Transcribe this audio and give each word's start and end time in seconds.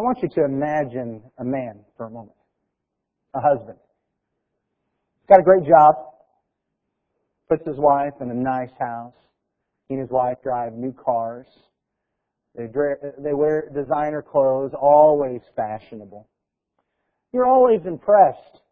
I 0.00 0.02
want 0.02 0.22
you 0.22 0.30
to 0.30 0.44
imagine 0.46 1.20
a 1.36 1.44
man 1.44 1.80
for 1.98 2.06
a 2.06 2.10
moment. 2.10 2.38
A 3.34 3.40
husband. 3.42 3.76
He's 5.20 5.26
got 5.28 5.40
a 5.40 5.42
great 5.42 5.68
job. 5.68 5.94
Puts 7.50 7.66
his 7.66 7.76
wife 7.76 8.14
in 8.22 8.30
a 8.30 8.34
nice 8.34 8.70
house. 8.78 9.12
He 9.88 9.96
and 9.96 10.00
his 10.00 10.10
wife 10.10 10.38
drive 10.42 10.72
new 10.72 10.94
cars. 10.94 11.46
They, 12.56 12.64
they 13.18 13.34
wear 13.34 13.68
designer 13.74 14.22
clothes, 14.22 14.70
always 14.80 15.42
fashionable. 15.54 16.26
You're 17.34 17.46
always 17.46 17.80
impressed 17.84 18.62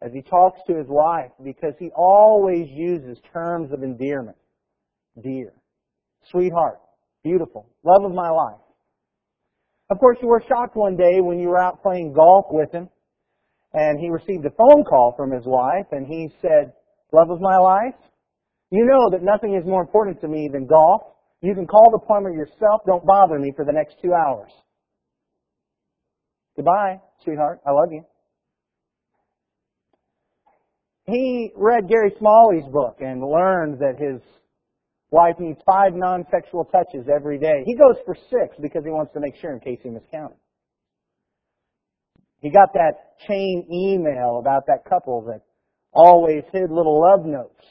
as 0.00 0.12
he 0.12 0.22
talks 0.22 0.60
to 0.68 0.76
his 0.76 0.86
wife 0.88 1.32
because 1.42 1.74
he 1.80 1.90
always 1.96 2.68
uses 2.70 3.18
terms 3.32 3.72
of 3.72 3.82
endearment. 3.82 4.38
Dear, 5.20 5.52
sweetheart, 6.30 6.78
beautiful, 7.24 7.68
love 7.82 8.04
of 8.04 8.14
my 8.14 8.30
life. 8.30 8.60
Of 9.90 9.98
course, 9.98 10.18
you 10.22 10.28
were 10.28 10.42
shocked 10.48 10.76
one 10.76 10.96
day 10.96 11.20
when 11.20 11.40
you 11.40 11.48
were 11.48 11.60
out 11.60 11.82
playing 11.82 12.12
golf 12.12 12.46
with 12.50 12.70
him 12.72 12.88
and 13.74 13.98
he 13.98 14.08
received 14.08 14.44
a 14.46 14.50
phone 14.50 14.84
call 14.84 15.14
from 15.16 15.32
his 15.32 15.44
wife 15.44 15.86
and 15.90 16.06
he 16.06 16.28
said, 16.40 16.72
love 17.12 17.30
of 17.30 17.40
my 17.40 17.56
life, 17.56 17.94
you 18.70 18.86
know 18.86 19.10
that 19.10 19.24
nothing 19.24 19.56
is 19.56 19.66
more 19.66 19.80
important 19.82 20.20
to 20.20 20.28
me 20.28 20.48
than 20.52 20.66
golf. 20.66 21.02
You 21.42 21.54
can 21.54 21.66
call 21.66 21.90
the 21.90 22.06
plumber 22.06 22.30
yourself. 22.30 22.82
Don't 22.86 23.04
bother 23.04 23.38
me 23.38 23.52
for 23.56 23.64
the 23.64 23.72
next 23.72 23.96
two 24.00 24.12
hours. 24.12 24.52
Goodbye, 26.54 27.00
sweetheart. 27.24 27.60
I 27.66 27.72
love 27.72 27.90
you. 27.90 28.04
He 31.06 31.50
read 31.56 31.88
Gary 31.88 32.12
Smalley's 32.18 32.70
book 32.70 32.98
and 33.00 33.20
learned 33.22 33.80
that 33.80 33.98
his 33.98 34.20
wife 35.10 35.36
needs 35.38 35.60
five 35.66 35.94
non-sexual 35.94 36.64
touches 36.66 37.06
every 37.14 37.38
day. 37.38 37.62
He 37.66 37.74
goes 37.74 37.96
for 38.04 38.14
six 38.30 38.56
because 38.60 38.84
he 38.84 38.90
wants 38.90 39.12
to 39.14 39.20
make 39.20 39.36
sure 39.40 39.52
in 39.52 39.60
case 39.60 39.78
he 39.82 39.90
miscounted. 39.90 40.38
He 42.40 42.50
got 42.50 42.72
that 42.74 43.16
chain 43.26 43.66
email 43.70 44.38
about 44.40 44.66
that 44.66 44.84
couple 44.88 45.22
that 45.26 45.42
always 45.92 46.42
hid 46.52 46.70
little 46.70 47.00
love 47.00 47.26
notes 47.26 47.64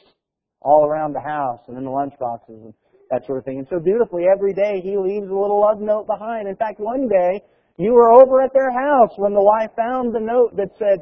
all 0.60 0.86
around 0.86 1.14
the 1.14 1.20
house 1.20 1.60
and 1.68 1.76
in 1.76 1.84
the 1.84 1.90
lunch 1.90 2.12
boxes 2.20 2.60
and 2.62 2.74
that 3.10 3.26
sort 3.26 3.38
of 3.38 3.44
thing. 3.44 3.58
And 3.58 3.66
so 3.68 3.80
beautifully 3.80 4.24
every 4.30 4.54
day 4.54 4.80
he 4.82 4.96
leaves 4.96 5.26
a 5.28 5.34
little 5.34 5.60
love 5.60 5.80
note 5.80 6.06
behind. 6.06 6.46
In 6.46 6.56
fact, 6.56 6.78
one 6.78 7.08
day 7.08 7.42
you 7.78 7.92
were 7.94 8.12
over 8.12 8.42
at 8.42 8.52
their 8.52 8.70
house 8.70 9.10
when 9.16 9.32
the 9.32 9.42
wife 9.42 9.70
found 9.74 10.14
the 10.14 10.20
note 10.20 10.54
that 10.56 10.70
said, 10.78 11.00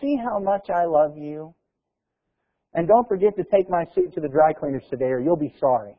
see 0.00 0.16
how 0.16 0.38
much 0.38 0.70
I 0.70 0.84
love 0.86 1.18
you. 1.18 1.54
And 2.74 2.88
don't 2.88 3.08
forget 3.08 3.36
to 3.36 3.44
take 3.44 3.70
my 3.70 3.84
suit 3.94 4.12
to 4.14 4.20
the 4.20 4.28
dry 4.28 4.52
cleaners 4.52 4.82
today 4.90 5.06
or 5.06 5.20
you'll 5.20 5.36
be 5.36 5.54
sorry. 5.60 5.94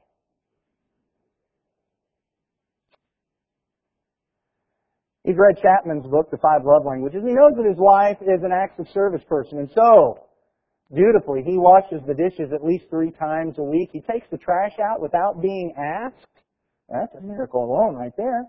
He's 5.23 5.37
read 5.37 5.57
Chapman's 5.59 6.05
book, 6.05 6.29
The 6.29 6.37
Five 6.37 6.61
Love 6.65 6.85
Languages. 6.85 7.23
He 7.25 7.33
knows 7.33 7.53
that 7.57 7.65
his 7.65 7.79
wife 7.79 8.17
is 8.21 8.43
an 8.43 8.51
acts 8.51 8.79
of 8.79 8.87
service 8.93 9.23
person. 9.27 9.57
And 9.57 9.69
so, 9.73 10.27
dutifully, 10.93 11.41
he 11.43 11.57
washes 11.57 12.01
the 12.05 12.13
dishes 12.13 12.53
at 12.53 12.63
least 12.63 12.85
three 12.91 13.09
times 13.09 13.55
a 13.57 13.63
week. 13.63 13.89
He 13.91 14.01
takes 14.01 14.27
the 14.29 14.37
trash 14.37 14.73
out 14.79 15.01
without 15.01 15.41
being 15.41 15.73
asked. 15.75 16.27
That's 16.89 17.15
a 17.17 17.21
miracle 17.21 17.63
alone 17.63 17.95
right 17.95 18.13
there. 18.15 18.43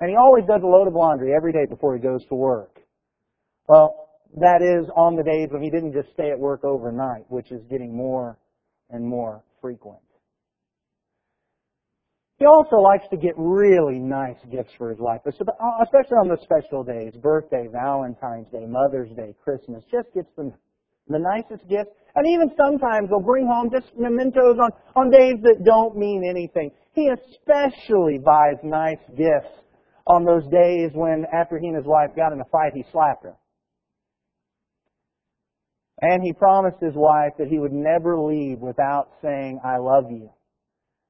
And 0.00 0.10
he 0.10 0.16
always 0.16 0.44
does 0.46 0.62
a 0.64 0.66
load 0.66 0.88
of 0.88 0.94
laundry 0.94 1.32
every 1.32 1.52
day 1.52 1.66
before 1.68 1.94
he 1.94 2.00
goes 2.00 2.24
to 2.26 2.34
work. 2.34 2.80
Well, 3.68 4.07
that 4.36 4.60
is 4.62 4.88
on 4.94 5.16
the 5.16 5.22
days 5.22 5.48
when 5.50 5.62
he 5.62 5.70
didn't 5.70 5.92
just 5.92 6.12
stay 6.12 6.30
at 6.30 6.38
work 6.38 6.64
overnight, 6.64 7.24
which 7.28 7.50
is 7.50 7.62
getting 7.70 7.96
more 7.96 8.38
and 8.90 9.04
more 9.04 9.42
frequent. 9.60 9.98
He 12.38 12.46
also 12.46 12.76
likes 12.76 13.04
to 13.10 13.16
get 13.16 13.34
really 13.36 13.98
nice 13.98 14.36
gifts 14.50 14.70
for 14.78 14.90
his 14.90 14.98
wife, 15.00 15.22
especially 15.26 16.18
on 16.22 16.28
the 16.28 16.38
special 16.42 16.84
days, 16.84 17.12
birthday, 17.20 17.66
Valentine's 17.72 18.46
Day, 18.52 18.64
Mother's 18.64 19.10
Day, 19.16 19.34
Christmas. 19.42 19.82
Just 19.90 20.14
gets 20.14 20.30
them 20.36 20.52
the 21.08 21.18
nicest 21.18 21.68
gifts. 21.68 21.90
And 22.14 22.26
even 22.28 22.52
sometimes 22.56 23.08
they'll 23.08 23.20
bring 23.20 23.46
home 23.46 23.70
just 23.72 23.90
mementos 23.96 24.58
on, 24.60 24.70
on 24.94 25.10
days 25.10 25.34
that 25.42 25.64
don't 25.64 25.96
mean 25.96 26.22
anything. 26.28 26.70
He 26.92 27.08
especially 27.08 28.18
buys 28.18 28.56
nice 28.62 29.02
gifts 29.16 29.54
on 30.06 30.24
those 30.24 30.44
days 30.50 30.90
when 30.94 31.26
after 31.32 31.58
he 31.58 31.66
and 31.66 31.76
his 31.76 31.86
wife 31.86 32.10
got 32.14 32.32
in 32.32 32.40
a 32.40 32.48
fight, 32.50 32.72
he 32.74 32.84
slapped 32.92 33.24
her. 33.24 33.34
And 36.00 36.22
he 36.22 36.32
promised 36.32 36.78
his 36.80 36.94
wife 36.94 37.32
that 37.38 37.48
he 37.48 37.58
would 37.58 37.72
never 37.72 38.18
leave 38.18 38.60
without 38.60 39.10
saying, 39.22 39.60
I 39.64 39.78
love 39.78 40.10
you. 40.10 40.30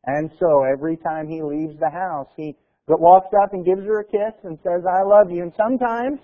And 0.06 0.30
so 0.40 0.64
every 0.64 0.96
time 0.96 1.28
he 1.28 1.42
leaves 1.42 1.78
the 1.78 1.90
house, 1.90 2.28
he 2.36 2.56
walks 2.86 3.34
up 3.42 3.52
and 3.52 3.66
gives 3.66 3.84
her 3.84 4.00
a 4.00 4.04
kiss 4.04 4.32
and 4.44 4.58
says, 4.62 4.82
I 4.88 5.02
love 5.02 5.30
you. 5.30 5.42
And 5.42 5.52
sometimes 5.56 6.20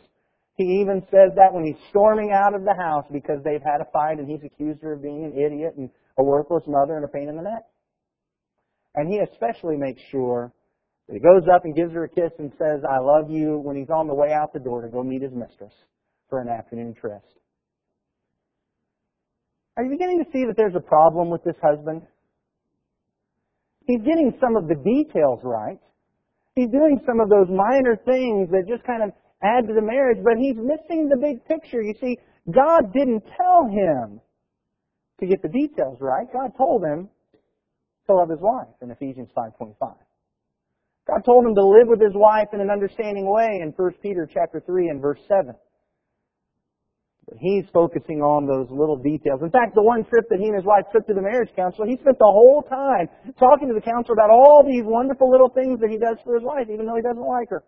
he 0.57 0.81
even 0.81 1.03
says 1.11 1.37
that 1.37 1.53
when 1.53 1.65
he's 1.65 1.83
storming 1.91 2.33
out 2.33 2.55
of 2.55 2.65
the 2.65 2.75
house 2.75 3.05
because 3.13 3.43
they've 3.45 3.63
had 3.63 3.83
a 3.83 3.91
fight 3.93 4.19
and 4.19 4.29
he's 4.29 4.45
accused 4.45 4.81
her 4.83 4.95
of 4.95 5.03
being 5.03 5.25
an 5.25 5.37
idiot 5.37 5.75
and 5.77 5.91
a 6.19 6.25
worthless 6.25 6.63
mother 6.67 6.97
and 6.97 7.05
a 7.05 7.09
pain 7.09 7.29
in 7.29 7.37
the 7.37 7.43
neck. 7.43 7.65
And 8.95 9.13
he 9.13 9.19
especially 9.19 9.77
makes 9.77 10.01
sure 10.11 10.53
that 11.09 11.15
he 11.15 11.21
goes 11.21 11.43
up 11.53 11.65
and 11.65 11.75
gives 11.75 11.93
her 11.93 12.05
a 12.05 12.09
kiss 12.09 12.33
and 12.39 12.53
says, 12.57 12.81
I 12.89 12.99
love 13.01 13.31
you 13.31 13.59
when 13.59 13.77
he's 13.77 13.91
on 13.91 14.07
the 14.07 14.15
way 14.15 14.33
out 14.33 14.53
the 14.53 14.61
door 14.61 14.81
to 14.81 14.89
go 14.89 15.03
meet 15.03 15.23
his 15.23 15.35
mistress 15.35 15.75
for 16.31 16.41
an 16.41 16.49
afternoon 16.49 16.95
tryst. 16.99 17.27
Are 19.77 19.85
you 19.85 19.91
beginning 19.91 20.23
to 20.25 20.31
see 20.31 20.45
that 20.47 20.57
there's 20.57 20.77
a 20.77 20.81
problem 20.81 21.31
with 21.31 21.43
this 21.43 21.57
husband? 21.63 22.03
He's 23.87 24.01
getting 24.01 24.33
some 24.41 24.57
of 24.57 24.69
the 24.69 24.77
details 24.77 25.41
right. 25.43 25.81
He's 26.55 26.71
doing 26.71 27.01
some 27.05 27.21
of 27.21 27.29
those 27.29 27.49
minor 27.51 27.97
things 28.05 28.49
that 28.51 28.65
just 28.69 28.85
kind 28.85 29.03
of 29.03 29.11
add 29.43 29.67
to 29.67 29.75
the 29.75 29.83
marriage, 29.83 30.19
but 30.23 30.39
he's 30.39 30.57
missing 30.57 31.09
the 31.09 31.19
big 31.21 31.45
picture. 31.47 31.83
You 31.83 31.95
see, 32.01 32.17
God 32.51 32.93
didn't 32.93 33.25
tell 33.37 33.67
him 33.69 34.21
to 35.21 35.27
get 35.27 35.43
the 35.43 35.49
details 35.49 35.99
right. 36.01 36.27
God 36.33 36.53
told 36.57 36.85
him 36.85 37.09
to 38.07 38.15
love 38.15 38.31
his 38.31 38.41
wife 38.41 38.69
in 38.81 38.91
Ephesians 38.91 39.29
5.25. 39.37 39.75
God 41.07 41.21
told 41.27 41.45
him 41.45 41.55
to 41.55 41.65
live 41.65 41.89
with 41.89 42.01
his 42.01 42.15
wife 42.15 42.49
in 42.53 42.61
an 42.61 42.71
understanding 42.71 43.29
way 43.29 43.61
in 43.61 43.73
1 43.77 43.93
Peter 44.03 44.29
chapter 44.33 44.63
3 44.65 44.89
and 44.89 45.03
verse 45.03 45.21
7. 45.29 45.55
He's 47.41 47.65
focusing 47.73 48.21
on 48.21 48.45
those 48.45 48.69
little 48.69 48.97
details. 48.97 49.41
In 49.41 49.51
fact, 49.51 49.75
the 49.75 49.83
one 49.83 50.05
trip 50.05 50.29
that 50.29 50.39
he 50.39 50.47
and 50.47 50.57
his 50.57 50.65
wife 50.65 50.85
took 50.93 51.07
to 51.07 51.15
the 51.15 51.23
marriage 51.23 51.49
counselor, 51.57 51.87
he 51.89 51.97
spent 51.97 52.19
the 52.19 52.29
whole 52.29 52.63
time 52.69 53.09
talking 53.39 53.69
to 53.69 53.75
the 53.75 53.81
counselor 53.81 54.13
about 54.13 54.29
all 54.31 54.63
these 54.63 54.85
wonderful 54.85 55.31
little 55.31 55.49
things 55.49 55.81
that 55.81 55.89
he 55.89 55.97
does 55.97 56.17
for 56.23 56.35
his 56.35 56.45
wife, 56.45 56.69
even 56.71 56.85
though 56.85 56.97
he 56.97 57.03
doesn't 57.03 57.25
like 57.25 57.49
her. 57.49 57.65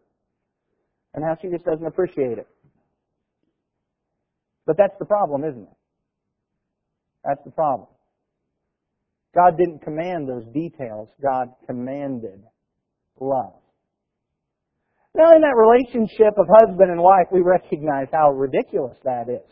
And 1.15 1.25
how 1.25 1.37
she 1.41 1.49
just 1.49 1.65
doesn't 1.65 1.87
appreciate 1.87 2.37
it. 2.37 2.47
But 4.67 4.77
that's 4.77 4.99
the 4.99 5.07
problem, 5.07 5.45
isn't 5.45 5.63
it? 5.63 5.77
That's 7.25 7.43
the 7.45 7.51
problem. 7.51 7.89
God 9.35 9.57
didn't 9.57 9.83
command 9.83 10.29
those 10.29 10.45
details. 10.53 11.09
God 11.23 11.49
commanded 11.67 12.43
love. 13.19 13.55
Now, 15.17 15.33
in 15.35 15.41
that 15.41 15.57
relationship 15.57 16.35
of 16.37 16.47
husband 16.47 16.91
and 16.91 17.01
wife, 17.01 17.29
we 17.33 17.41
recognize 17.41 18.09
how 18.13 18.33
ridiculous 18.33 18.99
that 19.05 19.31
is. 19.31 19.51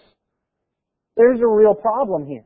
There's 1.17 1.41
a 1.41 1.47
real 1.47 1.75
problem 1.75 2.27
here. 2.27 2.45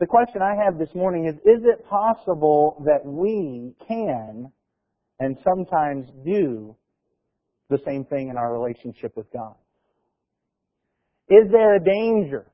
The 0.00 0.06
question 0.06 0.42
I 0.42 0.56
have 0.64 0.78
this 0.78 0.92
morning 0.96 1.26
is, 1.26 1.34
is 1.36 1.62
it 1.62 1.88
possible 1.88 2.82
that 2.86 3.04
we 3.04 3.72
can 3.86 4.50
and 5.20 5.36
sometimes 5.44 6.08
do 6.24 6.74
the 7.70 7.78
same 7.86 8.04
thing 8.04 8.30
in 8.30 8.36
our 8.36 8.52
relationship 8.52 9.16
with 9.16 9.26
God? 9.32 9.54
Is 11.28 11.50
there 11.52 11.76
a 11.76 11.84
danger 11.84 12.50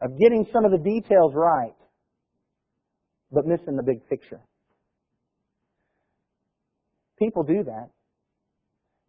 of 0.00 0.18
getting 0.18 0.46
some 0.50 0.64
of 0.64 0.70
the 0.70 0.78
details 0.78 1.32
right, 1.34 1.76
but 3.30 3.44
missing 3.44 3.76
the 3.76 3.82
big 3.82 4.08
picture? 4.08 4.40
People 7.22 7.44
do 7.44 7.62
that. 7.62 7.88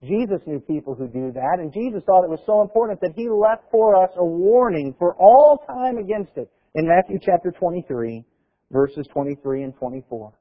Jesus 0.03 0.41
knew 0.45 0.59
people 0.59 0.93
who 0.93 1.07
do 1.07 1.31
that, 1.31 1.57
and 1.59 1.73
Jesus 1.73 2.03
thought 2.05 2.23
it 2.23 2.29
was 2.29 2.43
so 2.45 2.61
important 2.61 2.99
that 3.01 3.13
he 3.15 3.27
left 3.27 3.63
for 3.71 3.95
us 3.95 4.11
a 4.17 4.25
warning 4.25 4.93
for 4.99 5.15
all 5.15 5.63
time 5.65 5.97
against 5.97 6.33
it 6.35 6.51
in 6.75 6.87
Matthew 6.87 7.17
chapter 7.19 7.51
23, 7.51 8.23
verses 8.69 9.07
23 9.13 9.63
and 9.63 9.75
24. 9.77 10.31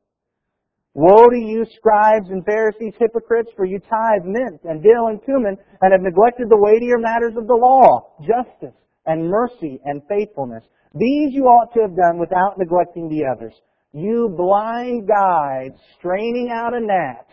Woe 0.94 1.28
to 1.30 1.38
you, 1.38 1.64
scribes 1.76 2.28
and 2.28 2.44
Pharisees, 2.44 2.92
hypocrites, 2.98 3.50
for 3.56 3.64
you 3.64 3.78
tithe 3.78 4.26
mint 4.26 4.60
and 4.64 4.82
dill 4.82 5.06
and 5.06 5.24
cumin, 5.24 5.56
and 5.80 5.92
have 5.92 6.02
neglected 6.02 6.50
the 6.50 6.58
weightier 6.58 6.98
matters 6.98 7.32
of 7.38 7.46
the 7.46 7.54
law, 7.54 8.16
justice 8.20 8.76
and 9.06 9.30
mercy 9.30 9.80
and 9.86 10.02
faithfulness. 10.08 10.64
These 10.94 11.32
you 11.32 11.44
ought 11.44 11.72
to 11.72 11.80
have 11.80 11.96
done 11.96 12.18
without 12.18 12.58
neglecting 12.58 13.08
the 13.08 13.24
others. 13.24 13.54
You 13.94 14.34
blind 14.36 15.08
guides, 15.08 15.78
straining 15.98 16.50
out 16.52 16.74
a 16.74 16.80
gnat 16.80 17.26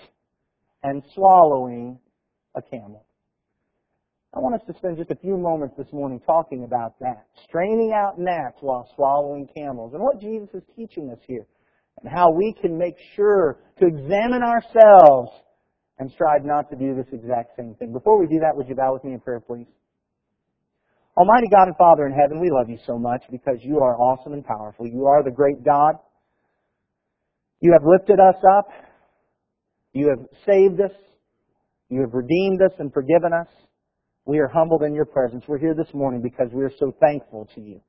and 0.84 1.04
swallowing 1.14 2.00
a 2.56 2.62
camel. 2.62 3.06
I 4.34 4.40
want 4.40 4.56
us 4.56 4.62
to 4.68 4.74
spend 4.78 4.98
just 4.98 5.10
a 5.12 5.16
few 5.16 5.38
moments 5.38 5.76
this 5.78 5.92
morning 5.92 6.20
talking 6.26 6.64
about 6.64 7.00
that. 7.00 7.26
Straining 7.48 7.94
out 7.94 8.20
gnats 8.20 8.58
while 8.62 8.88
swallowing 8.96 9.48
camels. 9.58 9.94
And 9.94 10.04
what 10.04 10.20
Jesus 10.22 10.50
is 10.54 10.64
teaching 10.76 11.10
us 11.10 11.20
here. 11.28 11.46
and 12.02 12.12
how 12.12 12.32
we 12.32 12.56
can 12.62 12.78
make 12.78 12.96
sure 13.16 13.60
to 13.80 13.86
examine 13.88 14.42
ourselves 14.44 15.32
and 16.00 16.10
strive 16.12 16.46
not 16.46 16.70
to 16.70 16.76
do 16.76 16.96
this 16.96 17.08
exact 17.12 17.58
same 17.58 17.76
thing. 17.76 17.92
Before 17.92 18.20
we 18.20 18.28
do 18.28 18.40
that, 18.40 18.56
would 18.56 18.68
you 18.68 18.76
bow 18.76 18.94
with 18.94 19.04
me 19.04 19.14
in 19.14 19.20
prayer, 19.20 19.42
please? 19.42 19.68
Almighty 21.18 21.48
God 21.52 21.68
and 21.68 21.76
Father 21.76 22.06
in 22.06 22.14
heaven, 22.14 22.40
we 22.40 22.50
love 22.50 22.70
you 22.70 22.78
so 22.88 22.98
much 22.98 23.24
because 23.30 23.58
you 23.62 23.80
are 23.80 23.98
awesome 23.98 24.32
and 24.32 24.46
powerful. 24.46 24.88
You 24.88 25.06
are 25.08 25.24
the 25.24 25.32
great 25.32 25.64
God. 25.66 25.96
You 27.60 27.74
have 27.74 27.84
lifted 27.86 28.20
us 28.20 28.42
up. 28.58 28.70
You 29.94 30.10
have 30.10 30.26
saved 30.46 30.80
us. 30.82 30.92
You 31.90 32.02
have 32.02 32.14
redeemed 32.14 32.62
us 32.62 32.72
and 32.80 32.94
forgiven 32.94 33.34
us. 33.34 33.48
We 34.26 34.38
are 34.40 34.48
humbled 34.48 34.84
in 34.84 34.94
your 34.94 35.06
presence. 35.06 35.44
We're 35.48 35.58
here 35.58 35.74
this 35.74 35.94
morning 35.94 36.22
because 36.22 36.54
we 36.54 36.64
are 36.64 36.72
so 36.80 36.94
thankful 37.00 37.50
to 37.56 37.62
you. 37.62 37.82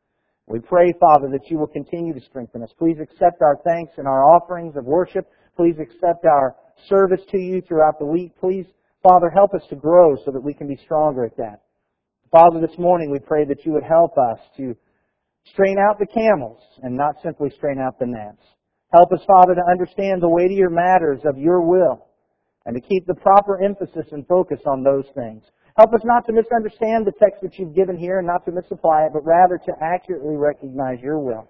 We 0.46 0.58
pray, 0.58 0.92
Father, 0.98 1.28
that 1.32 1.50
you 1.50 1.58
will 1.58 1.66
continue 1.66 2.14
to 2.14 2.20
strengthen 2.20 2.62
us. 2.62 2.70
Please 2.78 2.96
accept 3.00 3.42
our 3.42 3.58
thanks 3.64 3.92
and 3.98 4.08
our 4.08 4.24
offerings 4.34 4.74
of 4.76 4.84
worship. 4.84 5.28
Please 5.56 5.76
accept 5.78 6.24
our 6.24 6.56
service 6.88 7.20
to 7.30 7.38
you 7.38 7.60
throughout 7.60 7.98
the 7.98 8.06
week. 8.06 8.32
Please, 8.40 8.66
Father, 9.06 9.30
help 9.30 9.54
us 9.54 9.62
to 9.68 9.76
grow 9.76 10.16
so 10.24 10.30
that 10.32 10.42
we 10.42 10.54
can 10.54 10.66
be 10.66 10.78
stronger 10.82 11.24
at 11.24 11.36
that. 11.36 11.60
Father, 12.32 12.60
this 12.60 12.78
morning 12.78 13.10
we 13.10 13.18
pray 13.18 13.44
that 13.44 13.66
you 13.66 13.72
would 13.72 13.84
help 13.84 14.16
us 14.16 14.38
to 14.56 14.74
strain 15.52 15.76
out 15.78 15.98
the 15.98 16.06
camels 16.06 16.60
and 16.82 16.96
not 16.96 17.16
simply 17.22 17.50
strain 17.50 17.78
out 17.78 17.98
the 17.98 18.06
gnats. 18.06 18.42
Help 18.92 19.12
us, 19.12 19.20
Father, 19.26 19.54
to 19.54 19.70
understand 19.70 20.20
the 20.20 20.28
weightier 20.28 20.68
matters 20.68 21.20
of 21.24 21.38
your 21.38 21.60
will 21.60 22.06
and 22.66 22.74
to 22.74 22.80
keep 22.80 23.06
the 23.06 23.14
proper 23.14 23.62
emphasis 23.62 24.06
and 24.12 24.26
focus 24.26 24.60
on 24.66 24.82
those 24.82 25.06
things. 25.14 25.42
Help 25.76 25.94
us 25.94 26.02
not 26.04 26.26
to 26.26 26.32
misunderstand 26.32 27.06
the 27.06 27.14
text 27.22 27.40
that 27.42 27.58
you've 27.58 27.74
given 27.74 27.96
here 27.96 28.18
and 28.18 28.26
not 28.26 28.44
to 28.44 28.52
misapply 28.52 29.06
it, 29.06 29.12
but 29.12 29.24
rather 29.24 29.58
to 29.64 29.72
accurately 29.80 30.36
recognize 30.36 30.98
your 31.00 31.18
will 31.18 31.48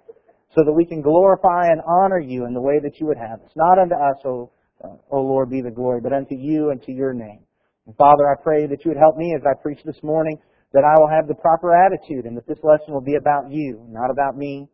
so 0.54 0.62
that 0.64 0.72
we 0.72 0.84
can 0.84 1.00
glorify 1.00 1.66
and 1.68 1.80
honor 1.86 2.18
you 2.18 2.44
in 2.44 2.52
the 2.52 2.60
way 2.60 2.78
that 2.82 3.00
you 3.00 3.06
would 3.06 3.16
have 3.16 3.40
us. 3.40 3.50
Not 3.56 3.78
unto 3.78 3.94
us, 3.94 4.18
O, 4.24 4.50
uh, 4.84 4.96
o 5.10 5.20
Lord, 5.20 5.48
be 5.48 5.62
the 5.62 5.70
glory, 5.70 6.00
but 6.00 6.12
unto 6.12 6.34
you 6.34 6.70
and 6.70 6.82
to 6.82 6.92
your 6.92 7.14
name. 7.14 7.40
And 7.86 7.96
Father, 7.96 8.28
I 8.28 8.34
pray 8.42 8.66
that 8.66 8.84
you 8.84 8.90
would 8.90 9.00
help 9.00 9.16
me 9.16 9.34
as 9.34 9.42
I 9.46 9.54
preach 9.60 9.80
this 9.84 10.02
morning 10.02 10.38
that 10.72 10.84
I 10.84 11.00
will 11.00 11.08
have 11.08 11.26
the 11.26 11.34
proper 11.34 11.74
attitude 11.74 12.26
and 12.26 12.36
that 12.36 12.46
this 12.46 12.58
lesson 12.62 12.92
will 12.94 13.00
be 13.00 13.16
about 13.16 13.50
you, 13.50 13.84
not 13.88 14.10
about 14.10 14.36
me. 14.36 14.68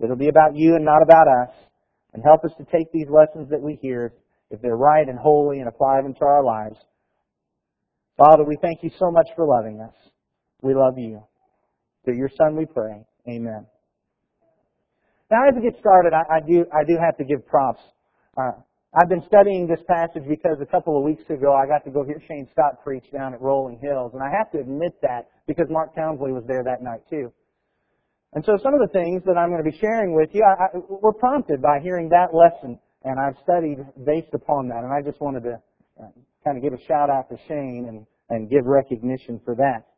It'll 0.00 0.16
be 0.16 0.28
about 0.28 0.56
you 0.56 0.74
and 0.74 0.84
not 0.84 1.02
about 1.02 1.26
us. 1.28 1.54
And 2.14 2.22
help 2.22 2.44
us 2.44 2.52
to 2.58 2.64
take 2.64 2.90
these 2.92 3.08
lessons 3.10 3.50
that 3.50 3.60
we 3.60 3.78
hear, 3.80 4.14
if 4.50 4.60
they're 4.62 4.76
right 4.76 5.06
and 5.08 5.18
holy, 5.18 5.58
and 5.60 5.68
apply 5.68 6.00
them 6.02 6.14
to 6.14 6.24
our 6.24 6.42
lives. 6.42 6.76
Father, 8.16 8.44
we 8.44 8.56
thank 8.60 8.82
you 8.82 8.90
so 8.98 9.10
much 9.10 9.28
for 9.36 9.46
loving 9.46 9.80
us. 9.80 9.94
We 10.62 10.74
love 10.74 10.98
you. 10.98 11.22
Through 12.04 12.16
your 12.16 12.30
Son 12.36 12.56
we 12.56 12.66
pray. 12.66 13.04
Amen. 13.28 13.66
Now, 15.30 15.46
as 15.46 15.54
we 15.54 15.70
get 15.70 15.78
started, 15.78 16.14
I, 16.14 16.36
I 16.36 16.40
do 16.40 16.64
I 16.72 16.84
do 16.84 16.96
have 16.98 17.16
to 17.18 17.24
give 17.24 17.46
props. 17.46 17.82
Uh, 18.36 18.52
I've 18.94 19.10
been 19.10 19.22
studying 19.26 19.66
this 19.66 19.80
passage 19.86 20.22
because 20.26 20.56
a 20.62 20.66
couple 20.66 20.96
of 20.96 21.04
weeks 21.04 21.22
ago 21.28 21.54
I 21.54 21.66
got 21.66 21.84
to 21.84 21.90
go 21.90 22.02
hear 22.04 22.20
Shane 22.26 22.48
Scott 22.50 22.82
preach 22.82 23.04
down 23.12 23.34
at 23.34 23.40
Rolling 23.42 23.78
Hills, 23.82 24.12
and 24.14 24.22
I 24.22 24.30
have 24.36 24.50
to 24.52 24.58
admit 24.58 24.96
that 25.02 25.28
because 25.46 25.66
Mark 25.68 25.94
Townsley 25.94 26.32
was 26.32 26.44
there 26.48 26.64
that 26.64 26.82
night 26.82 27.02
too. 27.10 27.30
And 28.34 28.44
so 28.44 28.58
some 28.62 28.74
of 28.74 28.80
the 28.80 28.92
things 28.92 29.22
that 29.24 29.38
I'm 29.38 29.48
going 29.48 29.64
to 29.64 29.70
be 29.70 29.78
sharing 29.78 30.14
with 30.14 30.30
you 30.32 30.44
I, 30.44 30.64
I, 30.64 30.78
were 30.88 31.14
prompted 31.14 31.62
by 31.62 31.80
hearing 31.82 32.08
that 32.10 32.34
lesson, 32.34 32.78
and 33.04 33.18
I've 33.18 33.40
studied 33.42 33.78
based 34.04 34.34
upon 34.34 34.68
that, 34.68 34.84
and 34.84 34.92
I 34.92 35.00
just 35.00 35.20
wanted 35.20 35.44
to 35.44 35.54
uh, 36.00 36.12
kind 36.44 36.56
of 36.56 36.62
give 36.62 36.74
a 36.74 36.82
shout 36.86 37.08
out 37.08 37.30
to 37.30 37.36
Shane 37.48 37.86
and, 37.88 38.06
and 38.28 38.50
give 38.50 38.66
recognition 38.66 39.40
for 39.44 39.54
that. 39.56 39.88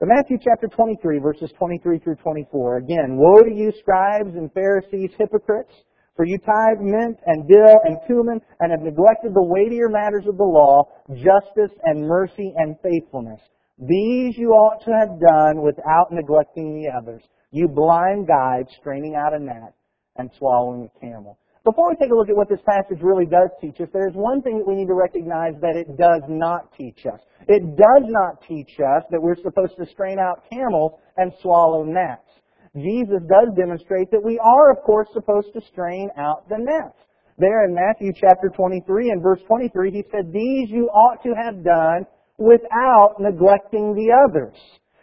But 0.00 0.08
Matthew 0.08 0.38
chapter 0.42 0.68
23, 0.68 1.18
verses 1.18 1.50
23 1.58 1.98
through 1.98 2.16
24, 2.16 2.76
again, 2.78 3.16
Woe 3.16 3.42
to 3.42 3.54
you, 3.54 3.72
scribes 3.80 4.34
and 4.34 4.52
Pharisees, 4.52 5.10
hypocrites! 5.18 5.72
For 6.14 6.24
you 6.24 6.38
tithe 6.38 6.80
mint 6.80 7.16
and 7.26 7.46
dill 7.46 7.78
and 7.84 7.98
cumin 8.08 8.40
and 8.58 8.72
have 8.72 8.80
neglected 8.80 9.34
the 9.34 9.42
weightier 9.42 9.88
matters 9.88 10.26
of 10.26 10.36
the 10.36 10.42
law, 10.42 10.82
justice 11.14 11.70
and 11.84 12.02
mercy 12.02 12.52
and 12.56 12.74
faithfulness. 12.82 13.40
These 13.78 14.36
you 14.36 14.50
ought 14.50 14.84
to 14.84 14.90
have 14.90 15.20
done 15.20 15.62
without 15.62 16.10
neglecting 16.10 16.82
the 16.82 16.90
others. 16.90 17.22
You 17.52 17.68
blind 17.68 18.26
guides 18.26 18.70
straining 18.80 19.14
out 19.14 19.34
a 19.34 19.38
gnat 19.38 19.72
and 20.16 20.30
swallowing 20.36 20.90
a 20.90 21.00
camel. 21.00 21.38
Before 21.64 21.90
we 21.90 21.96
take 21.96 22.10
a 22.10 22.14
look 22.14 22.28
at 22.28 22.36
what 22.36 22.48
this 22.48 22.62
passage 22.66 23.02
really 23.02 23.26
does 23.26 23.50
teach 23.60 23.80
us, 23.80 23.88
there's 23.92 24.14
one 24.14 24.42
thing 24.42 24.58
that 24.58 24.66
we 24.66 24.74
need 24.74 24.88
to 24.88 24.94
recognize 24.94 25.54
that 25.60 25.76
it 25.76 25.96
does 25.96 26.22
not 26.28 26.72
teach 26.76 27.06
us. 27.06 27.20
It 27.46 27.76
does 27.76 28.04
not 28.08 28.42
teach 28.48 28.80
us 28.80 29.04
that 29.10 29.20
we're 29.20 29.36
supposed 29.36 29.76
to 29.76 29.86
strain 29.86 30.18
out 30.18 30.42
camels 30.50 30.92
and 31.16 31.32
swallow 31.40 31.84
gnats. 31.84 32.26
Jesus 32.74 33.22
does 33.28 33.54
demonstrate 33.56 34.10
that 34.10 34.22
we 34.22 34.38
are, 34.38 34.70
of 34.72 34.82
course, 34.82 35.08
supposed 35.12 35.52
to 35.54 35.60
strain 35.70 36.10
out 36.16 36.48
the 36.48 36.58
nets. 36.58 36.96
There 37.38 37.64
in 37.64 37.74
Matthew 37.74 38.12
chapter 38.12 38.48
23 38.48 39.10
and 39.10 39.22
verse 39.22 39.40
23, 39.46 39.92
he 39.92 40.04
said, 40.10 40.32
These 40.32 40.70
you 40.70 40.88
ought 40.88 41.22
to 41.22 41.34
have 41.34 41.62
done 41.62 42.06
without 42.38 43.16
neglecting 43.18 43.94
the 43.94 44.10
others. 44.12 44.56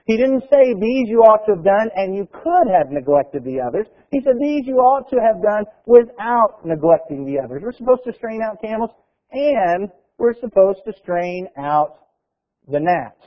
He 0.05 0.17
didn't 0.17 0.43
say 0.51 0.73
these 0.73 1.09
you 1.09 1.21
ought 1.21 1.45
to 1.47 1.55
have 1.55 1.63
done 1.63 1.89
and 1.95 2.15
you 2.15 2.27
could 2.31 2.67
have 2.71 2.91
neglected 2.91 3.43
the 3.43 3.59
others. 3.59 3.87
He 4.11 4.21
said 4.23 4.35
these 4.39 4.65
you 4.65 4.75
ought 4.75 5.09
to 5.09 5.17
have 5.17 5.41
done 5.41 5.65
without 5.85 6.63
neglecting 6.63 7.25
the 7.25 7.39
others. 7.43 7.63
We're 7.63 7.73
supposed 7.73 8.03
to 8.05 8.13
strain 8.13 8.41
out 8.41 8.61
camels 8.61 8.91
and 9.31 9.89
we're 10.17 10.39
supposed 10.39 10.79
to 10.85 10.93
strain 11.01 11.47
out 11.57 11.99
the 12.67 12.79
gnats. 12.79 13.25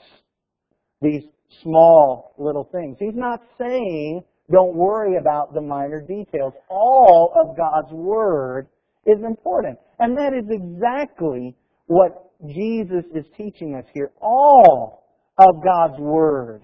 These 1.02 1.24
small 1.62 2.34
little 2.38 2.68
things. 2.72 2.96
He's 3.00 3.16
not 3.16 3.42
saying 3.58 4.22
don't 4.50 4.74
worry 4.74 5.16
about 5.16 5.52
the 5.52 5.60
minor 5.60 6.00
details. 6.00 6.54
All 6.70 7.32
of 7.36 7.56
God's 7.56 7.92
Word 7.92 8.68
is 9.04 9.18
important. 9.22 9.78
And 9.98 10.16
that 10.16 10.32
is 10.32 10.44
exactly 10.48 11.54
what 11.88 12.30
Jesus 12.46 13.04
is 13.14 13.24
teaching 13.36 13.74
us 13.74 13.84
here. 13.92 14.12
All 14.20 15.04
of 15.38 15.62
God's 15.64 15.98
Word 15.98 16.62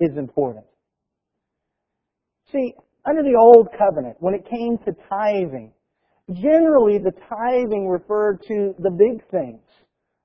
is 0.00 0.16
important. 0.16 0.64
See, 2.50 2.74
under 3.06 3.22
the 3.22 3.38
Old 3.38 3.68
Covenant, 3.78 4.16
when 4.18 4.34
it 4.34 4.44
came 4.50 4.78
to 4.78 4.92
tithing, 5.08 5.72
generally 6.32 6.98
the 6.98 7.12
tithing 7.28 7.88
referred 7.88 8.40
to 8.48 8.74
the 8.78 8.90
big 8.90 9.22
things. 9.30 9.60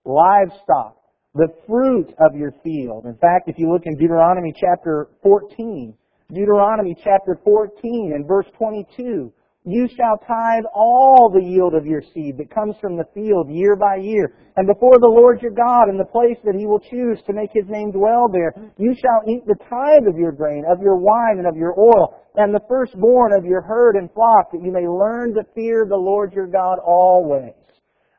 Livestock, 0.05 0.97
the 1.35 1.49
fruit 1.67 2.09
of 2.19 2.35
your 2.35 2.53
field. 2.63 3.05
In 3.05 3.15
fact, 3.15 3.47
if 3.47 3.55
you 3.57 3.71
look 3.71 3.83
in 3.85 3.95
Deuteronomy 3.97 4.53
chapter 4.59 5.09
14, 5.21 5.93
Deuteronomy 6.33 6.95
chapter 7.03 7.37
14 7.43 8.13
and 8.15 8.27
verse 8.27 8.45
22, 8.57 9.31
you 9.65 9.87
shall 9.95 10.17
tithe 10.25 10.63
all 10.73 11.29
the 11.29 11.43
yield 11.43 11.75
of 11.75 11.85
your 11.85 12.01
seed 12.13 12.37
that 12.37 12.53
comes 12.53 12.75
from 12.81 12.97
the 12.97 13.07
field 13.13 13.49
year 13.49 13.75
by 13.75 13.97
year. 13.97 14.33
And 14.55 14.67
before 14.67 14.99
the 14.99 15.07
Lord 15.07 15.41
your 15.41 15.51
God 15.51 15.89
in 15.89 15.97
the 15.97 16.05
place 16.05 16.37
that 16.43 16.55
he 16.55 16.65
will 16.65 16.79
choose 16.79 17.19
to 17.27 17.33
make 17.33 17.51
his 17.53 17.67
name 17.67 17.91
dwell 17.91 18.27
there, 18.31 18.53
you 18.77 18.95
shall 18.95 19.21
eat 19.27 19.45
the 19.45 19.59
tithe 19.69 20.07
of 20.07 20.17
your 20.17 20.31
grain, 20.31 20.63
of 20.69 20.81
your 20.81 20.95
wine, 20.95 21.37
and 21.37 21.47
of 21.47 21.55
your 21.55 21.77
oil, 21.77 22.19
and 22.35 22.53
the 22.53 22.63
firstborn 22.67 23.33
of 23.33 23.45
your 23.45 23.61
herd 23.61 23.95
and 23.95 24.11
flock, 24.13 24.51
that 24.51 24.63
you 24.63 24.71
may 24.71 24.87
learn 24.87 25.33
to 25.35 25.43
fear 25.53 25.85
the 25.87 25.95
Lord 25.95 26.33
your 26.33 26.47
God 26.47 26.79
always. 26.79 27.53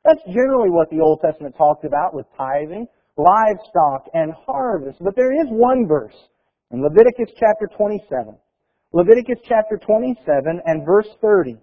That's 0.05 0.23
generally 0.27 0.71
what 0.71 0.91
the 0.91 1.01
Old 1.01 1.21
Testament 1.21 1.55
talked 1.57 1.85
about 1.85 2.15
with 2.15 2.27
tithing 2.37 2.87
livestock, 3.21 4.09
and 4.15 4.33
harvest. 4.47 4.99
But 5.01 5.17
there 5.17 5.33
is 5.33 5.49
one 5.51 5.87
verse 5.87 6.17
in 6.71 6.83
Leviticus 6.83 7.35
chapter 7.39 7.69
27. 7.77 8.37
Leviticus 8.93 9.39
chapter 9.47 9.79
27 9.79 10.61
and 10.67 10.85
verse 10.85 11.07
30. 11.21 11.57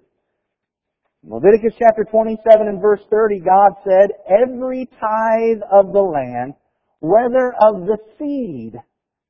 Leviticus 1.24 1.74
chapter 1.78 2.06
27 2.10 2.40
and 2.68 2.82
verse 2.82 3.02
30, 3.12 3.42
God 3.42 3.74
said, 3.84 4.12
Every 4.32 4.88
tithe 4.98 5.60
of 5.70 5.92
the 5.92 6.00
land, 6.00 6.54
whether 7.02 7.52
of 7.60 7.84
the 7.84 7.98
seed 8.18 8.80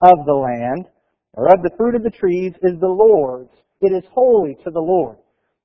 of 0.01 0.25
the 0.27 0.33
land, 0.33 0.85
or 1.33 1.47
of 1.47 1.63
the 1.63 1.71
fruit 1.75 1.95
of 1.95 2.03
the 2.03 2.11
trees, 2.11 2.53
is 2.61 2.79
the 2.79 2.87
Lord's. 2.87 3.49
It 3.81 3.89
is 3.97 4.03
holy 4.13 4.53
to 4.63 4.69
the 4.69 4.79
Lord. 4.79 5.17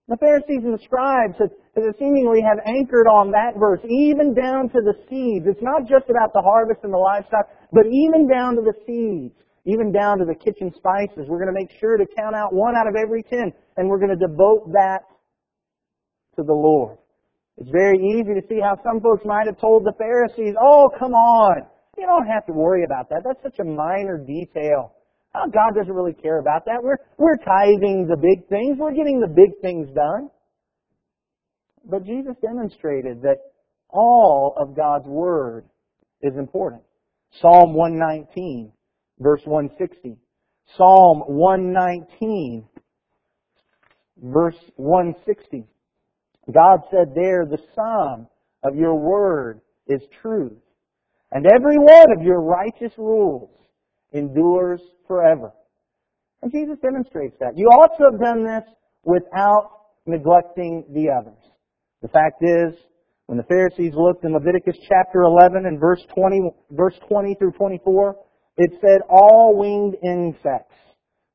The 0.08 0.16
Pharisees 0.16 0.64
and 0.64 0.72
the 0.72 0.84
scribes 0.84 1.36
have, 1.38 1.52
have 1.76 1.94
seemingly 1.98 2.40
have 2.40 2.64
anchored 2.64 3.08
on 3.08 3.30
that 3.32 3.60
verse, 3.60 3.80
even 3.84 4.32
down 4.32 4.70
to 4.70 4.80
the 4.80 4.96
seeds. 5.08 5.44
It's 5.46 5.62
not 5.62 5.82
just 5.82 6.08
about 6.08 6.32
the 6.32 6.40
harvest 6.40 6.80
and 6.82 6.94
the 6.94 6.98
livestock, 6.98 7.44
but 7.72 7.84
even 7.92 8.26
down 8.26 8.56
to 8.56 8.62
the 8.62 8.74
seeds, 8.86 9.36
even 9.64 9.92
down 9.92 10.18
to 10.18 10.24
the 10.24 10.34
kitchen 10.34 10.72
spices. 10.76 11.26
We're 11.28 11.38
going 11.38 11.54
to 11.54 11.58
make 11.58 11.70
sure 11.78 11.96
to 11.96 12.06
count 12.16 12.34
out 12.34 12.52
one 12.52 12.74
out 12.76 12.88
of 12.88 12.94
every 12.96 13.22
ten, 13.22 13.52
and 13.76 13.88
we're 13.88 13.98
going 13.98 14.16
to 14.16 14.26
devote 14.26 14.72
that 14.72 15.02
to 16.36 16.42
the 16.42 16.52
Lord. 16.52 16.98
It's 17.58 17.70
very 17.70 17.98
easy 17.98 18.34
to 18.34 18.42
see 18.48 18.60
how 18.60 18.76
some 18.82 19.00
folks 19.00 19.22
might 19.24 19.46
have 19.46 19.60
told 19.60 19.84
the 19.84 19.92
Pharisees, 19.98 20.54
oh, 20.60 20.88
come 20.98 21.12
on. 21.12 21.66
You 21.98 22.06
don't 22.06 22.26
have 22.26 22.46
to 22.46 22.52
worry 22.52 22.84
about 22.84 23.10
that. 23.10 23.22
That's 23.24 23.42
such 23.42 23.58
a 23.60 23.64
minor 23.64 24.18
detail. 24.18 24.94
Oh, 25.34 25.48
God 25.52 25.74
doesn't 25.76 25.92
really 25.92 26.14
care 26.14 26.40
about 26.40 26.64
that. 26.66 26.82
We're, 26.82 26.98
we're 27.18 27.36
tithing 27.36 28.06
the 28.08 28.16
big 28.16 28.48
things. 28.48 28.78
We're 28.78 28.94
getting 28.94 29.20
the 29.20 29.28
big 29.28 29.60
things 29.60 29.88
done. 29.94 30.30
But 31.84 32.04
Jesus 32.04 32.34
demonstrated 32.40 33.22
that 33.22 33.36
all 33.88 34.54
of 34.56 34.74
God's 34.76 35.06
Word 35.06 35.64
is 36.22 36.32
important. 36.36 36.82
Psalm 37.40 37.74
119, 37.74 38.72
verse 39.22 39.42
160. 39.44 40.16
Psalm 40.76 41.22
119, 41.26 42.64
verse 44.22 44.56
160. 44.76 45.64
God 46.52 46.80
said 46.90 47.14
there, 47.14 47.46
the 47.46 47.58
sum 47.74 48.26
of 48.64 48.76
your 48.76 48.94
word 48.94 49.60
is 49.86 50.00
truth, 50.20 50.58
and 51.30 51.46
every 51.46 51.76
one 51.76 52.12
of 52.16 52.24
your 52.24 52.40
righteous 52.40 52.92
rules 52.96 53.50
endures 54.12 54.80
forever. 55.06 55.52
And 56.42 56.50
Jesus 56.50 56.78
demonstrates 56.82 57.36
that. 57.40 57.56
You 57.56 57.66
ought 57.66 57.96
to 57.98 58.10
have 58.10 58.20
done 58.20 58.44
this 58.44 58.64
without 59.04 59.70
neglecting 60.06 60.84
the 60.92 61.08
others. 61.10 61.38
The 62.02 62.08
fact 62.08 62.42
is, 62.42 62.74
when 63.26 63.38
the 63.38 63.44
Pharisees 63.44 63.94
looked 63.96 64.24
in 64.24 64.32
Leviticus 64.32 64.76
chapter 64.88 65.22
11 65.22 65.66
and 65.66 65.78
verse 65.78 66.04
20, 66.14 66.50
verse 66.72 66.98
20 67.08 67.36
through 67.36 67.52
24, 67.52 68.16
it 68.56 68.70
said, 68.80 69.00
all 69.08 69.56
winged 69.56 69.96
insects 70.04 70.74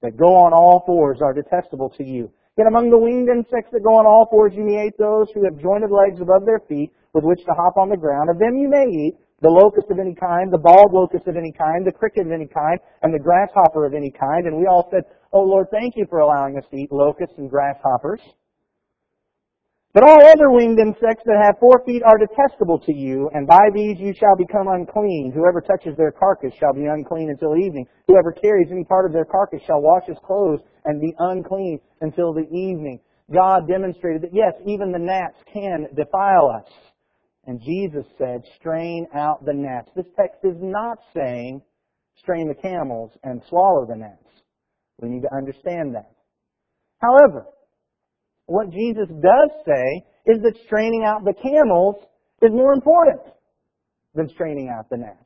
that 0.01 0.17
go 0.17 0.35
on 0.35 0.53
all 0.53 0.83
fours 0.85 1.19
are 1.21 1.33
detestable 1.33 1.89
to 1.97 2.03
you. 2.03 2.31
Yet 2.57 2.67
among 2.67 2.89
the 2.89 2.97
winged 2.97 3.29
insects 3.29 3.69
that 3.71 3.85
go 3.85 3.97
on 3.97 4.05
all 4.05 4.27
fours 4.29 4.53
you 4.55 4.63
may 4.63 4.87
eat 4.87 4.97
those 4.97 5.27
who 5.33 5.45
have 5.45 5.61
jointed 5.61 5.89
legs 5.93 6.21
above 6.21 6.45
their 6.45 6.61
feet 6.67 6.91
with 7.13 7.23
which 7.23 7.45
to 7.45 7.53
hop 7.53 7.77
on 7.77 7.89
the 7.89 7.97
ground. 7.97 8.29
Of 8.29 8.39
them 8.39 8.57
you 8.57 8.69
may 8.69 8.85
eat 8.85 9.17
the 9.41 9.49
locust 9.49 9.89
of 9.89 9.99
any 9.99 10.15
kind, 10.15 10.51
the 10.51 10.57
bald 10.57 10.93
locust 10.93 11.27
of 11.27 11.37
any 11.37 11.53
kind, 11.53 11.85
the 11.85 11.93
cricket 11.93 12.25
of 12.25 12.31
any 12.31 12.47
kind, 12.47 12.79
and 13.01 13.13
the 13.13 13.21
grasshopper 13.21 13.85
of 13.85 13.93
any 13.93 14.09
kind. 14.09 14.45
And 14.45 14.57
we 14.57 14.65
all 14.65 14.89
said, 14.89 15.05
Oh 15.33 15.41
Lord, 15.41 15.67
thank 15.71 15.93
you 15.95 16.05
for 16.09 16.19
allowing 16.19 16.57
us 16.57 16.65
to 16.71 16.77
eat 16.77 16.91
locusts 16.91 17.37
and 17.37 17.49
grasshoppers. 17.49 18.21
But 19.97 20.07
all 20.07 20.27
other 20.27 20.51
winged 20.51 20.77
insects 20.77 21.23
that 21.25 21.41
have 21.41 21.57
four 21.59 21.81
feet 21.83 22.03
are 22.03 22.19
detestable 22.19 22.77
to 22.85 22.93
you, 22.93 23.31
and 23.33 23.47
by 23.47 23.71
these 23.73 23.97
you 23.97 24.13
shall 24.13 24.35
become 24.37 24.67
unclean. 24.67 25.31
Whoever 25.33 25.59
touches 25.59 25.97
their 25.97 26.11
carcass 26.11 26.53
shall 26.59 26.71
be 26.71 26.85
unclean 26.85 27.31
until 27.31 27.57
evening. 27.57 27.87
Whoever 28.07 28.31
carries 28.31 28.67
any 28.69 28.83
part 28.83 29.07
of 29.07 29.11
their 29.11 29.25
carcass 29.25 29.63
shall 29.65 29.81
wash 29.81 30.03
his 30.05 30.19
clothes 30.23 30.59
and 30.85 31.01
be 31.01 31.15
unclean 31.17 31.79
until 32.01 32.31
the 32.31 32.45
evening. 32.53 32.99
God 33.33 33.67
demonstrated 33.67 34.21
that 34.21 34.35
yes, 34.35 34.53
even 34.67 34.91
the 34.91 34.99
gnats 34.99 35.39
can 35.51 35.87
defile 35.95 36.53
us. 36.55 36.71
And 37.47 37.59
Jesus 37.59 38.05
said, 38.19 38.43
strain 38.59 39.07
out 39.15 39.43
the 39.45 39.53
gnats. 39.55 39.89
This 39.95 40.05
text 40.15 40.41
is 40.43 40.57
not 40.59 40.99
saying 41.15 41.63
strain 42.19 42.47
the 42.47 42.61
camels 42.61 43.13
and 43.23 43.41
swallow 43.49 43.87
the 43.87 43.95
gnats. 43.95 44.29
We 45.01 45.09
need 45.09 45.23
to 45.23 45.35
understand 45.35 45.95
that. 45.95 46.11
However, 46.99 47.47
what 48.47 48.71
Jesus 48.71 49.07
does 49.07 49.49
say 49.65 50.03
is 50.25 50.41
that 50.41 50.55
straining 50.65 51.03
out 51.05 51.23
the 51.23 51.33
camels 51.33 51.95
is 52.41 52.51
more 52.51 52.73
important 52.73 53.21
than 54.15 54.29
straining 54.29 54.69
out 54.69 54.89
the 54.89 54.97
gnats. 54.97 55.23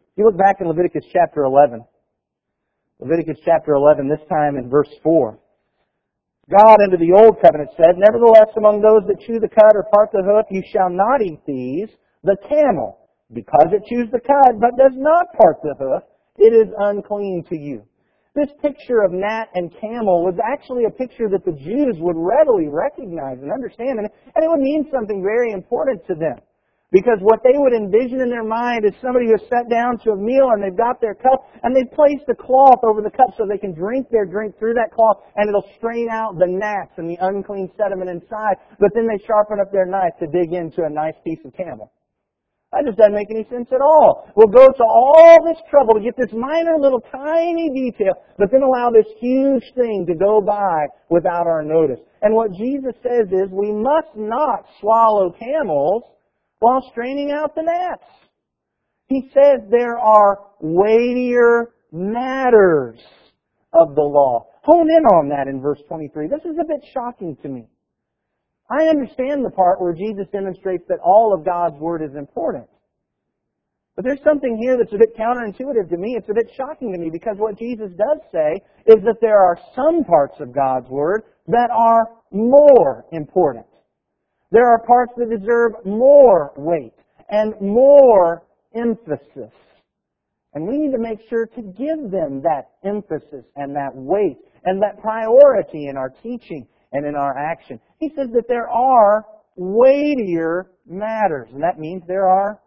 If 0.00 0.18
you 0.18 0.24
look 0.24 0.38
back 0.38 0.56
in 0.60 0.68
Leviticus 0.68 1.04
chapter 1.12 1.42
11, 1.42 1.84
Leviticus 3.00 3.38
chapter 3.44 3.72
11, 3.72 4.08
this 4.08 4.26
time 4.28 4.56
in 4.56 4.70
verse 4.70 4.90
4, 5.02 5.38
God 6.50 6.78
under 6.82 6.96
the 6.96 7.14
old 7.16 7.40
covenant 7.42 7.70
said, 7.76 7.94
Nevertheless, 7.98 8.50
among 8.56 8.80
those 8.80 9.06
that 9.06 9.22
chew 9.26 9.38
the 9.38 9.48
cud 9.48 9.74
or 9.74 9.86
part 9.94 10.10
the 10.12 10.22
hoof, 10.22 10.46
you 10.50 10.62
shall 10.72 10.90
not 10.90 11.22
eat 11.22 11.40
these, 11.46 11.88
the 12.22 12.36
camel, 12.48 12.98
because 13.32 13.70
it 13.72 13.86
chews 13.86 14.10
the 14.10 14.20
cud, 14.20 14.60
but 14.60 14.76
does 14.76 14.94
not 14.94 15.26
part 15.40 15.62
the 15.62 15.74
hoof, 15.78 16.02
it 16.38 16.52
is 16.54 16.72
unclean 16.78 17.44
to 17.48 17.56
you. 17.56 17.82
This 18.34 18.50
picture 18.62 19.02
of 19.02 19.10
gnat 19.10 19.48
and 19.54 19.74
camel 19.80 20.22
was 20.22 20.38
actually 20.38 20.84
a 20.86 20.90
picture 20.90 21.28
that 21.28 21.44
the 21.44 21.50
Jews 21.50 21.98
would 21.98 22.14
readily 22.14 22.70
recognize 22.70 23.42
and 23.42 23.50
understand, 23.50 23.98
and 23.98 24.06
it 24.06 24.48
would 24.48 24.62
mean 24.62 24.86
something 24.92 25.20
very 25.20 25.50
important 25.50 26.06
to 26.06 26.14
them. 26.14 26.38
Because 26.92 27.18
what 27.22 27.42
they 27.42 27.54
would 27.54 27.72
envision 27.72 28.20
in 28.20 28.30
their 28.30 28.46
mind 28.46 28.84
is 28.84 28.94
somebody 29.02 29.26
who 29.26 29.38
has 29.38 29.46
sat 29.46 29.70
down 29.70 29.98
to 30.02 30.10
a 30.10 30.16
meal 30.16 30.50
and 30.50 30.62
they've 30.62 30.76
got 30.76 31.00
their 31.00 31.14
cup 31.14 31.46
and 31.62 31.74
they've 31.74 31.90
placed 31.94 32.26
a 32.30 32.34
cloth 32.34 32.82
over 32.82 33.00
the 33.00 33.14
cup 33.14 33.30
so 33.38 33.46
they 33.46 33.58
can 33.58 33.74
drink 33.74 34.10
their 34.10 34.26
drink 34.26 34.58
through 34.58 34.74
that 34.74 34.90
cloth 34.90 35.22
and 35.36 35.48
it'll 35.48 35.70
strain 35.78 36.08
out 36.10 36.34
the 36.38 36.50
gnats 36.50 36.90
and 36.98 37.08
the 37.08 37.18
unclean 37.22 37.70
sediment 37.78 38.10
inside. 38.10 38.58
But 38.78 38.90
then 38.94 39.06
they 39.06 39.22
sharpen 39.24 39.60
up 39.60 39.70
their 39.70 39.86
knife 39.86 40.18
to 40.18 40.26
dig 40.26 40.52
into 40.52 40.82
a 40.82 40.90
nice 40.90 41.14
piece 41.22 41.38
of 41.44 41.54
camel. 41.54 41.92
That 42.72 42.86
just 42.86 42.98
doesn't 42.98 43.14
make 43.14 43.30
any 43.30 43.44
sense 43.50 43.66
at 43.72 43.80
all. 43.80 44.30
We'll 44.36 44.46
go 44.46 44.68
to 44.68 44.84
all 44.84 45.38
this 45.44 45.58
trouble 45.68 45.94
to 45.94 46.00
get 46.00 46.16
this 46.16 46.32
minor 46.32 46.78
little 46.78 47.00
tiny 47.10 47.68
detail, 47.74 48.14
but 48.38 48.52
then 48.52 48.62
allow 48.62 48.90
this 48.90 49.10
huge 49.18 49.64
thing 49.74 50.06
to 50.06 50.14
go 50.14 50.40
by 50.40 50.86
without 51.08 51.48
our 51.48 51.62
notice. 51.62 51.98
And 52.22 52.32
what 52.34 52.52
Jesus 52.52 52.94
says 53.02 53.26
is 53.32 53.50
we 53.50 53.72
must 53.72 54.14
not 54.14 54.66
swallow 54.80 55.34
camels 55.36 56.04
while 56.60 56.82
straining 56.92 57.32
out 57.32 57.56
the 57.56 57.62
gnats. 57.62 58.04
He 59.08 59.28
says 59.34 59.66
there 59.68 59.98
are 59.98 60.38
weightier 60.60 61.72
matters 61.90 63.00
of 63.72 63.96
the 63.96 64.02
law. 64.02 64.46
Hone 64.62 64.88
in 64.88 65.04
on 65.06 65.28
that 65.30 65.48
in 65.48 65.60
verse 65.60 65.80
23. 65.88 66.28
This 66.28 66.44
is 66.44 66.56
a 66.60 66.64
bit 66.64 66.84
shocking 66.94 67.36
to 67.42 67.48
me. 67.48 67.66
I 68.70 68.84
understand 68.88 69.44
the 69.44 69.50
part 69.50 69.80
where 69.80 69.92
Jesus 69.92 70.26
demonstrates 70.32 70.84
that 70.88 71.00
all 71.04 71.34
of 71.34 71.44
God's 71.44 71.76
Word 71.80 72.02
is 72.02 72.14
important. 72.16 72.68
But 73.96 74.04
there's 74.04 74.22
something 74.22 74.56
here 74.62 74.78
that's 74.78 74.92
a 74.94 74.98
bit 74.98 75.16
counterintuitive 75.16 75.90
to 75.90 75.96
me. 75.96 76.14
It's 76.16 76.28
a 76.30 76.34
bit 76.34 76.50
shocking 76.56 76.92
to 76.92 76.98
me 76.98 77.10
because 77.10 77.36
what 77.36 77.58
Jesus 77.58 77.90
does 77.90 78.18
say 78.32 78.62
is 78.86 79.02
that 79.04 79.20
there 79.20 79.42
are 79.42 79.58
some 79.74 80.04
parts 80.04 80.36
of 80.40 80.54
God's 80.54 80.88
Word 80.88 81.22
that 81.48 81.68
are 81.76 82.06
more 82.30 83.04
important. 83.12 83.66
There 84.52 84.66
are 84.66 84.82
parts 84.86 85.12
that 85.16 85.30
deserve 85.30 85.72
more 85.84 86.52
weight 86.56 86.94
and 87.28 87.54
more 87.60 88.44
emphasis. 88.74 89.52
And 90.54 90.66
we 90.66 90.78
need 90.78 90.92
to 90.92 90.98
make 90.98 91.20
sure 91.28 91.46
to 91.46 91.62
give 91.62 92.10
them 92.10 92.42
that 92.42 92.70
emphasis 92.84 93.44
and 93.56 93.74
that 93.76 93.94
weight 93.94 94.38
and 94.64 94.82
that 94.82 95.00
priority 95.00 95.88
in 95.88 95.96
our 95.96 96.10
teaching 96.22 96.66
and 96.92 97.06
in 97.06 97.14
our 97.14 97.36
action. 97.36 97.80
He 98.00 98.08
says 98.16 98.28
that 98.32 98.48
there 98.48 98.68
are 98.68 99.26
weightier 99.56 100.70
matters, 100.86 101.48
and 101.52 101.62
that 101.62 101.78
means 101.78 102.02
there 102.06 102.26
are 102.26 102.58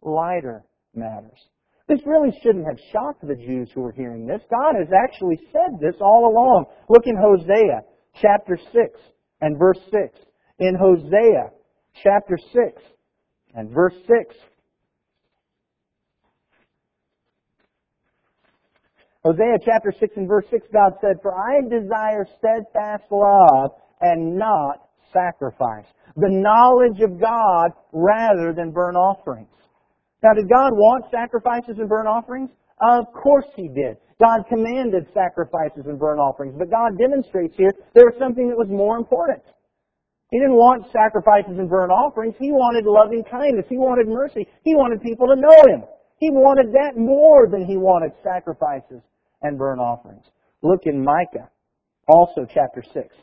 lighter 0.00 0.64
matters. 0.94 1.38
This 1.88 2.00
really 2.06 2.30
shouldn't 2.42 2.66
have 2.66 2.78
shocked 2.92 3.26
the 3.26 3.34
Jews 3.34 3.68
who 3.74 3.80
were 3.80 3.92
hearing 3.92 4.26
this. 4.26 4.40
God 4.48 4.74
has 4.78 4.88
actually 4.92 5.38
said 5.52 5.78
this 5.80 5.96
all 6.00 6.30
along. 6.30 6.66
Look 6.88 7.02
in 7.06 7.16
Hosea 7.16 7.82
chapter 8.20 8.56
6 8.56 9.00
and 9.40 9.58
verse 9.58 9.78
6 9.90 10.18
in 10.60 10.76
Hosea 10.76 11.50
chapter 12.02 12.38
6 12.38 12.82
and 13.54 13.70
verse 13.70 13.94
6. 14.06 14.36
Hosea 19.24 19.58
chapter 19.64 19.92
6 19.98 20.16
and 20.16 20.28
verse 20.28 20.44
6, 20.50 20.66
God 20.72 20.92
said, 21.00 21.16
For 21.22 21.34
I 21.34 21.60
desire 21.68 22.26
steadfast 22.38 23.04
love 23.10 23.72
and 24.00 24.36
not 24.36 24.88
sacrifice. 25.12 25.86
The 26.16 26.30
knowledge 26.30 27.00
of 27.00 27.20
God 27.20 27.70
rather 27.92 28.52
than 28.52 28.70
burnt 28.72 28.96
offerings. 28.96 29.48
Now, 30.22 30.32
did 30.34 30.48
God 30.48 30.72
want 30.72 31.04
sacrifices 31.10 31.76
and 31.78 31.88
burnt 31.88 32.08
offerings? 32.08 32.50
Of 32.80 33.06
course 33.12 33.46
He 33.54 33.68
did. 33.68 33.96
God 34.20 34.44
commanded 34.48 35.06
sacrifices 35.12 35.84
and 35.86 35.98
burnt 35.98 36.20
offerings, 36.20 36.54
but 36.56 36.70
God 36.70 36.96
demonstrates 36.98 37.54
here 37.56 37.72
there 37.94 38.06
was 38.06 38.16
something 38.18 38.48
that 38.48 38.56
was 38.56 38.68
more 38.70 38.96
important. 38.96 39.42
He 40.30 40.38
didn't 40.38 40.56
want 40.56 40.90
sacrifices 40.90 41.58
and 41.58 41.68
burnt 41.68 41.92
offerings. 41.92 42.34
He 42.40 42.50
wanted 42.50 42.84
loving 42.88 43.22
kindness. 43.30 43.66
He 43.68 43.76
wanted 43.76 44.08
mercy. 44.08 44.48
He 44.64 44.74
wanted 44.74 45.00
people 45.02 45.28
to 45.28 45.36
know 45.36 45.62
Him. 45.68 45.84
He 46.18 46.30
wanted 46.30 46.72
that 46.72 46.98
more 46.98 47.46
than 47.48 47.66
He 47.66 47.76
wanted 47.76 48.12
sacrifices 48.24 49.02
and 49.42 49.58
burnt 49.58 49.80
offerings. 49.80 50.24
Look 50.62 50.80
in 50.84 51.04
Micah, 51.04 51.50
also 52.08 52.46
chapter 52.52 52.82
6. 52.82 53.14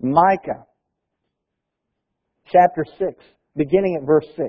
Micah, 0.00 0.64
chapter 2.52 2.84
6, 2.98 3.12
beginning 3.56 3.98
at 4.00 4.06
verse 4.06 4.26
6. 4.36 4.48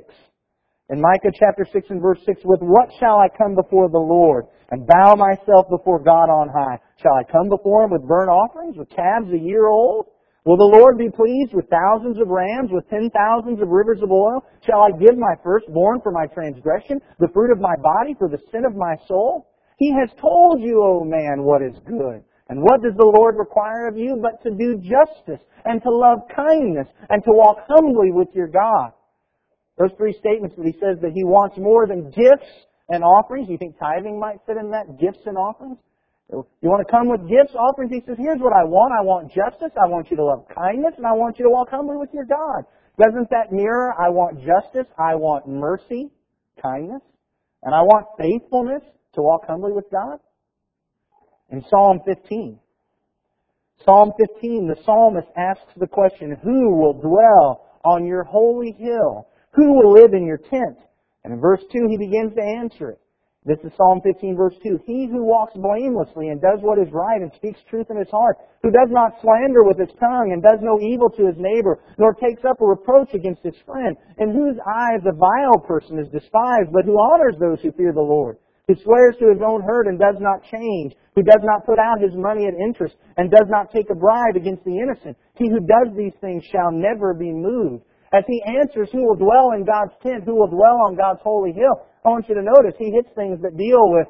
In 0.89 1.01
Micah 1.01 1.33
chapter 1.33 1.65
6 1.71 1.89
and 1.89 2.01
verse 2.01 2.19
6, 2.25 2.41
with 2.45 2.61
what 2.61 2.89
shall 2.99 3.17
I 3.17 3.27
come 3.35 3.55
before 3.55 3.89
the 3.89 3.97
Lord 3.97 4.45
and 4.71 4.85
bow 4.85 5.15
myself 5.15 5.65
before 5.69 6.03
God 6.03 6.29
on 6.29 6.49
high? 6.49 6.77
Shall 7.01 7.13
I 7.13 7.23
come 7.31 7.49
before 7.49 7.83
Him 7.83 7.91
with 7.91 8.07
burnt 8.07 8.29
offerings, 8.29 8.77
with 8.77 8.89
calves 8.89 9.31
a 9.33 9.37
year 9.37 9.67
old? 9.67 10.07
Will 10.45 10.57
the 10.57 10.77
Lord 10.77 10.97
be 10.97 11.09
pleased 11.09 11.53
with 11.53 11.69
thousands 11.69 12.17
of 12.21 12.29
rams, 12.29 12.69
with 12.71 12.89
ten 12.89 13.09
thousands 13.09 13.61
of 13.61 13.69
rivers 13.69 14.01
of 14.01 14.11
oil? 14.11 14.45
Shall 14.65 14.81
I 14.81 14.91
give 14.97 15.17
my 15.17 15.35
firstborn 15.43 15.99
for 16.01 16.11
my 16.11 16.25
transgression, 16.27 17.01
the 17.19 17.29
fruit 17.33 17.51
of 17.51 17.59
my 17.59 17.75
body 17.81 18.15
for 18.17 18.29
the 18.29 18.41
sin 18.51 18.65
of 18.65 18.75
my 18.75 18.95
soul? 19.07 19.49
He 19.77 19.93
has 19.93 20.09
told 20.19 20.61
you, 20.61 20.81
O 20.83 21.03
man, 21.03 21.43
what 21.43 21.61
is 21.61 21.77
good. 21.85 22.23
And 22.49 22.61
what 22.61 22.81
does 22.81 22.97
the 22.97 23.05
Lord 23.05 23.37
require 23.37 23.87
of 23.87 23.95
you 23.97 24.17
but 24.21 24.41
to 24.43 24.49
do 24.49 24.81
justice 24.81 25.45
and 25.65 25.81
to 25.83 25.89
love 25.89 26.19
kindness 26.35 26.87
and 27.09 27.23
to 27.23 27.31
walk 27.31 27.57
humbly 27.69 28.11
with 28.11 28.29
your 28.33 28.47
God? 28.47 28.91
Those 29.77 29.91
three 29.97 30.17
statements 30.19 30.55
that 30.57 30.65
he 30.65 30.73
says 30.73 30.97
that 31.01 31.13
he 31.13 31.23
wants 31.23 31.57
more 31.57 31.87
than 31.87 32.09
gifts 32.09 32.49
and 32.89 33.03
offerings. 33.03 33.47
You 33.49 33.57
think 33.57 33.77
tithing 33.79 34.19
might 34.19 34.41
fit 34.45 34.57
in 34.57 34.71
that? 34.71 34.99
Gifts 34.99 35.23
and 35.25 35.37
offerings? 35.37 35.77
You 36.29 36.69
want 36.69 36.85
to 36.85 36.91
come 36.91 37.09
with 37.09 37.21
gifts, 37.29 37.55
offerings? 37.55 37.91
He 37.93 38.01
says, 38.05 38.17
here's 38.17 38.41
what 38.41 38.53
I 38.53 38.65
want. 38.65 38.93
I 38.93 39.01
want 39.01 39.29
justice. 39.29 39.73
I 39.77 39.87
want 39.89 40.11
you 40.11 40.17
to 40.17 40.25
love 40.25 40.45
kindness, 40.53 40.93
and 40.97 41.05
I 41.05 41.13
want 41.13 41.39
you 41.39 41.45
to 41.45 41.49
walk 41.49 41.69
humbly 41.69 41.97
with 41.97 42.09
your 42.13 42.25
God. 42.25 42.65
Doesn't 43.01 43.29
that 43.31 43.51
mirror, 43.51 43.95
I 43.97 44.09
want 44.09 44.37
justice, 44.41 44.85
I 44.99 45.15
want 45.15 45.47
mercy, 45.47 46.11
kindness, 46.61 47.01
and 47.63 47.73
I 47.73 47.81
want 47.81 48.05
faithfulness 48.19 48.83
to 49.15 49.21
walk 49.21 49.47
humbly 49.47 49.71
with 49.71 49.85
God? 49.89 50.19
In 51.51 51.63
Psalm 51.69 51.99
15, 52.05 52.59
Psalm 53.85 54.11
15, 54.19 54.67
the 54.67 54.83
psalmist 54.83 55.27
asks 55.37 55.71
the 55.77 55.87
question, 55.87 56.37
Who 56.43 56.75
will 56.75 56.93
dwell 56.93 57.65
on 57.83 58.05
your 58.05 58.23
holy 58.23 58.75
hill? 58.77 59.27
Who 59.53 59.73
will 59.73 59.93
live 59.93 60.13
in 60.13 60.25
your 60.25 60.37
tent? 60.37 60.77
And 61.23 61.33
in 61.33 61.39
verse 61.39 61.63
2, 61.71 61.87
he 61.89 61.97
begins 61.97 62.33
to 62.35 62.41
answer 62.41 62.91
it. 62.91 62.99
This 63.45 63.59
is 63.63 63.71
Psalm 63.77 64.01
15 64.03 64.35
verse 64.35 64.53
2. 64.61 64.81
He 64.85 65.07
who 65.07 65.23
walks 65.23 65.53
blamelessly 65.55 66.27
and 66.27 66.41
does 66.41 66.59
what 66.59 66.77
is 66.77 66.91
right 66.91 67.21
and 67.21 67.31
speaks 67.33 67.59
truth 67.69 67.87
in 67.89 67.97
his 67.97 68.09
heart, 68.11 68.37
who 68.61 68.69
does 68.69 68.89
not 68.91 69.15
slander 69.21 69.63
with 69.63 69.79
his 69.79 69.95
tongue 69.97 70.31
and 70.33 70.43
does 70.43 70.59
no 70.61 70.77
evil 70.81 71.09
to 71.09 71.25
his 71.25 71.37
neighbor, 71.39 71.79
nor 71.97 72.13
takes 72.13 72.43
up 72.43 72.59
a 72.59 72.65
reproach 72.65 73.13
against 73.13 73.41
his 73.41 73.55
friend, 73.65 73.95
in 74.19 74.35
whose 74.35 74.59
eyes 74.67 75.01
a 75.07 75.15
vile 75.15 75.57
person 75.65 75.97
is 75.97 76.11
despised, 76.11 76.69
but 76.73 76.83
who 76.83 76.99
honors 76.99 77.39
those 77.39 77.61
who 77.61 77.71
fear 77.71 77.93
the 77.93 78.01
Lord, 78.01 78.37
who 78.69 78.77
swears 78.85 79.17
to 79.17 79.33
his 79.33 79.41
own 79.41 79.65
hurt 79.65 79.87
and 79.87 79.97
does 79.97 80.21
not 80.21 80.45
change, 80.45 80.93
who 81.15 81.23
does 81.23 81.41
not 81.41 81.65
put 81.65 81.79
out 81.79 81.99
his 81.99 82.13
money 82.13 82.45
at 82.45 82.53
interest 82.53 82.93
and 83.17 83.31
does 83.31 83.49
not 83.49 83.73
take 83.73 83.89
a 83.89 83.97
bribe 83.97 84.37
against 84.37 84.63
the 84.63 84.77
innocent. 84.77 85.17
He 85.33 85.49
who 85.49 85.57
does 85.57 85.89
these 85.97 86.13
things 86.21 86.45
shall 86.53 86.69
never 86.69 87.15
be 87.15 87.33
moved. 87.33 87.81
As 88.13 88.23
he 88.27 88.39
answers 88.45 88.89
who 88.91 89.07
will 89.09 89.17
dwell 89.17 89.57
in 89.57 89.65
God's 89.65 89.97
tent, 90.05 90.23
who 90.23 90.35
will 90.35 90.53
dwell 90.53 90.85
on 90.85 90.95
God's 90.95 91.19
holy 91.23 91.51
hill, 91.51 91.81
I 92.05 92.09
want 92.09 92.29
you 92.29 92.35
to 92.35 92.45
notice 92.45 92.77
he 92.77 92.91
hits 92.91 93.09
things 93.15 93.41
that 93.41 93.57
deal 93.57 93.89
with 93.89 94.07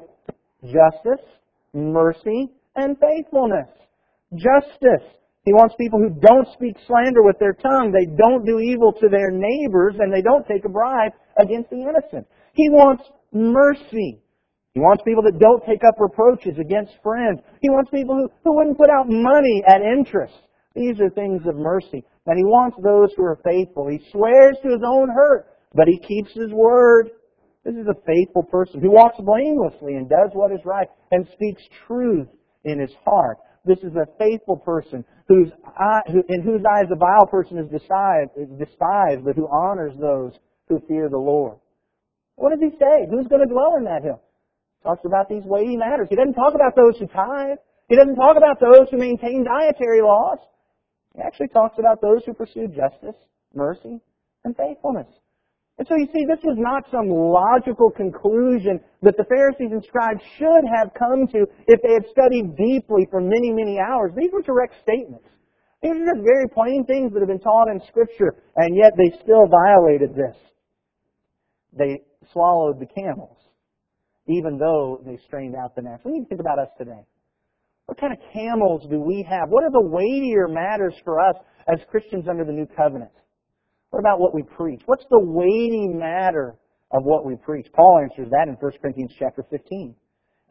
justice, 0.60 1.24
mercy, 1.72 2.52
and 2.76 2.98
faithfulness. 3.00 3.68
Justice. 4.36 5.08
He 5.46 5.54
wants 5.54 5.74
people 5.80 5.98
who 5.98 6.12
don't 6.20 6.48
speak 6.52 6.76
slander 6.86 7.22
with 7.22 7.38
their 7.40 7.54
tongue, 7.54 7.96
they 7.96 8.04
don't 8.04 8.44
do 8.44 8.60
evil 8.60 8.92
to 8.92 9.08
their 9.08 9.30
neighbors, 9.32 9.96
and 9.98 10.12
they 10.12 10.20
don't 10.20 10.46
take 10.46 10.66
a 10.66 10.68
bribe 10.68 11.12
against 11.40 11.70
the 11.70 11.80
innocent. 11.80 12.28
He 12.52 12.68
wants 12.68 13.04
mercy. 13.32 14.20
He 14.74 14.80
wants 14.80 15.02
people 15.02 15.22
that 15.24 15.38
don't 15.38 15.64
take 15.66 15.82
up 15.82 15.98
reproaches 15.98 16.58
against 16.58 16.92
friends. 17.02 17.40
He 17.60 17.70
wants 17.70 17.90
people 17.90 18.14
who, 18.14 18.30
who 18.44 18.56
wouldn't 18.56 18.78
put 18.78 18.90
out 18.90 19.08
money 19.08 19.62
at 19.66 19.82
interest. 19.82 20.34
These 20.74 21.00
are 21.00 21.10
things 21.10 21.42
of 21.46 21.56
mercy. 21.56 22.04
And 22.26 22.38
he 22.38 22.44
wants 22.44 22.76
those 22.78 23.10
who 23.16 23.24
are 23.24 23.40
faithful. 23.44 23.88
He 23.88 23.98
swears 24.12 24.56
to 24.62 24.70
his 24.70 24.82
own 24.86 25.08
hurt, 25.08 25.46
but 25.74 25.88
he 25.88 25.98
keeps 25.98 26.30
his 26.32 26.52
word. 26.52 27.10
This 27.64 27.74
is 27.74 27.86
a 27.88 28.00
faithful 28.06 28.44
person 28.44 28.80
who 28.80 28.92
walks 28.92 29.18
blamelessly 29.18 29.94
and 29.94 30.08
does 30.08 30.30
what 30.32 30.52
is 30.52 30.60
right 30.64 30.88
and 31.10 31.26
speaks 31.32 31.62
truth 31.88 32.28
in 32.64 32.78
his 32.78 32.92
heart. 33.04 33.38
This 33.64 33.78
is 33.78 33.92
a 33.96 34.06
faithful 34.18 34.56
person 34.56 35.04
whose 35.28 35.50
eye, 35.76 36.00
who, 36.06 36.22
in 36.28 36.42
whose 36.42 36.62
eyes 36.64 36.86
the 36.88 36.96
vile 36.96 37.26
person 37.26 37.58
is 37.58 37.68
despised, 37.68 38.30
is 38.36 38.48
despised, 38.56 39.24
but 39.24 39.36
who 39.36 39.48
honors 39.48 39.92
those 40.00 40.32
who 40.68 40.80
fear 40.88 41.08
the 41.10 41.18
Lord. 41.18 41.58
What 42.36 42.50
does 42.50 42.60
he 42.60 42.70
say? 42.78 43.06
Who's 43.10 43.26
going 43.26 43.46
to 43.46 43.52
dwell 43.52 43.74
in 43.76 43.84
that 43.84 44.02
hill? 44.02 44.22
Talks 44.82 45.04
about 45.04 45.28
these 45.28 45.44
weighty 45.44 45.76
matters. 45.76 46.08
He 46.08 46.16
doesn't 46.16 46.34
talk 46.34 46.54
about 46.54 46.74
those 46.74 46.98
who 46.98 47.06
tithe. 47.06 47.58
He 47.88 47.96
doesn't 47.96 48.16
talk 48.16 48.36
about 48.36 48.60
those 48.60 48.88
who 48.90 48.96
maintain 48.96 49.44
dietary 49.44 50.00
laws. 50.00 50.38
He 51.14 51.20
actually 51.20 51.48
talks 51.48 51.78
about 51.78 52.00
those 52.00 52.24
who 52.24 52.32
pursue 52.32 52.68
justice, 52.68 53.16
mercy, 53.54 54.00
and 54.44 54.56
faithfulness. 54.56 55.08
And 55.78 55.88
so 55.88 55.96
you 55.96 56.06
see, 56.12 56.24
this 56.28 56.44
was 56.44 56.56
not 56.60 56.84
some 56.90 57.08
logical 57.08 57.90
conclusion 57.90 58.80
that 59.00 59.16
the 59.16 59.24
Pharisees 59.24 59.72
and 59.72 59.82
scribes 59.82 60.20
should 60.36 60.64
have 60.76 60.92
come 60.92 61.26
to 61.32 61.48
if 61.66 61.80
they 61.80 61.94
had 61.94 62.04
studied 62.12 62.54
deeply 62.54 63.08
for 63.10 63.20
many, 63.20 63.50
many 63.50 63.78
hours. 63.80 64.12
These 64.14 64.30
were 64.30 64.42
direct 64.42 64.74
statements. 64.82 65.24
These 65.82 65.92
are 65.92 66.12
just 66.12 66.20
very 66.20 66.46
plain 66.52 66.84
things 66.84 67.12
that 67.12 67.20
have 67.20 67.32
been 67.32 67.40
taught 67.40 67.68
in 67.72 67.80
Scripture, 67.88 68.36
and 68.56 68.76
yet 68.76 68.92
they 68.96 69.16
still 69.24 69.48
violated 69.48 70.14
this. 70.14 70.36
They 71.72 72.02
swallowed 72.30 72.78
the 72.78 72.86
camels, 72.86 73.39
even 74.28 74.58
though 74.58 75.02
they 75.04 75.18
strained 75.26 75.54
out 75.56 75.74
the 75.74 75.82
gnats. 75.82 76.02
We 76.04 76.12
need 76.12 76.24
to 76.24 76.28
think 76.28 76.40
about 76.40 76.58
us 76.58 76.68
today. 76.78 77.04
What 77.86 77.98
kind 77.98 78.12
of 78.12 78.20
camels 78.32 78.86
do 78.88 79.00
we 79.00 79.26
have? 79.28 79.48
What 79.48 79.64
are 79.64 79.70
the 79.70 79.82
weightier 79.82 80.46
matters 80.46 80.94
for 81.04 81.18
us 81.18 81.34
as 81.66 81.80
Christians 81.90 82.28
under 82.28 82.44
the 82.44 82.52
new 82.52 82.66
covenant? 82.66 83.10
What 83.90 83.98
about 83.98 84.20
what 84.20 84.32
we 84.32 84.42
preach? 84.42 84.82
What's 84.86 85.04
the 85.10 85.18
weighty 85.18 85.88
matter 85.88 86.54
of 86.92 87.02
what 87.02 87.26
we 87.26 87.34
preach? 87.34 87.66
Paul 87.74 87.98
answers 88.02 88.30
that 88.30 88.46
in 88.46 88.54
1 88.54 88.72
Corinthians 88.80 89.12
chapter 89.18 89.44
15. 89.50 89.96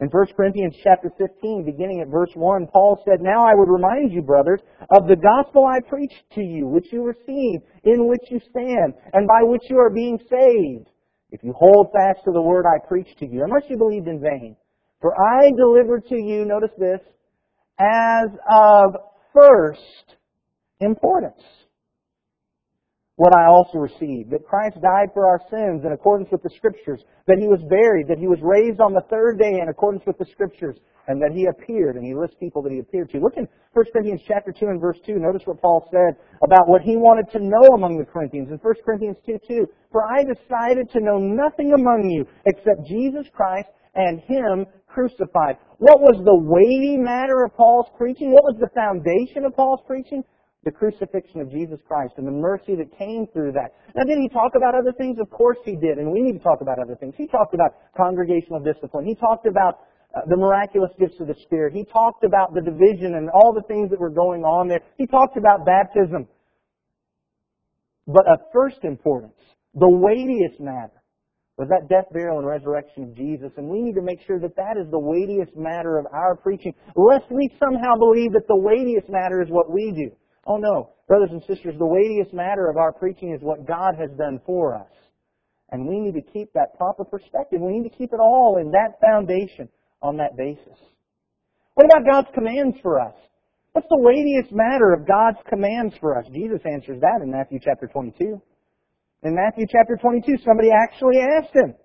In 0.00 0.08
1 0.08 0.26
Corinthians 0.34 0.74
chapter 0.82 1.10
15, 1.16 1.64
beginning 1.64 2.00
at 2.00 2.08
verse 2.08 2.30
1, 2.34 2.66
Paul 2.72 3.00
said, 3.06 3.20
Now 3.20 3.44
I 3.44 3.54
would 3.54 3.68
remind 3.68 4.12
you, 4.12 4.20
brothers, 4.20 4.60
of 4.90 5.08
the 5.08 5.16
gospel 5.16 5.64
I 5.64 5.80
preached 5.80 6.24
to 6.34 6.42
you, 6.42 6.66
which 6.66 6.92
you 6.92 7.02
received, 7.02 7.64
in 7.84 8.06
which 8.06 8.24
you 8.30 8.40
stand, 8.50 8.92
and 9.14 9.26
by 9.26 9.40
which 9.42 9.62
you 9.70 9.78
are 9.78 9.90
being 9.90 10.18
saved, 10.28 10.89
if 11.32 11.42
you 11.42 11.52
hold 11.52 11.88
fast 11.92 12.24
to 12.24 12.32
the 12.32 12.42
word 12.42 12.64
I 12.66 12.84
preached 12.86 13.18
to 13.18 13.26
you, 13.26 13.44
unless 13.44 13.62
you 13.68 13.76
believed 13.76 14.08
in 14.08 14.20
vain. 14.20 14.56
For 15.00 15.14
I 15.14 15.50
delivered 15.56 16.06
to 16.08 16.16
you, 16.16 16.44
notice 16.44 16.70
this, 16.78 17.00
as 17.78 18.28
of 18.50 18.96
first 19.32 20.16
importance 20.80 21.42
what 23.20 23.36
I 23.36 23.52
also 23.52 23.76
received, 23.76 24.32
that 24.32 24.48
Christ 24.48 24.80
died 24.80 25.12
for 25.12 25.28
our 25.28 25.44
sins 25.52 25.84
in 25.84 25.92
accordance 25.92 26.32
with 26.32 26.42
the 26.42 26.48
Scriptures, 26.56 27.04
that 27.28 27.36
He 27.36 27.52
was 27.52 27.60
buried, 27.68 28.08
that 28.08 28.16
He 28.16 28.24
was 28.24 28.40
raised 28.40 28.80
on 28.80 28.96
the 28.96 29.04
third 29.12 29.36
day 29.36 29.60
in 29.60 29.68
accordance 29.68 30.00
with 30.06 30.16
the 30.16 30.24
Scriptures, 30.32 30.80
and 31.06 31.20
that 31.20 31.36
He 31.36 31.44
appeared, 31.44 31.96
and 31.96 32.04
He 32.06 32.16
lists 32.16 32.40
people 32.40 32.62
that 32.64 32.72
He 32.72 32.80
appeared 32.80 33.10
to. 33.12 33.20
Look 33.20 33.36
in 33.36 33.44
1 33.76 33.84
Corinthians 33.92 34.24
chapter 34.26 34.56
2 34.56 34.72
and 34.72 34.80
verse 34.80 34.96
2. 35.04 35.20
Notice 35.20 35.42
what 35.44 35.60
Paul 35.60 35.84
said 35.92 36.16
about 36.40 36.64
what 36.64 36.80
he 36.80 36.96
wanted 36.96 37.28
to 37.36 37.44
know 37.44 37.76
among 37.76 38.00
the 38.00 38.08
Corinthians. 38.08 38.48
In 38.48 38.56
1 38.56 38.74
Corinthians 38.88 39.18
2, 39.26 39.36
2, 39.46 39.68
For 39.92 40.00
I 40.00 40.24
decided 40.24 40.88
to 40.96 41.04
know 41.04 41.20
nothing 41.20 41.76
among 41.76 42.08
you 42.08 42.24
except 42.48 42.88
Jesus 42.88 43.28
Christ 43.36 43.68
and 43.94 44.24
Him 44.24 44.64
crucified. 44.88 45.60
What 45.76 46.00
was 46.00 46.16
the 46.24 46.40
weighty 46.40 46.96
matter 46.96 47.44
of 47.44 47.52
Paul's 47.52 47.92
preaching? 47.98 48.32
What 48.32 48.48
was 48.48 48.56
the 48.56 48.72
foundation 48.72 49.44
of 49.44 49.52
Paul's 49.52 49.84
preaching? 49.86 50.24
The 50.64 50.70
crucifixion 50.70 51.40
of 51.40 51.50
Jesus 51.50 51.80
Christ 51.88 52.14
and 52.18 52.26
the 52.26 52.36
mercy 52.36 52.76
that 52.76 52.96
came 52.98 53.26
through 53.32 53.52
that. 53.52 53.72
Now, 53.96 54.04
did 54.04 54.18
he 54.18 54.28
talk 54.28 54.52
about 54.56 54.74
other 54.74 54.92
things? 54.92 55.18
Of 55.18 55.30
course 55.30 55.56
he 55.64 55.72
did, 55.76 55.96
and 55.96 56.12
we 56.12 56.20
need 56.20 56.36
to 56.36 56.44
talk 56.44 56.60
about 56.60 56.78
other 56.78 56.96
things. 56.96 57.14
He 57.16 57.26
talked 57.26 57.54
about 57.54 57.72
congregational 57.96 58.60
discipline. 58.60 59.06
He 59.06 59.14
talked 59.14 59.46
about 59.46 59.80
uh, 60.14 60.20
the 60.28 60.36
miraculous 60.36 60.90
gifts 60.98 61.16
of 61.20 61.28
the 61.28 61.36
Spirit. 61.44 61.72
He 61.72 61.84
talked 61.84 62.24
about 62.24 62.52
the 62.52 62.60
division 62.60 63.14
and 63.14 63.30
all 63.30 63.54
the 63.54 63.62
things 63.68 63.90
that 63.90 63.98
were 63.98 64.10
going 64.10 64.44
on 64.44 64.68
there. 64.68 64.80
He 64.98 65.06
talked 65.06 65.38
about 65.38 65.64
baptism. 65.64 66.28
But 68.06 68.26
of 68.26 68.40
first 68.52 68.82
importance, 68.82 69.38
the 69.74 69.88
weightiest 69.88 70.60
matter, 70.60 71.00
was 71.56 71.68
that 71.68 71.88
death, 71.88 72.06
burial, 72.12 72.38
and 72.38 72.46
resurrection 72.46 73.04
of 73.04 73.14
Jesus. 73.14 73.52
And 73.56 73.68
we 73.68 73.80
need 73.80 73.94
to 73.94 74.02
make 74.02 74.18
sure 74.26 74.40
that 74.40 74.56
that 74.56 74.76
is 74.80 74.90
the 74.90 74.98
weightiest 74.98 75.56
matter 75.56 75.98
of 75.98 76.06
our 76.12 76.34
preaching, 76.34 76.74
lest 76.96 77.30
we 77.30 77.50
somehow 77.60 77.96
believe 77.98 78.32
that 78.32 78.48
the 78.48 78.56
weightiest 78.56 79.08
matter 79.08 79.42
is 79.42 79.48
what 79.48 79.70
we 79.70 79.92
do. 79.92 80.10
Oh 80.50 80.56
no. 80.56 80.90
Brothers 81.06 81.30
and 81.30 81.42
sisters, 81.46 81.76
the 81.78 81.86
weightiest 81.86 82.34
matter 82.34 82.68
of 82.68 82.76
our 82.76 82.90
preaching 82.92 83.32
is 83.32 83.40
what 83.40 83.68
God 83.68 83.94
has 84.00 84.10
done 84.18 84.40
for 84.44 84.74
us. 84.74 84.90
And 85.70 85.86
we 85.86 86.00
need 86.00 86.14
to 86.14 86.32
keep 86.32 86.52
that 86.54 86.76
proper 86.76 87.04
perspective. 87.04 87.60
We 87.60 87.78
need 87.78 87.88
to 87.88 87.96
keep 87.96 88.12
it 88.12 88.18
all 88.18 88.58
in 88.60 88.72
that 88.72 88.98
foundation, 89.00 89.68
on 90.02 90.16
that 90.16 90.36
basis. 90.36 90.76
What 91.74 91.86
about 91.86 92.10
God's 92.10 92.34
commands 92.34 92.76
for 92.82 93.00
us? 93.00 93.14
What's 93.72 93.86
the 93.90 94.02
weightiest 94.02 94.50
matter 94.50 94.92
of 94.92 95.06
God's 95.06 95.38
commands 95.48 95.94
for 96.00 96.18
us? 96.18 96.26
Jesus 96.34 96.60
answers 96.66 97.00
that 97.00 97.22
in 97.22 97.30
Matthew 97.30 97.60
chapter 97.62 97.86
22. 97.86 98.42
In 99.22 99.36
Matthew 99.36 99.66
chapter 99.70 99.96
22, 100.02 100.42
somebody 100.44 100.70
actually 100.72 101.18
asked 101.20 101.54
him, 101.54 101.76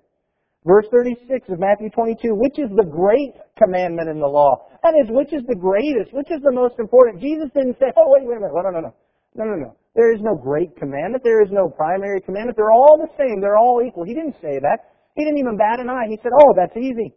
Verse 0.65 0.86
36 0.89 1.49
of 1.49 1.60
Matthew 1.60 1.89
22, 1.91 2.34
which 2.34 2.58
is 2.58 2.73
the 2.73 2.89
great 2.89 3.38
commandment 3.56 4.10
in 4.10 4.19
the 4.19 4.28
law? 4.28 4.65
That 4.82 4.97
is, 4.97 5.06
which 5.13 5.32
is 5.32 5.45
the 5.47 5.56
greatest? 5.56 6.12
Which 6.12 6.32
is 6.34 6.41
the 6.41 6.51
most 6.51 6.75
important? 6.80 7.21
Jesus 7.21 7.54
didn't 7.54 7.78
say, 7.78 7.93
oh, 7.95 8.10
wait, 8.10 8.25
wait 8.25 8.38
a 8.38 8.41
minute. 8.41 8.54
No, 8.54 8.62
no, 8.65 8.71
no, 8.73 8.82
no. 8.89 8.93
No, 9.38 9.43
no. 9.45 9.75
There 9.95 10.13
is 10.13 10.21
no 10.21 10.34
great 10.34 10.75
commandment. 10.75 11.23
There 11.23 11.43
is 11.43 11.51
no 11.51 11.69
primary 11.69 12.21
commandment. 12.21 12.58
They're 12.58 12.71
all 12.71 12.97
the 12.97 13.12
same. 13.17 13.41
They're 13.41 13.58
all 13.58 13.82
equal. 13.86 14.06
He 14.06 14.13
didn't 14.13 14.36
say 14.41 14.60
that. 14.60 14.89
He 15.15 15.23
didn't 15.23 15.38
even 15.39 15.58
bat 15.58 15.80
an 15.80 15.89
eye. 15.89 16.08
He 16.10 16.17
said, 16.23 16.32
oh, 16.34 16.54
that's 16.56 16.75
easy. 16.75 17.13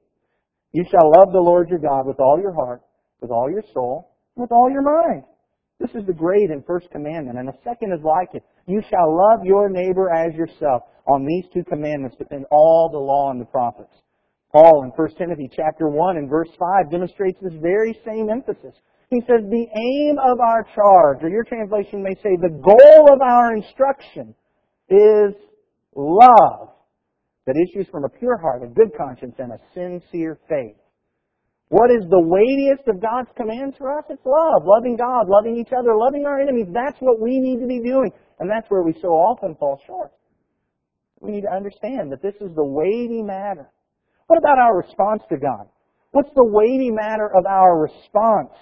You 0.73 0.85
shall 0.91 1.11
love 1.17 1.33
the 1.33 1.41
Lord 1.41 1.71
your 1.71 1.79
God 1.79 2.07
with 2.07 2.21
all 2.21 2.39
your 2.41 2.53
heart, 2.53 2.83
with 3.21 3.31
all 3.31 3.51
your 3.51 3.63
soul, 3.73 4.13
with 4.37 4.53
all 4.53 4.71
your 4.71 4.83
mind. 4.83 5.25
This 5.81 5.91
is 5.95 6.07
the 6.07 6.13
great 6.13 6.51
and 6.51 6.65
first 6.67 6.91
commandment. 6.91 7.39
And 7.39 7.49
the 7.49 7.59
second 7.63 7.93
is 7.93 8.03
like 8.03 8.35
it. 8.35 8.43
You 8.67 8.83
shall 8.91 9.15
love 9.15 9.45
your 9.45 9.69
neighbor 9.69 10.11
as 10.11 10.35
yourself. 10.35 10.83
On 11.07 11.25
these 11.25 11.45
two 11.55 11.65
commandments 11.65 12.17
depend 12.17 12.47
all 12.51 12.91
the 12.91 12.99
law 12.99 13.31
and 13.31 13.41
the 13.41 13.47
prophets. 13.47 13.95
Paul 14.53 14.85
in 14.85 14.91
1 14.91 15.09
Timothy 15.17 15.49
chapter 15.55 15.89
1 15.89 16.17
and 16.17 16.29
verse 16.29 16.49
5 16.59 16.91
demonstrates 16.91 17.39
this 17.41 17.55
very 17.61 17.99
same 18.05 18.29
emphasis. 18.31 18.75
He 19.11 19.21
says, 19.21 19.41
the 19.49 19.67
aim 19.77 20.17
of 20.19 20.41
our 20.41 20.67
charge, 20.75 21.23
or 21.23 21.31
your 21.31 21.45
translation 21.45 22.03
may 22.03 22.15
say, 22.17 22.37
the 22.37 22.61
goal 22.63 23.13
of 23.13 23.21
our 23.23 23.55
instruction 23.55 24.35
is 24.91 25.35
love 25.95 26.71
that 27.47 27.57
issues 27.57 27.89
from 27.91 28.05
a 28.05 28.09
pure 28.09 28.37
heart, 28.37 28.63
a 28.63 28.67
good 28.67 28.91
conscience, 28.97 29.35
and 29.39 29.53
a 29.53 29.59
sincere 29.75 30.39
faith. 30.49 30.77
What 31.69 31.91
is 31.91 32.09
the 32.09 32.21
weightiest 32.21 32.89
of 32.89 33.01
God's 33.01 33.29
commands 33.37 33.77
for 33.77 33.93
us? 33.93 34.05
It's 34.09 34.25
love. 34.25 34.65
Loving 34.65 34.97
God, 34.97 35.29
loving 35.29 35.59
each 35.59 35.73
other, 35.77 35.95
loving 35.95 36.25
our 36.25 36.41
enemies. 36.41 36.67
That's 36.73 36.97
what 37.01 37.21
we 37.21 37.39
need 37.39 37.61
to 37.61 37.67
be 37.67 37.81
doing. 37.81 38.11
And 38.41 38.49
that's 38.49 38.71
where 38.71 38.83
we 38.83 38.95
so 39.03 39.09
often 39.09 39.55
fall 39.57 39.81
short. 39.87 40.11
We 41.21 41.33
need 41.33 41.43
to 41.43 41.53
understand 41.53 42.13
that 42.13 42.23
this 42.23 42.37
is 42.41 42.55
the 42.55 42.65
weighty 42.65 43.23
matter. 43.23 43.69
What 44.29 44.39
about 44.39 44.59
our 44.59 44.77
response 44.77 45.23
to 45.29 45.37
God? 45.37 45.69
What's 46.13 46.31
the 46.35 46.45
weighty 46.45 46.91
matter 46.91 47.29
of 47.37 47.45
our 47.45 47.83
response 47.83 48.55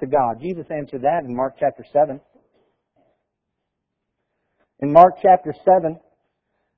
to 0.00 0.06
God? 0.06 0.40
Jesus 0.40 0.66
answered 0.70 1.02
that 1.02 1.24
in 1.24 1.36
Mark 1.36 1.56
chapter 1.58 1.84
7. 1.92 2.20
In 4.80 4.92
Mark 4.92 5.14
chapter 5.20 5.54
7, 5.64 5.98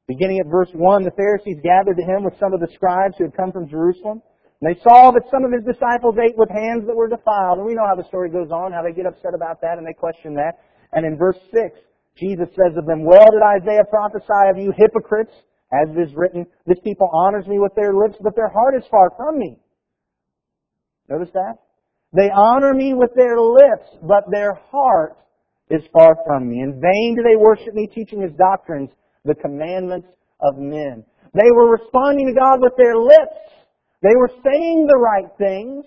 beginning 0.06 0.40
at 0.40 0.50
verse 0.50 0.70
1, 0.72 1.04
the 1.04 1.10
Pharisees 1.12 1.58
gathered 1.62 1.96
to 1.98 2.02
him 2.02 2.24
with 2.24 2.34
some 2.40 2.52
of 2.52 2.60
the 2.60 2.68
scribes 2.74 3.14
who 3.18 3.24
had 3.24 3.36
come 3.36 3.52
from 3.52 3.68
Jerusalem. 3.68 4.22
And 4.60 4.74
they 4.74 4.80
saw 4.82 5.10
that 5.12 5.30
some 5.30 5.44
of 5.44 5.52
his 5.52 5.62
disciples 5.62 6.16
ate 6.18 6.36
with 6.36 6.50
hands 6.50 6.86
that 6.86 6.96
were 6.96 7.08
defiled. 7.08 7.58
And 7.58 7.66
we 7.66 7.74
know 7.74 7.86
how 7.86 7.94
the 7.94 8.08
story 8.08 8.30
goes 8.30 8.50
on, 8.50 8.72
how 8.72 8.82
they 8.82 8.92
get 8.92 9.06
upset 9.06 9.34
about 9.34 9.60
that 9.62 9.78
and 9.78 9.86
they 9.86 9.94
question 9.94 10.34
that. 10.34 10.58
And 10.92 11.06
in 11.06 11.16
verse 11.16 11.38
6, 11.54 11.78
Jesus 12.18 12.48
says 12.58 12.74
of 12.76 12.86
them, 12.86 13.04
Well 13.04 13.30
did 13.30 13.42
Isaiah 13.42 13.86
prophesy 13.88 14.50
of 14.50 14.58
you 14.58 14.72
hypocrites, 14.74 15.32
as 15.70 15.94
it 15.94 16.00
is 16.00 16.14
written, 16.16 16.46
This 16.66 16.80
people 16.82 17.08
honors 17.12 17.46
me 17.46 17.58
with 17.58 17.74
their 17.76 17.94
lips, 17.94 18.16
but 18.20 18.34
their 18.34 18.48
heart 18.48 18.74
is 18.74 18.82
far 18.90 19.10
from 19.16 19.38
me. 19.38 19.58
Notice 21.08 21.30
that? 21.34 21.62
They 22.12 22.30
honor 22.34 22.74
me 22.74 22.94
with 22.94 23.10
their 23.14 23.38
lips, 23.38 23.94
but 24.02 24.24
their 24.30 24.54
heart 24.72 25.16
is 25.70 25.82
far 25.92 26.16
from 26.26 26.48
me. 26.48 26.60
In 26.60 26.80
vain 26.80 27.16
do 27.16 27.22
they 27.22 27.36
worship 27.36 27.74
me, 27.74 27.86
teaching 27.86 28.22
his 28.22 28.32
doctrines, 28.32 28.90
the 29.24 29.34
commandments 29.34 30.08
of 30.40 30.56
men. 30.56 31.04
They 31.34 31.50
were 31.52 31.70
responding 31.70 32.26
to 32.26 32.32
God 32.32 32.60
with 32.60 32.72
their 32.78 32.96
lips. 32.96 33.36
They 34.02 34.14
were 34.14 34.30
saying 34.44 34.86
the 34.86 34.98
right 34.98 35.26
things, 35.38 35.84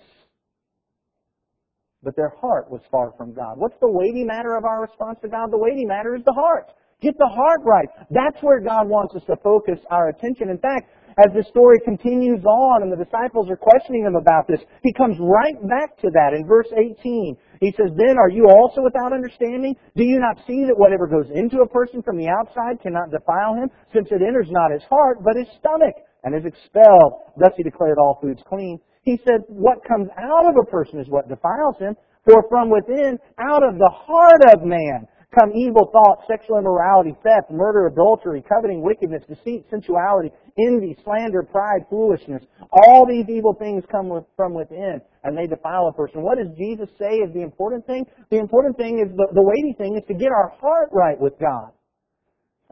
but 2.02 2.16
their 2.16 2.32
heart 2.40 2.70
was 2.70 2.80
far 2.90 3.12
from 3.16 3.32
God. 3.32 3.54
What's 3.56 3.78
the 3.80 3.90
weighty 3.90 4.24
matter 4.24 4.56
of 4.56 4.64
our 4.64 4.82
response 4.82 5.18
to 5.22 5.28
God? 5.28 5.50
The 5.50 5.58
weighty 5.58 5.86
matter 5.86 6.14
is 6.14 6.22
the 6.24 6.32
heart. 6.32 6.68
Get 7.00 7.18
the 7.18 7.26
heart 7.26 7.60
right. 7.64 7.88
That's 8.10 8.40
where 8.42 8.60
God 8.60 8.88
wants 8.88 9.14
us 9.16 9.22
to 9.26 9.36
focus 9.42 9.78
our 9.90 10.08
attention. 10.08 10.50
In 10.50 10.58
fact, 10.58 10.86
as 11.18 11.32
the 11.34 11.44
story 11.50 11.78
continues 11.84 12.44
on 12.44 12.82
and 12.82 12.92
the 12.92 13.04
disciples 13.04 13.50
are 13.50 13.56
questioning 13.56 14.04
him 14.04 14.14
about 14.14 14.46
this, 14.46 14.60
he 14.82 14.92
comes 14.92 15.16
right 15.20 15.56
back 15.68 15.98
to 16.00 16.08
that 16.14 16.32
in 16.32 16.46
verse 16.46 16.68
18. 16.72 17.36
He 17.60 17.74
says, 17.76 17.90
Then 17.96 18.16
are 18.18 18.30
you 18.30 18.48
also 18.48 18.82
without 18.82 19.12
understanding? 19.12 19.74
Do 19.96 20.04
you 20.04 20.20
not 20.20 20.38
see 20.46 20.64
that 20.64 20.78
whatever 20.78 21.06
goes 21.06 21.26
into 21.34 21.60
a 21.60 21.68
person 21.68 22.02
from 22.02 22.16
the 22.16 22.28
outside 22.28 22.80
cannot 22.80 23.10
defile 23.10 23.54
him, 23.54 23.68
since 23.92 24.08
it 24.10 24.22
enters 24.22 24.48
not 24.50 24.70
his 24.70 24.82
heart, 24.88 25.18
but 25.24 25.36
his 25.36 25.48
stomach, 25.58 25.94
and 26.24 26.34
is 26.34 26.44
expelled? 26.44 27.34
Thus 27.36 27.52
he 27.56 27.62
declared 27.62 27.98
all 27.98 28.18
foods 28.20 28.42
clean. 28.48 28.78
He 29.02 29.18
said, 29.26 29.42
What 29.48 29.84
comes 29.86 30.08
out 30.18 30.48
of 30.48 30.56
a 30.56 30.70
person 30.70 31.00
is 31.00 31.08
what 31.08 31.28
defiles 31.28 31.76
him, 31.78 31.96
for 32.24 32.44
from 32.48 32.70
within, 32.70 33.18
out 33.38 33.62
of 33.62 33.78
the 33.78 33.90
heart 33.90 34.42
of 34.54 34.62
man, 34.62 35.08
come 35.38 35.50
evil 35.56 35.90
thoughts, 35.92 36.22
sexual 36.28 36.58
immorality, 36.58 37.16
theft, 37.24 37.50
murder, 37.50 37.86
adultery, 37.86 38.44
coveting, 38.46 38.82
wickedness, 38.82 39.22
deceit, 39.28 39.64
sensuality, 39.70 40.30
envy, 40.58 40.96
slander, 41.04 41.42
pride, 41.42 41.82
foolishness. 41.90 42.42
All 42.70 43.06
these 43.06 43.26
evil 43.28 43.54
things 43.54 43.82
come 43.90 44.08
with, 44.08 44.24
from 44.36 44.54
within, 44.54 45.00
and 45.24 45.36
they 45.36 45.46
defile 45.46 45.88
a 45.88 45.92
person. 45.92 46.22
What 46.22 46.38
does 46.38 46.54
Jesus 46.56 46.88
say 46.98 47.16
is 47.16 47.32
the 47.34 47.42
important 47.42 47.86
thing? 47.86 48.06
The 48.30 48.38
important 48.38 48.76
thing 48.76 49.00
is, 49.00 49.10
the, 49.16 49.28
the 49.34 49.42
weighty 49.42 49.74
thing 49.76 49.96
is 49.96 50.04
to 50.08 50.14
get 50.14 50.30
our 50.30 50.52
heart 50.60 50.90
right 50.92 51.18
with 51.18 51.34
God. 51.40 51.72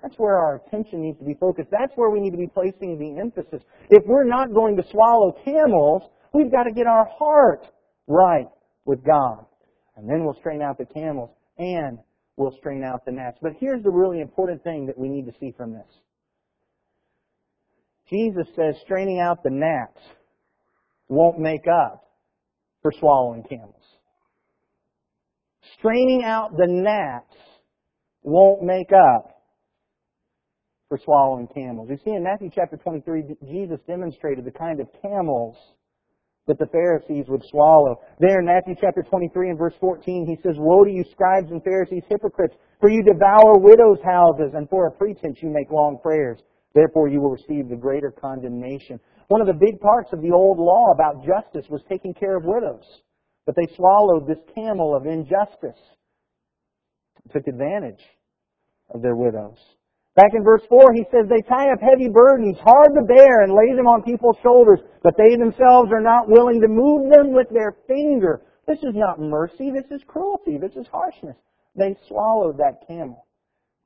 That's 0.03 0.15
where 0.17 0.37
our 0.37 0.57
attention 0.67 1.03
needs 1.03 1.19
to 1.19 1.25
be 1.25 1.35
focused. 1.35 1.69
That's 1.71 1.93
where 1.97 2.11
we 2.11 2.21
need 2.21 2.31
to 2.31 2.39
be 2.39 2.47
placing 2.47 2.99
the 2.99 3.21
emphasis. 3.21 3.63
If 3.91 4.05
we're 4.07 4.25
not 4.25 4.53
going 4.55 4.77
to 4.77 4.83
swallow 4.91 5.33
camels, 5.45 6.03
we've 6.33 6.51
got 6.51 6.65
to 6.65 6.73
get 6.73 6.87
our 6.87 7.07
heart 7.19 7.67
right 8.07 8.49
with 8.85 9.05
God. 9.05 9.45
And 9.97 10.09
then 10.09 10.25
we'll 10.25 10.37
strain 10.39 10.63
out 10.63 10.79
the 10.79 10.87
camels 10.87 11.31
and 11.59 11.99
we'll 12.37 12.57
strain 12.59 12.83
out 12.83 13.05
the 13.05 13.13
gnats. 13.13 13.39
But 13.43 13.53
here's 13.61 13.83
the 13.83 13.91
really 13.91 14.21
important 14.21 14.63
thing 14.65 14.87
that 14.87 14.99
we 14.99 15.09
need 15.09 15.27
to 15.27 15.33
see 15.39 15.53
from 15.57 15.73
this. 15.73 15.87
Jesus 18.09 18.47
says 18.57 18.75
straining 18.83 19.21
out 19.21 19.43
the 19.43 19.51
gnats 19.51 20.01
won't 21.09 21.39
make 21.39 21.67
up 21.69 22.05
for 22.83 22.93
swallowing 22.99 23.45
camels. 23.49 23.75
Straining 25.79 26.25
out 26.25 26.57
the 26.57 26.67
gnats 26.67 27.35
won't 28.23 28.63
make 28.63 28.91
up 28.93 29.40
for 30.91 30.99
swallowing 30.99 31.47
camels. 31.55 31.89
You 31.89 31.97
see, 32.05 32.11
in 32.11 32.25
Matthew 32.25 32.51
chapter 32.53 32.77
23, 32.77 33.23
Jesus 33.47 33.79
demonstrated 33.87 34.45
the 34.45 34.51
kind 34.51 34.81
of 34.81 34.89
camels 35.01 35.57
that 36.49 36.59
the 36.59 36.67
Pharisees 36.67 37.27
would 37.29 37.45
swallow. 37.49 38.01
There 38.19 38.41
in 38.41 38.47
Matthew 38.47 38.75
chapter 38.75 39.05
23 39.09 39.51
and 39.51 39.59
verse 39.59 39.75
14, 39.79 40.27
he 40.27 40.37
says, 40.43 40.57
Woe 40.59 40.83
to 40.83 40.91
you 40.91 41.05
scribes 41.13 41.53
and 41.53 41.63
Pharisees, 41.63 42.03
hypocrites, 42.11 42.57
for 42.81 42.91
you 42.91 43.05
devour 43.05 43.57
widows' 43.57 44.03
houses, 44.05 44.51
and 44.55 44.69
for 44.69 44.89
a 44.89 44.91
pretense 44.91 45.39
you 45.41 45.49
make 45.49 45.71
long 45.71 45.97
prayers. 46.03 46.41
Therefore 46.75 47.09
you 47.09 47.21
will 47.21 47.31
receive 47.31 47.69
the 47.69 47.77
greater 47.77 48.11
condemnation. 48.11 48.99
One 49.29 49.41
of 49.41 49.47
the 49.47 49.55
big 49.55 49.79
parts 49.79 50.11
of 50.13 50.23
the 50.23 50.33
old 50.33 50.59
law 50.59 50.91
about 50.93 51.25
justice 51.25 51.71
was 51.71 51.83
taking 51.89 52.15
care 52.15 52.37
of 52.37 52.43
widows. 52.45 52.85
But 53.47 53.55
they 53.55 53.73
swallowed 53.77 54.27
this 54.27 54.43
camel 54.57 54.97
of 54.97 55.07
injustice, 55.07 55.79
took 57.33 57.47
advantage 57.47 58.03
of 58.93 59.03
their 59.03 59.15
widows. 59.15 59.59
Back 60.21 60.37
in 60.37 60.45
verse 60.45 60.61
4, 60.69 60.93
he 60.93 61.09
says, 61.09 61.33
They 61.33 61.41
tie 61.49 61.73
up 61.73 61.81
heavy 61.81 62.13
burdens, 62.13 62.59
hard 62.61 62.93
to 62.93 63.01
bear, 63.09 63.41
and 63.41 63.57
lay 63.57 63.73
them 63.73 63.89
on 63.89 64.05
people's 64.05 64.37
shoulders, 64.43 64.81
but 65.03 65.17
they 65.17 65.33
themselves 65.33 65.89
are 65.97 66.05
not 66.05 66.29
willing 66.29 66.61
to 66.61 66.69
move 66.69 67.09
them 67.09 67.33
with 67.33 67.49
their 67.49 67.81
finger. 67.89 68.45
This 68.69 68.85
is 68.85 68.93
not 68.93 69.19
mercy, 69.19 69.73
this 69.73 69.89
is 69.89 70.05
cruelty, 70.05 70.59
this 70.61 70.77
is 70.77 70.85
harshness. 70.93 71.41
They 71.75 71.97
swallowed 72.07 72.59
that 72.59 72.85
camel. 72.87 73.25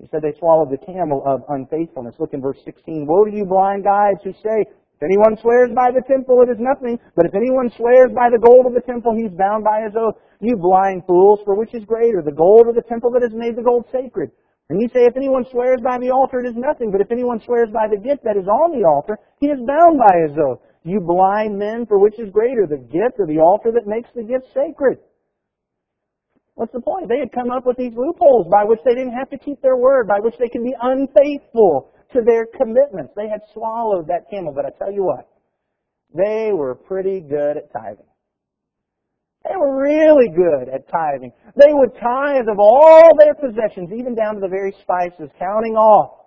He 0.03 0.09
said 0.11 0.23
they 0.27 0.35
swallowed 0.37 0.75
the 0.75 0.83
camel 0.83 1.23
of 1.25 1.47
unfaithfulness. 1.55 2.19
Look 2.19 2.35
in 2.35 2.43
verse 2.43 2.59
16. 2.65 3.07
Woe 3.07 3.27
to 3.27 3.31
you 3.31 3.47
blind 3.47 3.85
guides 3.85 4.19
who 4.25 4.33
say, 4.43 4.67
if 4.67 5.03
anyone 5.07 5.39
swears 5.39 5.71
by 5.71 5.95
the 5.95 6.03
temple, 6.03 6.43
it 6.43 6.51
is 6.51 6.59
nothing. 6.59 6.99
But 7.15 7.27
if 7.27 7.35
anyone 7.39 7.71
swears 7.79 8.11
by 8.11 8.27
the 8.35 8.43
gold 8.43 8.67
of 8.67 8.75
the 8.75 8.83
temple, 8.83 9.15
he's 9.15 9.31
bound 9.39 9.63
by 9.63 9.87
his 9.87 9.95
oath. 9.95 10.19
You 10.41 10.57
blind 10.57 11.07
fools, 11.07 11.39
for 11.45 11.55
which 11.55 11.75
is 11.75 11.85
greater, 11.85 12.23
the 12.27 12.35
gold 12.35 12.67
or 12.67 12.73
the 12.75 12.83
temple 12.83 13.13
that 13.13 13.23
has 13.23 13.33
made 13.33 13.55
the 13.55 13.63
gold 13.63 13.87
sacred? 13.93 14.33
And 14.71 14.81
you 14.81 14.89
say, 14.89 15.05
if 15.05 15.17
anyone 15.17 15.45
swears 15.51 15.81
by 15.85 15.99
the 15.99 16.11
altar, 16.11 16.41
it 16.41 16.49
is 16.49 16.57
nothing. 16.57 16.91
But 16.91 17.03
if 17.03 17.13
anyone 17.13 17.41
swears 17.45 17.69
by 17.71 17.87
the 17.89 18.01
gift 18.01 18.25
that 18.25 18.37
is 18.37 18.49
on 18.49 18.73
the 18.73 18.87
altar, 18.87 19.19
he 19.41 19.49
is 19.49 19.61
bound 19.61 19.99
by 19.99 20.15
his 20.27 20.37
oath. 20.39 20.61
You 20.85 21.01
blind 21.01 21.59
men, 21.59 21.87
for 21.87 21.99
which 21.99 22.19
is 22.19 22.31
greater, 22.31 22.67
the 22.67 22.81
gift 22.81 23.19
or 23.19 23.27
the 23.27 23.41
altar 23.41 23.73
that 23.73 23.87
makes 23.87 24.09
the 24.15 24.23
gift 24.23 24.47
sacred? 24.55 24.99
What's 26.55 26.73
the 26.73 26.81
point? 26.81 27.09
They 27.09 27.19
had 27.19 27.33
come 27.33 27.51
up 27.51 27.67
with 27.67 27.77
these 27.77 27.93
loopholes 27.97 28.47
by 28.51 28.65
which 28.65 28.81
they 28.85 28.95
didn't 28.95 29.17
have 29.17 29.29
to 29.31 29.39
keep 29.39 29.61
their 29.61 29.77
word, 29.77 30.07
by 30.07 30.21
which 30.21 30.37
they 30.39 30.49
could 30.49 30.63
be 30.63 30.75
unfaithful 30.81 31.91
to 32.13 32.23
their 32.25 32.47
commitments. 32.47 33.13
They 33.17 33.29
had 33.29 33.41
swallowed 33.53 34.07
that 34.09 34.31
camel. 34.31 34.53
But 34.55 34.67
I 34.67 34.71
tell 34.79 34.93
you 34.93 35.05
what, 35.05 35.29
they 36.15 36.53
were 36.53 36.75
pretty 36.75 37.21
good 37.21 37.57
at 37.57 37.73
tithing. 37.73 38.07
They 39.45 39.57
were 39.57 39.83
really 39.83 40.29
good 40.35 40.73
at 40.73 40.89
tithing. 40.89 41.33
They 41.57 41.73
would 41.73 41.93
tithe 42.01 42.49
of 42.49 42.59
all 42.59 43.09
their 43.19 43.35
possessions, 43.35 43.91
even 43.93 44.15
down 44.15 44.35
to 44.35 44.41
the 44.41 44.49
very 44.49 44.75
spices, 44.81 45.29
counting 45.39 45.77
off 45.77 46.25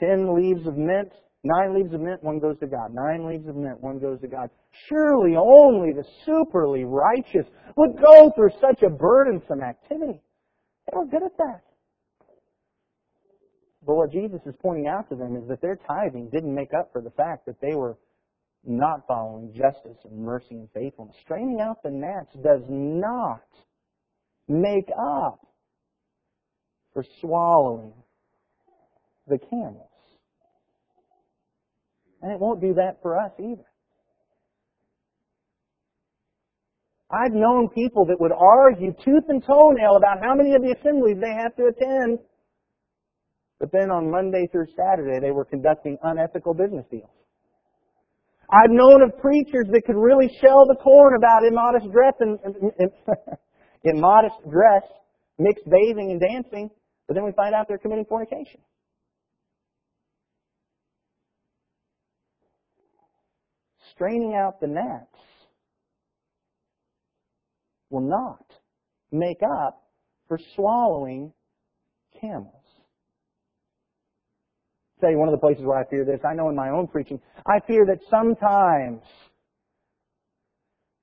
ten 0.00 0.34
leaves 0.34 0.66
of 0.66 0.76
mint, 0.76 1.12
nine 1.44 1.74
leaves 1.74 1.94
of 1.94 2.00
mint, 2.00 2.24
one 2.24 2.40
goes 2.40 2.58
to 2.58 2.66
God. 2.66 2.92
Nine 2.92 3.28
leaves 3.28 3.46
of 3.46 3.54
mint, 3.54 3.80
one 3.80 4.00
goes 4.00 4.20
to 4.22 4.26
God. 4.26 4.50
Surely 4.88 5.36
only 5.36 5.92
the 5.92 6.04
superly 6.26 6.84
righteous 6.84 7.46
would 7.76 7.96
go 8.02 8.32
through 8.34 8.50
such 8.60 8.82
a 8.82 8.90
burdensome 8.90 9.62
activity. 9.62 10.20
They 10.90 10.96
were 10.96 11.06
good 11.06 11.22
at 11.22 11.36
that. 11.38 11.62
But 13.86 13.94
what 13.96 14.12
Jesus 14.12 14.40
is 14.46 14.54
pointing 14.60 14.88
out 14.88 15.08
to 15.10 15.14
them 15.14 15.36
is 15.36 15.46
that 15.48 15.60
their 15.60 15.78
tithing 15.86 16.30
didn't 16.32 16.54
make 16.54 16.72
up 16.74 16.90
for 16.92 17.02
the 17.02 17.10
fact 17.10 17.46
that 17.46 17.60
they 17.60 17.74
were 17.74 17.96
not 18.66 19.06
following 19.06 19.52
justice 19.52 19.98
and 20.04 20.18
mercy 20.18 20.54
and 20.54 20.68
faithfulness. 20.72 21.16
Straining 21.22 21.60
out 21.60 21.82
the 21.82 21.90
gnats 21.90 22.32
does 22.42 22.62
not 22.68 23.42
make 24.48 24.88
up 24.98 25.46
for 26.92 27.04
swallowing 27.20 27.92
the 29.26 29.38
camels. 29.38 29.88
And 32.22 32.32
it 32.32 32.40
won't 32.40 32.60
do 32.60 32.74
that 32.74 33.02
for 33.02 33.18
us 33.18 33.32
either. 33.38 33.66
I've 37.10 37.32
known 37.32 37.68
people 37.68 38.06
that 38.06 38.20
would 38.20 38.32
argue 38.32 38.92
tooth 39.04 39.24
and 39.28 39.44
toenail 39.44 39.96
about 39.96 40.18
how 40.22 40.34
many 40.34 40.54
of 40.54 40.62
the 40.62 40.74
assemblies 40.78 41.18
they 41.20 41.34
have 41.34 41.54
to 41.56 41.66
attend. 41.66 42.18
But 43.60 43.70
then 43.72 43.90
on 43.90 44.10
Monday 44.10 44.48
through 44.50 44.66
Saturday, 44.76 45.20
they 45.20 45.30
were 45.30 45.44
conducting 45.44 45.96
unethical 46.02 46.54
business 46.54 46.84
deals. 46.90 47.10
I've 48.50 48.70
known 48.70 49.02
of 49.02 49.18
preachers 49.20 49.66
that 49.72 49.82
could 49.86 49.96
really 49.96 50.28
shell 50.40 50.66
the 50.66 50.76
corn 50.76 51.14
about 51.16 51.44
immodest 51.44 51.90
dress 51.92 52.14
and 52.20 52.38
immodest 53.84 54.36
dress, 54.50 54.82
mixed 55.38 55.64
bathing 55.68 56.10
and 56.10 56.20
dancing, 56.20 56.70
but 57.06 57.14
then 57.14 57.24
we 57.24 57.32
find 57.32 57.54
out 57.54 57.66
they're 57.68 57.78
committing 57.78 58.04
fornication. 58.04 58.60
Straining 63.92 64.34
out 64.34 64.60
the 64.60 64.66
gnats 64.66 65.06
will 67.90 68.00
not 68.00 68.44
make 69.12 69.40
up 69.42 69.84
for 70.26 70.38
swallowing 70.56 71.32
camels 72.20 72.63
one 75.12 75.28
of 75.28 75.32
the 75.32 75.40
places 75.40 75.64
where 75.64 75.78
I 75.78 75.84
fear 75.88 76.04
this. 76.04 76.20
I 76.28 76.34
know 76.34 76.48
in 76.48 76.56
my 76.56 76.70
own 76.70 76.86
preaching, 76.86 77.20
I 77.46 77.60
fear 77.66 77.84
that 77.86 77.98
sometimes 78.10 79.02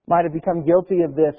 might 0.07 0.23
have 0.23 0.33
become 0.33 0.65
guilty 0.65 1.01
of 1.03 1.15
this 1.15 1.35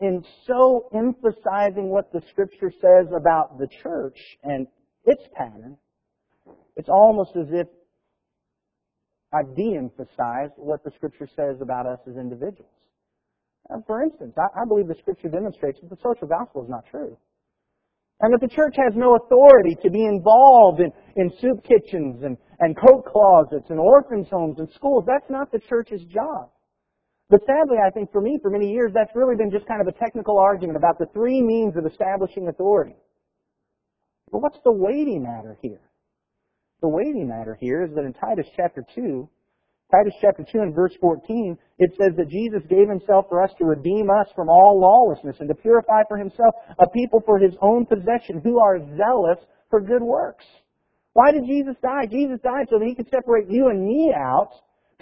in 0.00 0.24
so 0.46 0.88
emphasizing 0.94 1.90
what 1.90 2.12
the 2.12 2.22
Scripture 2.30 2.72
says 2.80 3.06
about 3.14 3.58
the 3.58 3.68
church 3.82 4.18
and 4.42 4.66
its 5.04 5.22
pattern, 5.34 5.76
it's 6.76 6.88
almost 6.88 7.32
as 7.36 7.48
if 7.50 7.66
I've 9.32 9.54
de-emphasized 9.56 10.52
what 10.56 10.84
the 10.84 10.90
Scripture 10.92 11.28
says 11.36 11.60
about 11.60 11.86
us 11.86 11.98
as 12.08 12.16
individuals. 12.16 12.70
Now, 13.68 13.82
for 13.86 14.02
instance, 14.02 14.34
I 14.38 14.64
believe 14.66 14.88
the 14.88 14.94
Scripture 15.00 15.28
demonstrates 15.28 15.80
that 15.80 15.90
the 15.90 15.96
social 16.02 16.28
gospel 16.28 16.62
is 16.62 16.70
not 16.70 16.84
true. 16.90 17.16
And 18.20 18.32
that 18.32 18.40
the 18.40 18.54
church 18.54 18.74
has 18.76 18.94
no 18.94 19.16
authority 19.16 19.76
to 19.82 19.90
be 19.90 20.04
involved 20.06 20.80
in, 20.80 20.92
in 21.16 21.32
soup 21.40 21.64
kitchens 21.64 22.22
and, 22.22 22.36
and 22.60 22.76
coat 22.76 23.04
closets 23.04 23.70
and 23.70 23.78
orphans' 23.78 24.28
homes 24.30 24.58
and 24.58 24.68
schools. 24.74 25.04
That's 25.06 25.28
not 25.28 25.50
the 25.50 25.58
church's 25.68 26.02
job. 26.04 26.50
But 27.30 27.40
sadly, 27.46 27.78
I 27.84 27.90
think 27.90 28.12
for 28.12 28.20
me, 28.20 28.38
for 28.42 28.50
many 28.50 28.70
years, 28.70 28.92
that's 28.94 29.14
really 29.14 29.34
been 29.36 29.50
just 29.50 29.66
kind 29.66 29.80
of 29.80 29.88
a 29.88 29.98
technical 29.98 30.38
argument 30.38 30.76
about 30.76 30.98
the 30.98 31.06
three 31.12 31.40
means 31.42 31.76
of 31.76 31.86
establishing 31.86 32.48
authority. 32.48 32.96
But 34.30 34.42
what's 34.42 34.58
the 34.64 34.72
weighty 34.72 35.18
matter 35.18 35.58
here? 35.60 35.80
The 36.82 36.88
weighty 36.88 37.24
matter 37.24 37.56
here 37.58 37.82
is 37.82 37.94
that 37.94 38.04
in 38.04 38.12
Titus 38.12 38.46
chapter 38.56 38.84
2, 38.94 39.28
Titus 39.90 40.14
chapter 40.20 40.44
2 40.50 40.58
and 40.58 40.74
verse 40.74 40.94
14, 41.00 41.56
it 41.78 41.90
says 41.98 42.16
that 42.16 42.28
Jesus 42.28 42.62
gave 42.68 42.88
himself 42.88 43.26
for 43.28 43.42
us 43.42 43.50
to 43.58 43.64
redeem 43.64 44.08
us 44.10 44.26
from 44.34 44.48
all 44.48 44.80
lawlessness 44.80 45.36
and 45.40 45.48
to 45.48 45.54
purify 45.54 46.02
for 46.08 46.16
himself 46.16 46.54
a 46.78 46.88
people 46.88 47.22
for 47.24 47.38
his 47.38 47.54
own 47.60 47.86
possession 47.86 48.40
who 48.42 48.58
are 48.58 48.78
zealous 48.96 49.38
for 49.70 49.80
good 49.80 50.02
works. 50.02 50.44
Why 51.12 51.30
did 51.30 51.46
Jesus 51.46 51.76
die? 51.80 52.06
Jesus 52.10 52.40
died 52.42 52.66
so 52.70 52.78
that 52.78 52.86
he 52.86 52.94
could 52.94 53.08
separate 53.10 53.48
you 53.48 53.68
and 53.68 53.86
me 53.86 54.12
out 54.16 54.50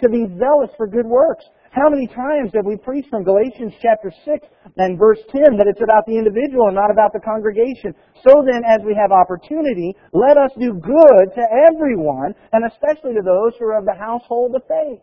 to 0.01 0.09
be 0.09 0.25
zealous 0.39 0.71
for 0.77 0.87
good 0.87 1.05
works. 1.05 1.45
How 1.71 1.89
many 1.89 2.05
times 2.05 2.51
have 2.53 2.65
we 2.65 2.77
preached 2.77 3.09
from 3.09 3.23
Galatians 3.23 3.73
chapter 3.81 4.13
6 4.25 4.47
and 4.77 4.97
verse 4.97 5.17
10 5.33 5.57
that 5.57 5.65
it's 5.65 5.81
about 5.81 6.05
the 6.05 6.17
individual 6.17 6.67
and 6.69 6.75
not 6.75 6.91
about 6.91 7.13
the 7.13 7.19
congregation? 7.19 7.97
So 8.21 8.45
then, 8.45 8.61
as 8.61 8.85
we 8.85 8.93
have 8.93 9.11
opportunity, 9.11 9.97
let 10.13 10.37
us 10.37 10.51
do 10.53 10.77
good 10.77 11.33
to 11.33 11.43
everyone, 11.73 12.35
and 12.53 12.61
especially 12.69 13.17
to 13.17 13.25
those 13.25 13.57
who 13.57 13.65
are 13.65 13.79
of 13.79 13.85
the 13.85 13.97
household 13.97 14.53
of 14.53 14.61
faith. 14.69 15.01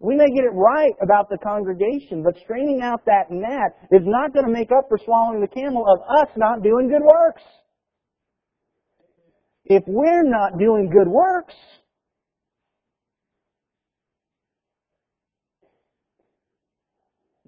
We 0.00 0.14
may 0.14 0.30
get 0.30 0.44
it 0.44 0.54
right 0.54 0.94
about 1.02 1.28
the 1.28 1.38
congregation, 1.38 2.22
but 2.22 2.34
straining 2.42 2.82
out 2.82 3.04
that 3.06 3.30
gnat 3.30 3.78
is 3.90 4.06
not 4.06 4.32
going 4.32 4.46
to 4.46 4.52
make 4.52 4.70
up 4.70 4.86
for 4.88 4.98
swallowing 5.04 5.40
the 5.40 5.48
camel 5.48 5.86
of 5.86 5.98
us 6.18 6.28
not 6.36 6.62
doing 6.62 6.88
good 6.88 7.02
works. 7.02 7.42
If 9.64 9.82
we're 9.86 10.22
not 10.22 10.58
doing 10.58 10.88
good 10.88 11.08
works, 11.08 11.54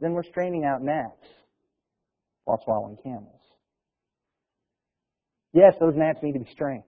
then 0.00 0.12
we're 0.12 0.24
straining 0.24 0.64
out 0.64 0.82
gnats 0.82 1.26
while 2.44 2.60
swallowing 2.64 2.96
camels. 3.02 3.40
Yes, 5.52 5.74
those 5.80 5.94
gnats 5.96 6.20
need 6.22 6.32
to 6.32 6.38
be 6.40 6.50
strained, 6.52 6.84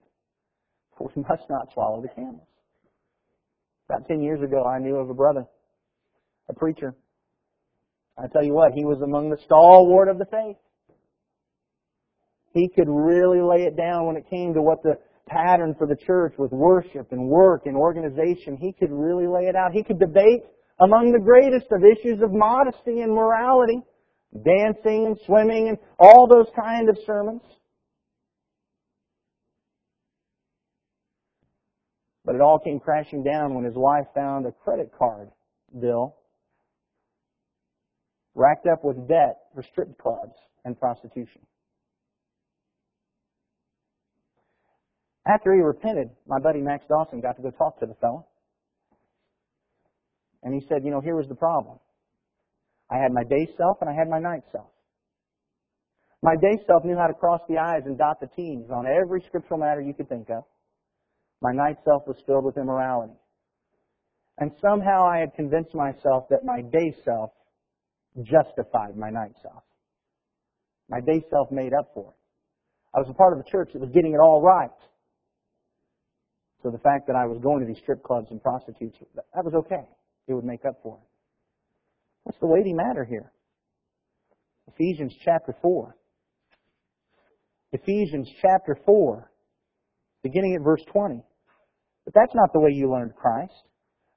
but 0.97 1.15
we 1.15 1.23
must 1.29 1.43
not 1.49 1.71
swallow 1.73 2.01
the 2.01 2.09
camels. 2.09 2.47
About 3.89 4.07
10 4.07 4.21
years 4.21 4.41
ago, 4.41 4.63
I 4.63 4.79
knew 4.79 4.95
of 4.95 5.09
a 5.09 5.13
brother, 5.13 5.45
a 6.49 6.53
preacher. 6.53 6.95
I 8.17 8.27
tell 8.27 8.43
you 8.43 8.53
what, 8.53 8.71
he 8.73 8.85
was 8.85 9.01
among 9.01 9.29
the 9.29 9.37
stalwart 9.45 10.07
of 10.07 10.17
the 10.17 10.25
faith. 10.25 10.57
He 12.53 12.69
could 12.69 12.87
really 12.87 13.41
lay 13.41 13.65
it 13.65 13.75
down 13.75 14.05
when 14.05 14.15
it 14.15 14.29
came 14.29 14.53
to 14.53 14.61
what 14.61 14.83
the 14.83 14.97
pattern 15.27 15.75
for 15.77 15.87
the 15.87 15.95
church 15.95 16.33
was 16.37 16.51
worship 16.51 17.11
and 17.11 17.27
work 17.27 17.65
and 17.65 17.75
organization. 17.75 18.57
He 18.57 18.73
could 18.73 18.91
really 18.91 19.27
lay 19.27 19.47
it 19.47 19.55
out. 19.55 19.71
He 19.73 19.83
could 19.83 19.99
debate 19.99 20.43
among 20.79 21.11
the 21.11 21.19
greatest 21.19 21.71
of 21.71 21.83
issues 21.83 22.21
of 22.21 22.31
modesty 22.31 23.01
and 23.01 23.13
morality, 23.13 23.81
dancing 24.33 25.05
and 25.05 25.17
swimming 25.25 25.69
and 25.69 25.77
all 25.99 26.27
those 26.27 26.47
kind 26.59 26.89
of 26.89 26.97
sermons. 27.05 27.41
But 32.25 32.35
it 32.35 32.41
all 32.41 32.59
came 32.59 32.79
crashing 32.79 33.23
down 33.23 33.53
when 33.53 33.65
his 33.65 33.75
wife 33.75 34.05
found 34.15 34.45
a 34.45 34.51
credit 34.51 34.91
card 34.97 35.29
bill 35.79 36.15
racked 38.35 38.65
up 38.65 38.83
with 38.83 39.07
debt 39.07 39.37
for 39.53 39.63
strip 39.63 39.97
clubs 39.97 40.35
and 40.65 40.79
prostitution. 40.79 41.41
After 45.27 45.53
he 45.53 45.61
repented, 45.61 46.09
my 46.27 46.39
buddy 46.39 46.59
Max 46.59 46.83
Dawson 46.87 47.21
got 47.21 47.37
to 47.37 47.41
go 47.41 47.51
talk 47.51 47.79
to 47.79 47.85
the 47.85 47.95
fellow. 47.95 48.25
And 50.43 50.53
he 50.53 50.67
said, 50.67 50.83
you 50.83 50.91
know, 50.91 51.01
here 51.01 51.15
was 51.15 51.27
the 51.27 51.35
problem. 51.35 51.79
I 52.91 52.97
had 52.97 53.11
my 53.11 53.23
day 53.23 53.47
self 53.57 53.77
and 53.81 53.89
I 53.89 53.93
had 53.93 54.09
my 54.09 54.19
night 54.19 54.43
self. 54.51 54.67
My 56.21 56.35
day 56.35 56.57
self 56.67 56.83
knew 56.85 56.97
how 56.97 57.07
to 57.07 57.13
cross 57.13 57.41
the 57.47 57.57
I's 57.57 57.83
and 57.85 57.97
dot 57.97 58.19
the 58.19 58.27
T's 58.27 58.69
on 58.69 58.85
every 58.85 59.21
scriptural 59.27 59.59
matter 59.59 59.81
you 59.81 59.93
could 59.93 60.09
think 60.09 60.29
of. 60.29 60.43
My 61.41 61.51
night 61.51 61.77
self 61.83 62.03
was 62.07 62.17
filled 62.25 62.45
with 62.45 62.57
immorality. 62.57 63.13
And 64.37 64.51
somehow 64.61 65.05
I 65.05 65.19
had 65.19 65.33
convinced 65.35 65.73
myself 65.73 66.25
that 66.29 66.43
my 66.43 66.61
day 66.61 66.93
self 67.03 67.31
justified 68.21 68.95
my 68.95 69.09
night 69.09 69.33
self. 69.41 69.63
My 70.89 70.99
day 70.99 71.23
self 71.29 71.51
made 71.51 71.73
up 71.73 71.91
for 71.93 72.11
it. 72.11 72.17
I 72.95 72.99
was 72.99 73.07
a 73.09 73.13
part 73.13 73.33
of 73.33 73.39
a 73.39 73.49
church 73.49 73.71
that 73.73 73.79
was 73.79 73.89
getting 73.93 74.13
it 74.13 74.19
all 74.19 74.41
right. 74.41 74.69
So 76.61 76.69
the 76.69 76.79
fact 76.79 77.07
that 77.07 77.15
I 77.15 77.25
was 77.25 77.39
going 77.41 77.59
to 77.59 77.65
these 77.65 77.81
strip 77.81 78.03
clubs 78.03 78.27
and 78.31 78.41
prostitutes, 78.41 78.97
that 79.15 79.43
was 79.43 79.53
okay 79.65 79.87
it 80.27 80.33
would 80.33 80.45
make 80.45 80.65
up 80.65 80.79
for 80.81 80.97
it. 80.97 81.07
What's 82.23 82.39
the 82.39 82.47
weighty 82.47 82.73
matter 82.73 83.03
here? 83.03 83.31
Ephesians 84.67 85.13
chapter 85.23 85.55
4. 85.61 85.95
Ephesians 87.73 88.29
chapter 88.41 88.77
4, 88.85 89.31
beginning 90.21 90.55
at 90.55 90.63
verse 90.63 90.83
20. 90.91 91.23
But 92.05 92.13
that's 92.13 92.35
not 92.35 92.53
the 92.53 92.59
way 92.59 92.69
you 92.71 92.91
learned 92.91 93.15
Christ. 93.15 93.53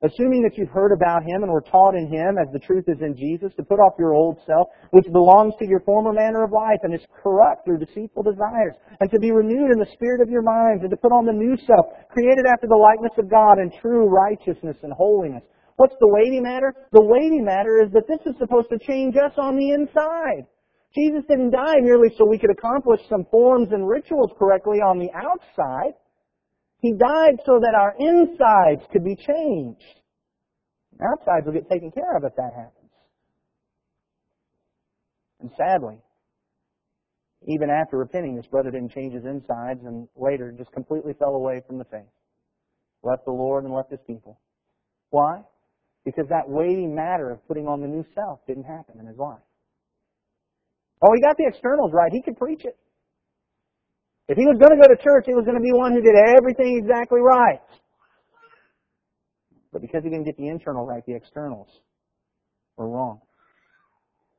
Assuming 0.04 0.42
that 0.42 0.58
you've 0.58 0.68
heard 0.68 0.92
about 0.92 1.22
Him 1.22 1.42
and 1.42 1.50
were 1.50 1.64
taught 1.64 1.94
in 1.94 2.12
Him 2.12 2.36
as 2.36 2.52
the 2.52 2.60
truth 2.60 2.84
is 2.86 3.00
in 3.00 3.16
Jesus, 3.16 3.56
to 3.56 3.64
put 3.64 3.80
off 3.80 3.94
your 3.98 4.12
old 4.12 4.36
self, 4.46 4.68
which 4.90 5.06
belongs 5.10 5.54
to 5.58 5.66
your 5.66 5.80
former 5.80 6.12
manner 6.12 6.44
of 6.44 6.52
life 6.52 6.78
and 6.82 6.92
is 6.92 7.00
corrupt 7.22 7.64
through 7.64 7.78
deceitful 7.78 8.22
desires, 8.22 8.76
and 9.00 9.10
to 9.10 9.18
be 9.18 9.32
renewed 9.32 9.72
in 9.72 9.78
the 9.78 9.88
spirit 9.94 10.20
of 10.20 10.28
your 10.28 10.42
minds, 10.42 10.82
and 10.82 10.90
to 10.90 11.00
put 11.00 11.12
on 11.12 11.24
the 11.24 11.32
new 11.32 11.56
self, 11.64 11.86
created 12.12 12.44
after 12.44 12.68
the 12.68 12.76
likeness 12.76 13.16
of 13.16 13.30
God 13.30 13.58
in 13.58 13.72
true 13.80 14.04
righteousness 14.04 14.76
and 14.82 14.92
holiness. 14.92 15.42
What's 15.76 15.94
the 16.00 16.08
weighty 16.08 16.40
matter? 16.40 16.74
The 16.92 17.02
weighty 17.02 17.40
matter 17.40 17.82
is 17.84 17.92
that 17.92 18.08
this 18.08 18.20
is 18.26 18.38
supposed 18.38 18.68
to 18.70 18.78
change 18.78 19.16
us 19.16 19.32
on 19.36 19.56
the 19.56 19.70
inside. 19.70 20.46
Jesus 20.94 21.22
didn't 21.28 21.50
die 21.50 21.80
merely 21.82 22.08
so 22.16 22.24
we 22.24 22.38
could 22.38 22.50
accomplish 22.50 23.00
some 23.08 23.26
forms 23.30 23.68
and 23.72 23.86
rituals 23.86 24.32
correctly 24.38 24.78
on 24.78 24.98
the 24.98 25.10
outside. 25.12 25.92
He 26.80 26.92
died 26.92 27.36
so 27.44 27.60
that 27.60 27.74
our 27.74 27.94
insides 27.98 28.88
could 28.90 29.04
be 29.04 29.16
changed. 29.16 30.00
Outsides 31.00 31.44
will 31.44 31.52
get 31.52 31.68
taken 31.68 31.90
care 31.90 32.16
of 32.16 32.24
if 32.24 32.34
that 32.36 32.52
happens. 32.56 32.90
And 35.40 35.50
sadly, 35.58 35.98
even 37.46 37.68
after 37.68 37.98
repenting, 37.98 38.34
this 38.34 38.46
brother 38.46 38.70
didn't 38.70 38.92
change 38.92 39.12
his 39.12 39.24
insides 39.24 39.80
and 39.84 40.08
later 40.16 40.54
just 40.56 40.72
completely 40.72 41.12
fell 41.18 41.34
away 41.34 41.62
from 41.66 41.76
the 41.76 41.84
faith. 41.84 42.08
Left 43.02 43.26
the 43.26 43.32
Lord 43.32 43.64
and 43.64 43.74
left 43.74 43.90
his 43.90 44.00
people. 44.06 44.40
Why? 45.10 45.42
Because 46.06 46.28
that 46.30 46.48
weighty 46.48 46.86
matter 46.86 47.32
of 47.32 47.46
putting 47.48 47.66
on 47.66 47.80
the 47.80 47.88
new 47.88 48.04
self 48.14 48.38
didn't 48.46 48.62
happen 48.62 49.00
in 49.00 49.06
his 49.06 49.18
life. 49.18 49.42
Oh, 51.02 51.10
he 51.12 51.20
got 51.20 51.36
the 51.36 51.44
externals 51.48 51.90
right. 51.92 52.12
He 52.12 52.22
could 52.22 52.38
preach 52.38 52.64
it. 52.64 52.78
If 54.28 54.38
he 54.38 54.46
was 54.46 54.56
going 54.56 54.70
to 54.70 54.80
go 54.80 54.86
to 54.86 55.02
church, 55.02 55.24
he 55.26 55.34
was 55.34 55.44
going 55.44 55.56
to 55.56 55.62
be 55.62 55.72
one 55.72 55.92
who 55.92 56.00
did 56.00 56.14
everything 56.14 56.78
exactly 56.78 57.20
right. 57.20 57.60
But 59.72 59.82
because 59.82 60.04
he 60.04 60.10
didn't 60.10 60.24
get 60.24 60.36
the 60.36 60.46
internal 60.46 60.86
right, 60.86 61.02
the 61.06 61.14
externals 61.14 61.68
were 62.76 62.88
wrong. 62.88 63.20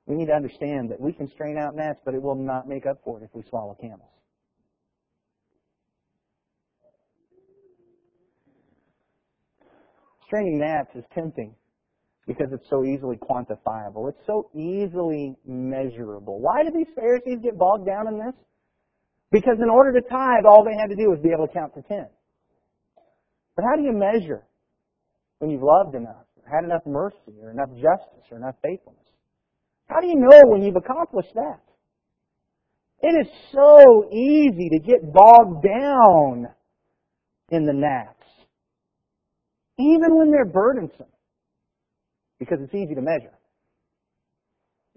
We 0.05 0.15
need 0.15 0.27
to 0.27 0.33
understand 0.33 0.89
that 0.91 1.01
we 1.01 1.11
can 1.11 1.29
strain 1.29 1.57
out 1.57 1.75
gnats, 1.75 1.99
but 2.05 2.13
it 2.15 2.21
will 2.21 2.35
not 2.35 2.67
make 2.67 2.85
up 2.85 3.01
for 3.03 3.19
it 3.19 3.23
if 3.23 3.29
we 3.33 3.43
swallow 3.49 3.75
camels. 3.79 4.09
Straining 10.27 10.59
gnats 10.59 10.95
is 10.95 11.03
tempting 11.13 11.53
because 12.27 12.47
it's 12.51 12.69
so 12.69 12.83
easily 12.83 13.17
quantifiable. 13.17 14.09
It's 14.09 14.25
so 14.27 14.49
easily 14.53 15.35
measurable. 15.47 16.39
Why 16.39 16.63
did 16.63 16.73
these 16.73 16.93
Pharisees 16.95 17.39
get 17.41 17.57
bogged 17.57 17.85
down 17.85 18.07
in 18.07 18.19
this? 18.19 18.35
Because 19.31 19.57
in 19.61 19.69
order 19.69 19.99
to 19.99 20.07
tithe, 20.07 20.45
all 20.45 20.63
they 20.63 20.75
had 20.79 20.89
to 20.89 20.95
do 20.95 21.09
was 21.09 21.19
be 21.19 21.31
able 21.31 21.47
to 21.47 21.53
count 21.53 21.73
to 21.75 21.81
ten. 21.81 22.07
But 23.55 23.65
how 23.65 23.75
do 23.75 23.83
you 23.83 23.93
measure 23.93 24.43
when 25.39 25.49
you've 25.49 25.63
loved 25.63 25.95
enough, 25.95 26.25
or 26.37 26.49
had 26.49 26.63
enough 26.63 26.85
mercy, 26.85 27.39
or 27.41 27.51
enough 27.51 27.69
justice, 27.75 28.25
or 28.31 28.37
enough 28.37 28.55
faithfulness? 28.61 29.01
How 29.87 30.01
do 30.01 30.07
you 30.07 30.15
know 30.15 30.41
when 30.45 30.63
you've 30.63 30.75
accomplished 30.75 31.33
that? 31.35 31.61
It 33.01 33.15
is 33.25 33.27
so 33.53 34.09
easy 34.11 34.69
to 34.69 34.79
get 34.79 35.13
bogged 35.13 35.63
down 35.63 36.47
in 37.49 37.65
the 37.65 37.73
gnats 37.73 38.17
even 39.79 40.17
when 40.17 40.31
they're 40.31 40.45
burdensome, 40.45 41.07
because 42.39 42.59
it's 42.61 42.73
easy 42.73 42.95
to 42.95 43.01
measure. 43.01 43.33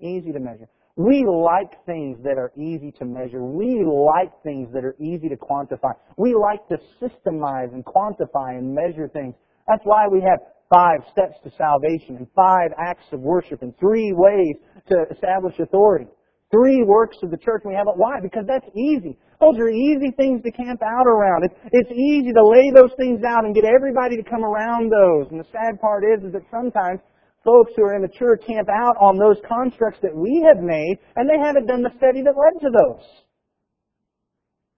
Easy 0.01 0.33
to 0.33 0.41
measure. 0.41 0.69
We 0.97 1.25
like 1.25 1.85
things 1.87 2.19
that 2.25 2.37
are 2.37 2.53
easy 2.59 2.93
to 2.99 3.05
measure. 3.05 3.43
We 3.43 3.85
like 3.85 4.33
things 4.43 4.69
that 4.75 4.85
are 4.85 4.97
easy 5.01 5.29
to 5.29 5.37
quantify. 5.37 5.93
We 6.17 6.35
like 6.35 6.67
to 6.69 6.79
systemize 7.01 7.73
and 7.73 7.85
quantify 7.85 8.59
and 8.59 8.75
measure 8.75 9.09
things. 9.09 9.35
That's 9.69 9.83
why 9.85 10.09
we 10.11 10.21
have 10.21 10.41
five 10.69 11.01
steps 11.11 11.39
to 11.45 11.51
salvation 11.57 12.17
and 12.17 12.27
five 12.35 12.71
acts 12.79 13.07
of 13.13 13.21
worship 13.21 13.63
and 13.63 13.77
three 13.79 14.13
ways 14.15 14.57
to 14.89 15.07
establish 15.11 15.59
authority. 15.59 16.07
Three 16.51 16.83
works 16.83 17.17
of 17.23 17.31
the 17.31 17.39
church 17.39 17.63
we 17.65 17.75
have 17.75 17.87
it. 17.87 17.95
Why? 17.95 18.19
Because 18.21 18.45
that's 18.47 18.67
easy. 18.75 19.17
Those 19.41 19.55
are 19.59 19.71
easy 19.71 20.11
things 20.17 20.43
to 20.43 20.51
camp 20.51 20.83
out 20.83 21.07
around. 21.07 21.45
It's, 21.45 21.55
it's 21.73 21.93
easy 21.93 22.33
to 22.35 22.43
lay 22.43 22.75
those 22.75 22.91
things 22.99 23.23
out 23.23 23.45
and 23.45 23.55
get 23.55 23.65
everybody 23.65 24.17
to 24.17 24.23
come 24.27 24.45
around 24.45 24.91
those. 24.91 25.31
And 25.31 25.39
the 25.39 25.47
sad 25.53 25.81
part 25.81 26.03
is, 26.03 26.27
is 26.27 26.33
that 26.33 26.43
sometimes 26.51 26.99
folks 27.45 27.73
who 27.77 27.83
are 27.83 27.97
immature 27.97 28.37
camp 28.37 28.69
out 28.69 28.97
on 29.01 29.17
those 29.17 29.37
constructs 29.49 30.01
that 30.03 30.15
we 30.15 30.45
have 30.47 30.63
made, 30.63 30.99
and 31.17 31.29
they 31.29 31.39
haven't 31.39 31.67
done 31.67 31.83
the 31.83 31.97
study 31.97 32.23
that 32.23 32.37
led 32.37 32.61
to 32.61 32.71
those. 32.71 33.07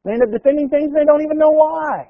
They 0.04 0.12
end 0.12 0.22
up 0.22 0.30
defending 0.30 0.68
things 0.68 0.92
they 0.92 1.04
don't 1.04 1.22
even 1.22 1.38
know 1.38 1.50
why. 1.50 2.08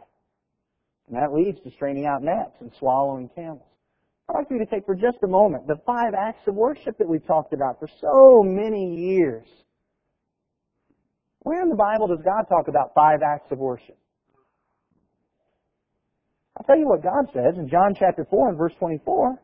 And 1.09 1.17
that 1.17 1.33
leads 1.33 1.61
to 1.61 1.71
straining 1.71 2.07
out 2.07 2.23
nets 2.23 2.57
and 2.61 2.71
swallowing 2.79 3.29
camels. 3.35 3.69
I'd 4.29 4.39
like 4.39 4.49
for 4.49 4.55
you 4.55 4.65
to 4.65 4.71
take 4.71 4.87
for 4.87 4.95
just 4.95 5.19
a 5.25 5.29
moment 5.29 5.67
the 5.67 5.77
five 5.85 6.15
acts 6.19 6.47
of 6.47 6.55
worship 6.55 6.97
that 6.99 7.09
we've 7.09 7.27
talked 7.27 7.53
about 7.53 7.79
for 7.79 7.89
so 8.01 8.43
many 8.43 8.95
years. 8.95 9.47
Where 11.41 11.63
in 11.63 11.69
the 11.69 11.77
Bible 11.77 12.07
does 12.07 12.25
God 12.25 12.45
talk 12.49 12.69
about 12.69 12.95
five 12.95 13.21
acts 13.23 13.51
of 13.51 13.59
worship? 13.59 13.99
I'll 16.57 16.65
tell 16.65 16.79
you 16.79 16.87
what 16.87 17.03
God 17.03 17.27
says 17.33 17.59
in 17.59 17.69
John 17.69 17.95
chapter 17.99 18.25
4 18.31 18.51
and 18.51 18.59
verse 18.59 18.73
24. 18.79 19.42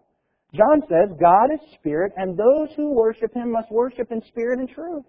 John 0.54 0.80
says, 0.88 1.14
God 1.20 1.52
is 1.52 1.60
spirit, 1.74 2.12
and 2.16 2.36
those 2.36 2.68
who 2.74 2.94
worship 2.94 3.34
him 3.34 3.52
must 3.52 3.70
worship 3.70 4.10
in 4.10 4.22
spirit 4.28 4.60
and 4.60 4.68
truth. 4.68 5.04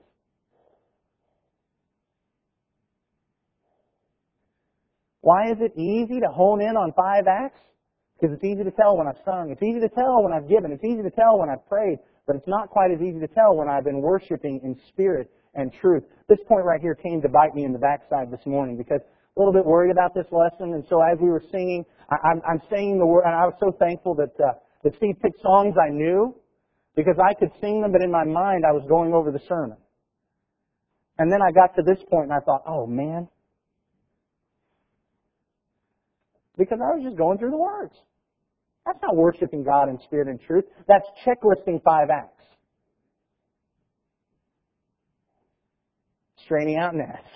Why 5.21 5.51
is 5.51 5.57
it 5.59 5.77
easy 5.77 6.19
to 6.19 6.27
hone 6.27 6.61
in 6.61 6.75
on 6.75 6.91
five 6.93 7.27
acts? 7.27 7.59
Because 8.19 8.35
it's 8.35 8.43
easy 8.43 8.63
to 8.63 8.71
tell 8.71 8.97
when 8.97 9.07
I've 9.07 9.21
sung. 9.23 9.49
It's 9.51 9.63
easy 9.63 9.79
to 9.79 9.89
tell 9.89 10.23
when 10.23 10.33
I've 10.33 10.49
given. 10.49 10.71
It's 10.71 10.83
easy 10.83 11.03
to 11.03 11.11
tell 11.11 11.39
when 11.39 11.49
I've 11.49 11.65
prayed. 11.69 11.99
But 12.27 12.35
it's 12.35 12.47
not 12.47 12.69
quite 12.69 12.91
as 12.91 13.01
easy 13.01 13.19
to 13.19 13.27
tell 13.27 13.55
when 13.55 13.69
I've 13.69 13.85
been 13.85 14.01
worshiping 14.01 14.59
in 14.63 14.75
spirit 14.89 15.31
and 15.55 15.71
truth. 15.81 16.03
This 16.27 16.39
point 16.47 16.65
right 16.65 16.81
here 16.81 16.95
came 16.95 17.21
to 17.21 17.29
bite 17.29 17.55
me 17.55 17.63
in 17.63 17.71
the 17.71 17.79
backside 17.79 18.31
this 18.31 18.45
morning 18.45 18.77
because 18.77 18.99
a 19.01 19.39
little 19.39 19.53
bit 19.53 19.65
worried 19.65 19.91
about 19.91 20.13
this 20.13 20.27
lesson. 20.31 20.73
And 20.73 20.83
so 20.89 21.01
as 21.01 21.17
we 21.21 21.29
were 21.29 21.43
singing, 21.51 21.85
I, 22.09 22.31
am 22.31 22.61
saying 22.69 22.99
the 22.99 23.05
word, 23.05 23.23
and 23.25 23.33
I 23.33 23.45
was 23.45 23.55
so 23.59 23.71
thankful 23.79 24.15
that, 24.15 24.35
uh, 24.43 24.53
that 24.83 24.95
Steve 24.97 25.15
picked 25.21 25.41
songs 25.41 25.75
I 25.77 25.89
knew 25.89 26.35
because 26.95 27.15
I 27.23 27.33
could 27.33 27.51
sing 27.61 27.81
them, 27.81 27.91
but 27.91 28.01
in 28.01 28.11
my 28.11 28.23
mind 28.23 28.63
I 28.67 28.71
was 28.71 28.83
going 28.87 29.13
over 29.13 29.31
the 29.31 29.41
sermon. 29.47 29.77
And 31.17 31.31
then 31.31 31.41
I 31.41 31.51
got 31.51 31.75
to 31.75 31.81
this 31.81 31.99
point 32.09 32.25
and 32.25 32.33
I 32.33 32.39
thought, 32.39 32.63
oh 32.65 32.87
man. 32.87 33.27
Because 36.57 36.79
I 36.81 36.95
was 36.95 37.03
just 37.03 37.17
going 37.17 37.37
through 37.37 37.51
the 37.51 37.57
words. 37.57 37.93
That's 38.85 38.99
not 39.01 39.15
worshiping 39.15 39.63
God 39.63 39.89
in 39.89 39.99
spirit 40.05 40.27
and 40.27 40.39
truth. 40.41 40.65
That's 40.87 41.05
checklisting 41.25 41.81
five 41.83 42.09
acts. 42.09 42.43
Straining 46.45 46.77
out 46.77 46.95
nets 46.95 47.27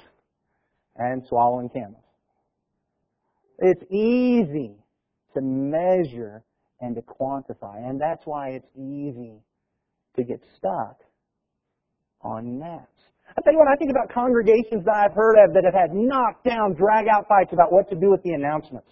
and 0.96 1.24
swallowing 1.28 1.70
camels. 1.70 2.04
It's 3.60 3.84
easy 3.92 4.76
to 5.36 5.42
measure 5.42 6.44
and 6.82 6.96
to 6.96 7.02
quantify, 7.02 7.78
and 7.78 8.00
that's 8.00 8.26
why 8.26 8.50
it's 8.50 8.68
easy 8.76 9.42
to 10.16 10.24
get 10.24 10.42
stuck 10.58 11.00
on 12.22 12.60
nets. 12.60 12.88
I 13.38 13.42
tell 13.42 13.54
you 13.54 13.60
what, 13.60 13.68
I 13.68 13.76
think 13.76 13.90
about 13.90 14.14
congregations 14.14 14.86
that 14.86 14.96
I've 14.96 15.16
heard 15.16 15.44
of 15.44 15.54
that 15.54 15.64
have 15.64 15.74
had 15.74 15.94
knockdown, 15.94 16.76
drag 16.76 17.08
out 17.08 17.28
fights 17.28 17.54
about 17.54 17.72
what 17.72 17.90
to 17.90 17.96
do 17.96 18.12
with 18.12 18.22
the 18.24 18.32
announcements 18.32 18.90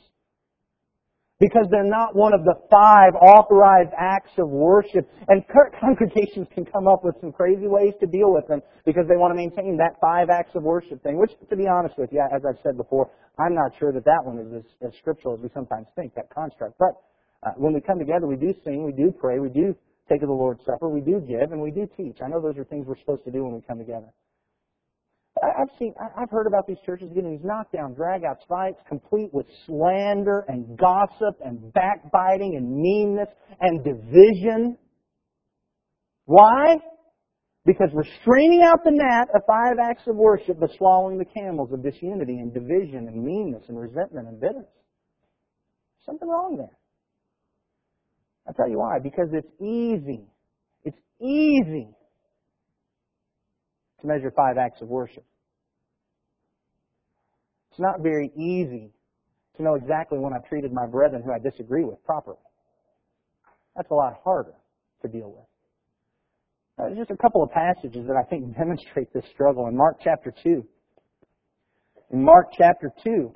because 1.42 1.66
they're 1.72 1.84
not 1.84 2.16
one 2.16 2.34
of 2.34 2.46
the 2.46 2.54
five 2.70 3.18
authorized 3.18 3.90
acts 3.98 4.32
of 4.38 4.48
worship. 4.48 5.10
And 5.28 5.44
congregations 5.82 6.48
can 6.54 6.66
come 6.66 6.88
up 6.88 7.04
with 7.04 7.16
some 7.20 7.34
crazy 7.34 7.66
ways 7.66 7.94
to 8.00 8.06
deal 8.06 8.32
with 8.32 8.48
them 8.48 8.62
because 8.86 9.10
they 9.10 9.18
want 9.18 9.34
to 9.34 9.36
maintain 9.36 9.76
that 9.78 9.98
five 10.00 10.30
acts 10.30 10.54
of 10.54 10.62
worship 10.62 11.02
thing, 11.02 11.18
which, 11.18 11.32
to 11.50 11.56
be 11.58 11.68
honest 11.68 11.98
with 11.98 12.14
you, 12.14 12.22
as 12.22 12.44
I've 12.48 12.62
said 12.62 12.78
before, 12.78 13.10
I'm 13.40 13.56
not 13.56 13.74
sure 13.80 13.92
that 13.92 14.06
that 14.06 14.22
one 14.24 14.38
is 14.38 14.54
as, 14.54 14.94
as 14.94 14.98
scriptural 15.00 15.34
as 15.34 15.42
we 15.42 15.50
sometimes 15.52 15.88
think, 15.96 16.14
that 16.14 16.30
construct. 16.30 16.78
But 16.78 16.94
uh, 17.44 17.52
when 17.58 17.74
we 17.74 17.82
come 17.82 18.00
together, 18.00 18.28
we 18.28 18.36
do 18.36 18.54
sing, 18.64 18.86
we 18.86 18.92
do 18.92 19.12
pray, 19.12 19.40
we 19.40 19.50
do 19.50 19.76
take 20.10 20.22
of 20.22 20.28
the 20.28 20.34
Lord's 20.34 20.62
Supper, 20.66 20.90
we 20.90 21.02
do 21.02 21.20
give, 21.22 21.52
and 21.52 21.62
we 21.62 21.72
do 21.72 21.88
teach. 21.98 22.18
I 22.24 22.28
know 22.28 22.42
those 22.42 22.58
are 22.58 22.66
things 22.66 22.86
we're 22.88 23.00
supposed 23.00 23.24
to 23.26 23.32
do 23.32 23.44
when 23.44 23.54
we 23.54 23.62
come 23.68 23.80
together. 23.80 24.08
I've 25.42 25.70
seen, 25.80 25.94
I've 26.00 26.30
heard 26.30 26.46
about 26.46 26.68
these 26.68 26.78
churches 26.86 27.10
getting 27.16 27.32
these 27.32 27.46
knockdown, 27.46 27.94
drag-outs 27.94 28.44
fights, 28.48 28.80
complete 28.88 29.34
with 29.34 29.48
slander 29.66 30.46
and 30.48 30.78
gossip 30.78 31.40
and 31.44 31.74
backbiting 31.74 32.58
and 32.58 32.70
meanness 32.70 33.30
and 33.60 33.84
division. 33.84 34.78
Why? 36.26 36.76
Because 37.66 37.90
we're 37.94 38.04
straining 38.22 38.62
out 38.62 38.84
the 38.84 38.92
gnat 38.92 39.30
of 39.34 39.42
five 39.48 39.78
acts 39.82 40.04
of 40.08 40.16
worship, 40.16 40.60
but 40.60 40.70
swallowing 40.78 41.18
the 41.18 41.26
camels 41.26 41.72
of 41.72 41.82
disunity 41.82 42.34
and 42.34 42.54
division 42.54 43.08
and 43.08 43.24
meanness 43.24 43.64
and 43.68 43.80
resentment 43.80 44.28
and 44.28 44.40
bitterness. 44.40 44.70
Something 46.06 46.28
wrong 46.28 46.58
there. 46.58 46.78
I'll 48.52 48.66
tell 48.66 48.70
you 48.70 48.80
why. 48.80 49.00
Because 49.00 49.30
it's 49.32 49.48
easy. 49.62 50.26
It's 50.84 50.98
easy 51.22 51.88
to 54.02 54.08
measure 54.08 54.32
five 54.36 54.58
acts 54.58 54.82
of 54.82 54.90
worship. 54.90 55.24
It's 57.72 57.80
not 57.80 58.02
very 58.02 58.30
easy 58.36 58.92
to 59.56 59.64
know 59.64 59.76
exactly 59.76 60.20
when 60.20 60.34
I've 60.34 60.46
treated 60.50 60.74
my 60.74 60.86
brethren 60.86 61.24
who 61.26 61.32
I 61.32 61.40
disagree 61.40 61.86
with 61.86 62.04
properly. 62.04 62.38
That's 63.78 63.90
a 63.90 63.94
lot 63.94 64.20
harder 64.22 64.54
to 65.02 65.08
deal 65.08 65.30
with. 65.32 65.46
Uh, 66.78 66.88
there's 66.88 67.08
just 67.08 67.12
a 67.12 67.18
couple 67.18 67.42
of 67.42 67.52
passages 67.52 68.06
that 68.08 68.18
I 68.18 68.28
think 68.30 68.58
demonstrate 68.58 69.14
this 69.14 69.24
struggle 69.34 69.68
in 69.68 69.78
Mark 69.78 69.98
chapter 70.04 70.34
2. 70.44 70.62
In 72.12 72.22
Mark 72.22 72.48
chapter 72.58 72.92
2, 73.02 73.34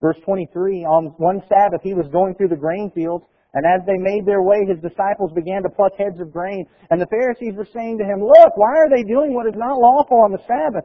verse 0.00 0.16
23, 0.24 0.84
on 0.84 1.14
one 1.18 1.42
Sabbath 1.48 1.80
he 1.82 1.94
was 1.94 2.06
going 2.12 2.34
through 2.34 2.48
the 2.48 2.56
grain 2.56 2.90
fields 2.94 3.24
and 3.54 3.64
as 3.64 3.80
they 3.86 3.96
made 3.96 4.26
their 4.26 4.42
way, 4.42 4.66
his 4.66 4.78
disciples 4.78 5.32
began 5.32 5.62
to 5.62 5.70
pluck 5.70 5.96
heads 5.96 6.20
of 6.20 6.32
grain. 6.32 6.66
And 6.90 7.00
the 7.00 7.08
Pharisees 7.08 7.54
were 7.56 7.68
saying 7.72 7.98
to 7.98 8.04
him, 8.04 8.20
Look, 8.20 8.56
why 8.56 8.76
are 8.76 8.90
they 8.90 9.02
doing 9.02 9.32
what 9.32 9.46
is 9.46 9.56
not 9.56 9.80
lawful 9.80 10.20
on 10.20 10.32
the 10.32 10.42
Sabbath? 10.46 10.84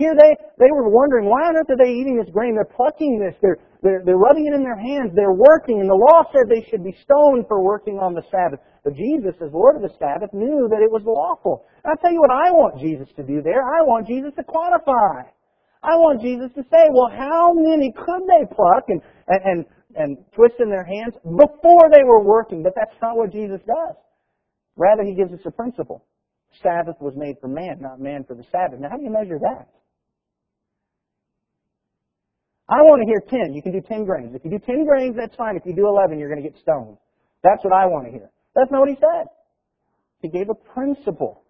Here 0.00 0.16
they, 0.16 0.32
they 0.56 0.72
were 0.72 0.88
wondering, 0.88 1.28
why 1.28 1.44
on 1.44 1.60
earth 1.60 1.68
are 1.68 1.76
they 1.76 1.92
eating 1.92 2.16
this 2.16 2.32
grain? 2.32 2.56
They're 2.56 2.64
plucking 2.64 3.20
this. 3.20 3.36
They're, 3.44 3.60
they're, 3.84 4.00
they're 4.00 4.16
rubbing 4.16 4.48
it 4.48 4.56
in 4.56 4.64
their 4.64 4.80
hands. 4.80 5.12
They're 5.12 5.36
working. 5.36 5.84
And 5.84 5.92
the 5.92 6.00
law 6.00 6.24
said 6.32 6.48
they 6.48 6.64
should 6.72 6.80
be 6.80 6.96
stoned 7.04 7.44
for 7.52 7.60
working 7.60 8.00
on 8.00 8.16
the 8.16 8.24
Sabbath. 8.32 8.64
But 8.80 8.96
Jesus, 8.96 9.36
as 9.44 9.52
Lord 9.52 9.76
of 9.76 9.84
the 9.84 9.92
Sabbath, 10.00 10.32
knew 10.32 10.72
that 10.72 10.80
it 10.80 10.88
was 10.88 11.04
lawful. 11.04 11.68
And 11.84 11.92
I'll 11.92 12.00
tell 12.00 12.16
you 12.16 12.24
what 12.24 12.32
I 12.32 12.48
want 12.48 12.80
Jesus 12.80 13.12
to 13.20 13.22
do 13.22 13.44
there. 13.44 13.60
I 13.60 13.84
want 13.84 14.08
Jesus 14.08 14.32
to 14.40 14.44
quantify. 14.48 15.28
I 15.84 16.00
want 16.00 16.24
Jesus 16.24 16.48
to 16.56 16.64
say, 16.72 16.88
well, 16.88 17.12
how 17.12 17.52
many 17.52 17.92
could 17.92 18.24
they 18.24 18.48
pluck 18.48 18.88
and, 18.88 19.04
and, 19.28 19.40
and, 19.44 19.60
and 20.00 20.10
twist 20.32 20.56
in 20.64 20.72
their 20.72 20.88
hands 20.88 21.12
before 21.20 21.92
they 21.92 22.08
were 22.08 22.24
working? 22.24 22.64
But 22.64 22.72
that's 22.72 22.96
not 23.04 23.20
what 23.20 23.32
Jesus 23.36 23.60
does. 23.68 23.96
Rather, 24.80 25.04
he 25.04 25.12
gives 25.12 25.32
us 25.36 25.44
a 25.44 25.52
principle. 25.52 26.08
Sabbath 26.64 26.96
was 27.00 27.12
made 27.16 27.36
for 27.40 27.48
man, 27.48 27.84
not 27.84 28.00
man 28.00 28.24
for 28.24 28.32
the 28.32 28.48
Sabbath. 28.48 28.80
Now, 28.80 28.88
how 28.90 28.96
do 28.96 29.04
you 29.04 29.12
measure 29.12 29.38
that? 29.44 29.68
I 32.70 32.82
want 32.82 33.02
to 33.02 33.06
hear 33.06 33.18
10. 33.18 33.52
You 33.52 33.62
can 33.62 33.72
do 33.72 33.80
10 33.80 34.04
grains. 34.04 34.34
If 34.34 34.44
you 34.44 34.50
do 34.50 34.60
10 34.64 34.86
grains, 34.86 35.16
that's 35.18 35.34
fine. 35.34 35.56
If 35.56 35.66
you 35.66 35.74
do 35.74 35.88
11, 35.88 36.18
you're 36.18 36.30
going 36.30 36.42
to 36.42 36.48
get 36.48 36.58
stoned. 36.60 36.96
That's 37.42 37.64
what 37.64 37.72
I 37.72 37.86
want 37.86 38.06
to 38.06 38.12
hear. 38.12 38.30
That's 38.54 38.70
not 38.70 38.80
what 38.80 38.88
he 38.88 38.96
said. 38.96 39.26
He 40.22 40.28
gave 40.28 40.48
a 40.50 40.54
principle 40.54 41.42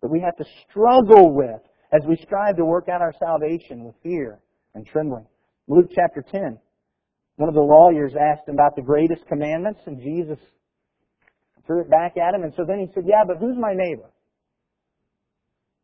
that 0.00 0.08
we 0.08 0.20
have 0.20 0.36
to 0.36 0.44
struggle 0.68 1.34
with 1.34 1.60
as 1.92 2.06
we 2.06 2.16
strive 2.22 2.56
to 2.56 2.64
work 2.64 2.88
out 2.88 3.00
our 3.00 3.14
salvation 3.18 3.82
with 3.82 3.96
fear 4.02 4.38
and 4.74 4.86
trembling. 4.86 5.26
Luke 5.66 5.90
chapter 5.92 6.24
10. 6.30 6.58
One 7.36 7.48
of 7.48 7.54
the 7.54 7.60
lawyers 7.60 8.12
asked 8.14 8.48
him 8.48 8.54
about 8.54 8.76
the 8.76 8.82
greatest 8.82 9.26
commandments, 9.26 9.80
and 9.86 10.00
Jesus 10.00 10.38
threw 11.66 11.80
it 11.80 11.90
back 11.90 12.16
at 12.16 12.34
him. 12.34 12.42
And 12.42 12.52
so 12.56 12.64
then 12.66 12.78
he 12.78 12.86
said, 12.94 13.04
Yeah, 13.06 13.24
but 13.26 13.38
who's 13.38 13.56
my 13.58 13.74
neighbor? 13.74 14.10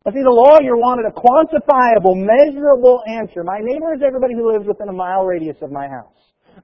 I 0.04 0.12
see, 0.12 0.20
the 0.20 0.28
lawyer 0.28 0.76
wanted 0.76 1.08
a 1.08 1.16
quantifiable, 1.16 2.12
measurable 2.12 3.00
answer. 3.08 3.40
My 3.40 3.56
neighbor 3.64 3.96
is 3.96 4.04
everybody 4.04 4.36
who 4.36 4.52
lives 4.52 4.68
within 4.68 4.92
a 4.92 4.92
mile 4.92 5.24
radius 5.24 5.56
of 5.64 5.72
my 5.72 5.88
house. 5.88 6.12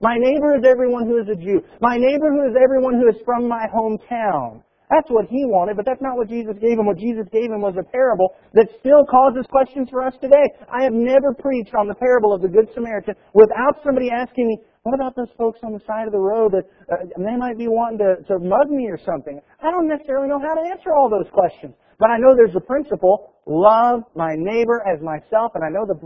My 0.04 0.20
neighbor 0.20 0.60
is 0.60 0.64
everyone 0.68 1.08
who 1.08 1.16
is 1.16 1.28
a 1.32 1.40
Jew. 1.40 1.64
My 1.80 1.96
neighbor 1.96 2.28
who 2.28 2.44
is 2.44 2.54
everyone 2.60 3.00
who 3.00 3.08
is 3.08 3.16
from 3.24 3.48
my 3.48 3.64
hometown. 3.72 4.60
That's 4.92 5.08
what 5.08 5.24
he 5.32 5.48
wanted, 5.48 5.80
but 5.80 5.88
that's 5.88 6.04
not 6.04 6.20
what 6.20 6.28
Jesus 6.28 6.52
gave 6.60 6.76
him. 6.76 6.84
What 6.84 7.00
Jesus 7.00 7.24
gave 7.32 7.48
him 7.48 7.64
was 7.64 7.80
a 7.80 7.86
parable 7.88 8.36
that 8.52 8.68
still 8.76 9.08
causes 9.08 9.48
questions 9.48 9.88
for 9.88 10.04
us 10.04 10.12
today. 10.20 10.44
I 10.68 10.84
have 10.84 10.92
never 10.92 11.32
preached 11.32 11.72
on 11.72 11.88
the 11.88 11.96
parable 11.96 12.36
of 12.36 12.42
the 12.44 12.52
Good 12.52 12.68
Samaritan 12.76 13.16
without 13.32 13.80
somebody 13.80 14.12
asking 14.12 14.52
me, 14.52 14.60
what 14.82 15.00
about 15.00 15.16
those 15.16 15.32
folks 15.40 15.60
on 15.64 15.72
the 15.72 15.80
side 15.88 16.04
of 16.04 16.12
the 16.12 16.20
road 16.20 16.52
that 16.52 16.68
uh, 16.92 17.08
they 17.16 17.36
might 17.40 17.56
be 17.56 17.68
wanting 17.68 18.04
to, 18.04 18.20
to 18.28 18.36
mug 18.36 18.68
me 18.68 18.88
or 18.92 18.98
something? 19.00 19.40
I 19.64 19.70
don't 19.70 19.88
necessarily 19.88 20.28
know 20.28 20.40
how 20.40 20.52
to 20.52 20.64
answer 20.68 20.92
all 20.92 21.08
those 21.08 21.30
questions. 21.32 21.72
But 22.00 22.08
I 22.10 22.16
know 22.16 22.34
there's 22.34 22.56
a 22.56 22.60
principle, 22.60 23.34
love 23.46 24.00
my 24.16 24.34
neighbor 24.34 24.82
as 24.88 25.02
myself, 25.02 25.52
and 25.54 25.62
I 25.62 25.68
know 25.68 25.84
the, 25.84 26.00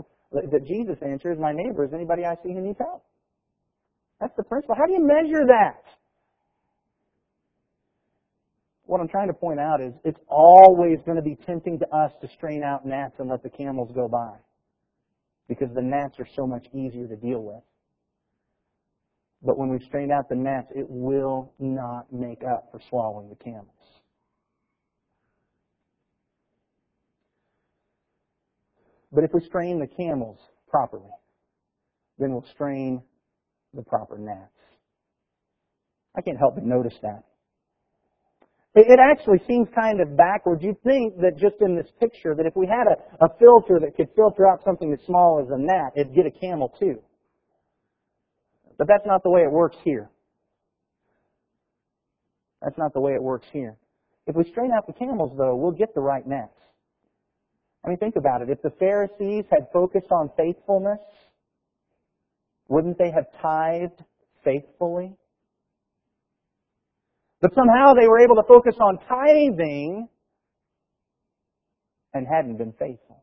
that 0.51 0.67
Jesus 0.67 0.97
answers 1.01 1.37
my 1.39 1.53
neighbor 1.53 1.85
is 1.85 1.93
anybody 1.93 2.25
I 2.25 2.35
see 2.43 2.53
who 2.53 2.59
needs 2.59 2.77
help. 2.77 3.01
That's 4.19 4.33
the 4.35 4.43
principle. 4.43 4.75
How 4.77 4.85
do 4.87 4.91
you 4.91 5.07
measure 5.07 5.45
that? 5.47 5.81
What 8.87 8.99
I'm 8.99 9.07
trying 9.07 9.27
to 9.27 9.33
point 9.33 9.61
out 9.61 9.81
is 9.81 9.93
it's 10.03 10.19
always 10.27 10.99
going 11.05 11.15
to 11.15 11.23
be 11.23 11.37
tempting 11.45 11.79
to 11.79 11.87
us 11.95 12.11
to 12.21 12.27
strain 12.35 12.61
out 12.61 12.85
gnats 12.85 13.15
and 13.19 13.29
let 13.29 13.41
the 13.41 13.49
camels 13.49 13.89
go 13.95 14.09
by. 14.09 14.35
Because 15.47 15.69
the 15.73 15.81
gnats 15.81 16.19
are 16.19 16.27
so 16.35 16.45
much 16.45 16.67
easier 16.73 17.07
to 17.07 17.15
deal 17.15 17.41
with. 17.41 17.63
But 19.41 19.57
when 19.57 19.69
we 19.69 19.79
strain 19.85 20.11
out 20.11 20.27
the 20.27 20.35
gnats, 20.35 20.67
it 20.75 20.87
will 20.89 21.53
not 21.57 22.11
make 22.11 22.43
up 22.43 22.67
for 22.71 22.81
swallowing 22.89 23.29
the 23.29 23.35
camels. 23.35 23.69
But 29.15 29.23
if 29.23 29.31
we 29.33 29.39
strain 29.45 29.79
the 29.79 29.87
camels 29.87 30.37
properly, 30.69 31.09
then 32.19 32.31
we'll 32.31 32.45
strain 32.53 33.01
the 33.73 33.81
proper 33.81 34.17
gnats. 34.17 34.51
I 36.17 36.21
can't 36.21 36.37
help 36.37 36.55
but 36.55 36.65
notice 36.65 36.95
that. 37.01 37.23
It 38.75 38.99
actually 38.99 39.39
seems 39.47 39.69
kind 39.73 40.01
of 40.01 40.17
backwards. 40.17 40.61
You'd 40.61 40.81
think 40.83 41.15
that 41.21 41.37
just 41.37 41.55
in 41.61 41.77
this 41.77 41.87
picture, 41.97 42.35
that 42.35 42.45
if 42.45 42.57
we 42.57 42.67
had 42.67 42.87
a, 42.87 43.25
a 43.25 43.29
filter 43.39 43.79
that 43.79 43.95
could 43.95 44.09
filter 44.17 44.45
out 44.45 44.59
something 44.65 44.91
as 44.91 44.99
small 45.05 45.41
as 45.41 45.49
a 45.49 45.57
gnat, 45.57 45.93
it'd 45.95 46.13
get 46.13 46.25
a 46.25 46.31
camel 46.31 46.73
too. 46.77 47.01
But 48.77 48.87
that's 48.89 49.05
not 49.05 49.23
the 49.23 49.29
way 49.29 49.41
it 49.43 49.51
works 49.51 49.77
here. 49.85 50.09
That's 52.61 52.77
not 52.77 52.93
the 52.93 52.99
way 52.99 53.13
it 53.13 53.23
works 53.23 53.47
here. 53.53 53.77
If 54.27 54.35
we 54.35 54.43
strain 54.51 54.71
out 54.75 54.87
the 54.87 54.93
camels, 54.93 55.31
though, 55.37 55.55
we'll 55.55 55.71
get 55.71 55.95
the 55.95 56.01
right 56.01 56.27
gnats. 56.27 56.59
I 57.85 57.89
mean, 57.89 57.97
think 57.97 58.15
about 58.15 58.41
it. 58.41 58.49
If 58.49 58.61
the 58.63 58.71
Pharisees 58.79 59.45
had 59.51 59.67
focused 59.71 60.11
on 60.11 60.31
faithfulness, 60.35 60.99
wouldn't 62.67 62.97
they 62.97 63.11
have 63.11 63.25
tithed 63.41 64.01
faithfully? 64.43 65.15
But 67.41 67.53
somehow 67.53 67.93
they 67.93 68.07
were 68.07 68.19
able 68.19 68.35
to 68.35 68.43
focus 68.47 68.75
on 68.81 68.97
tithing 69.07 70.09
and 72.15 72.25
hadn't 72.27 72.57
been 72.57 72.73
faithful. 72.79 73.14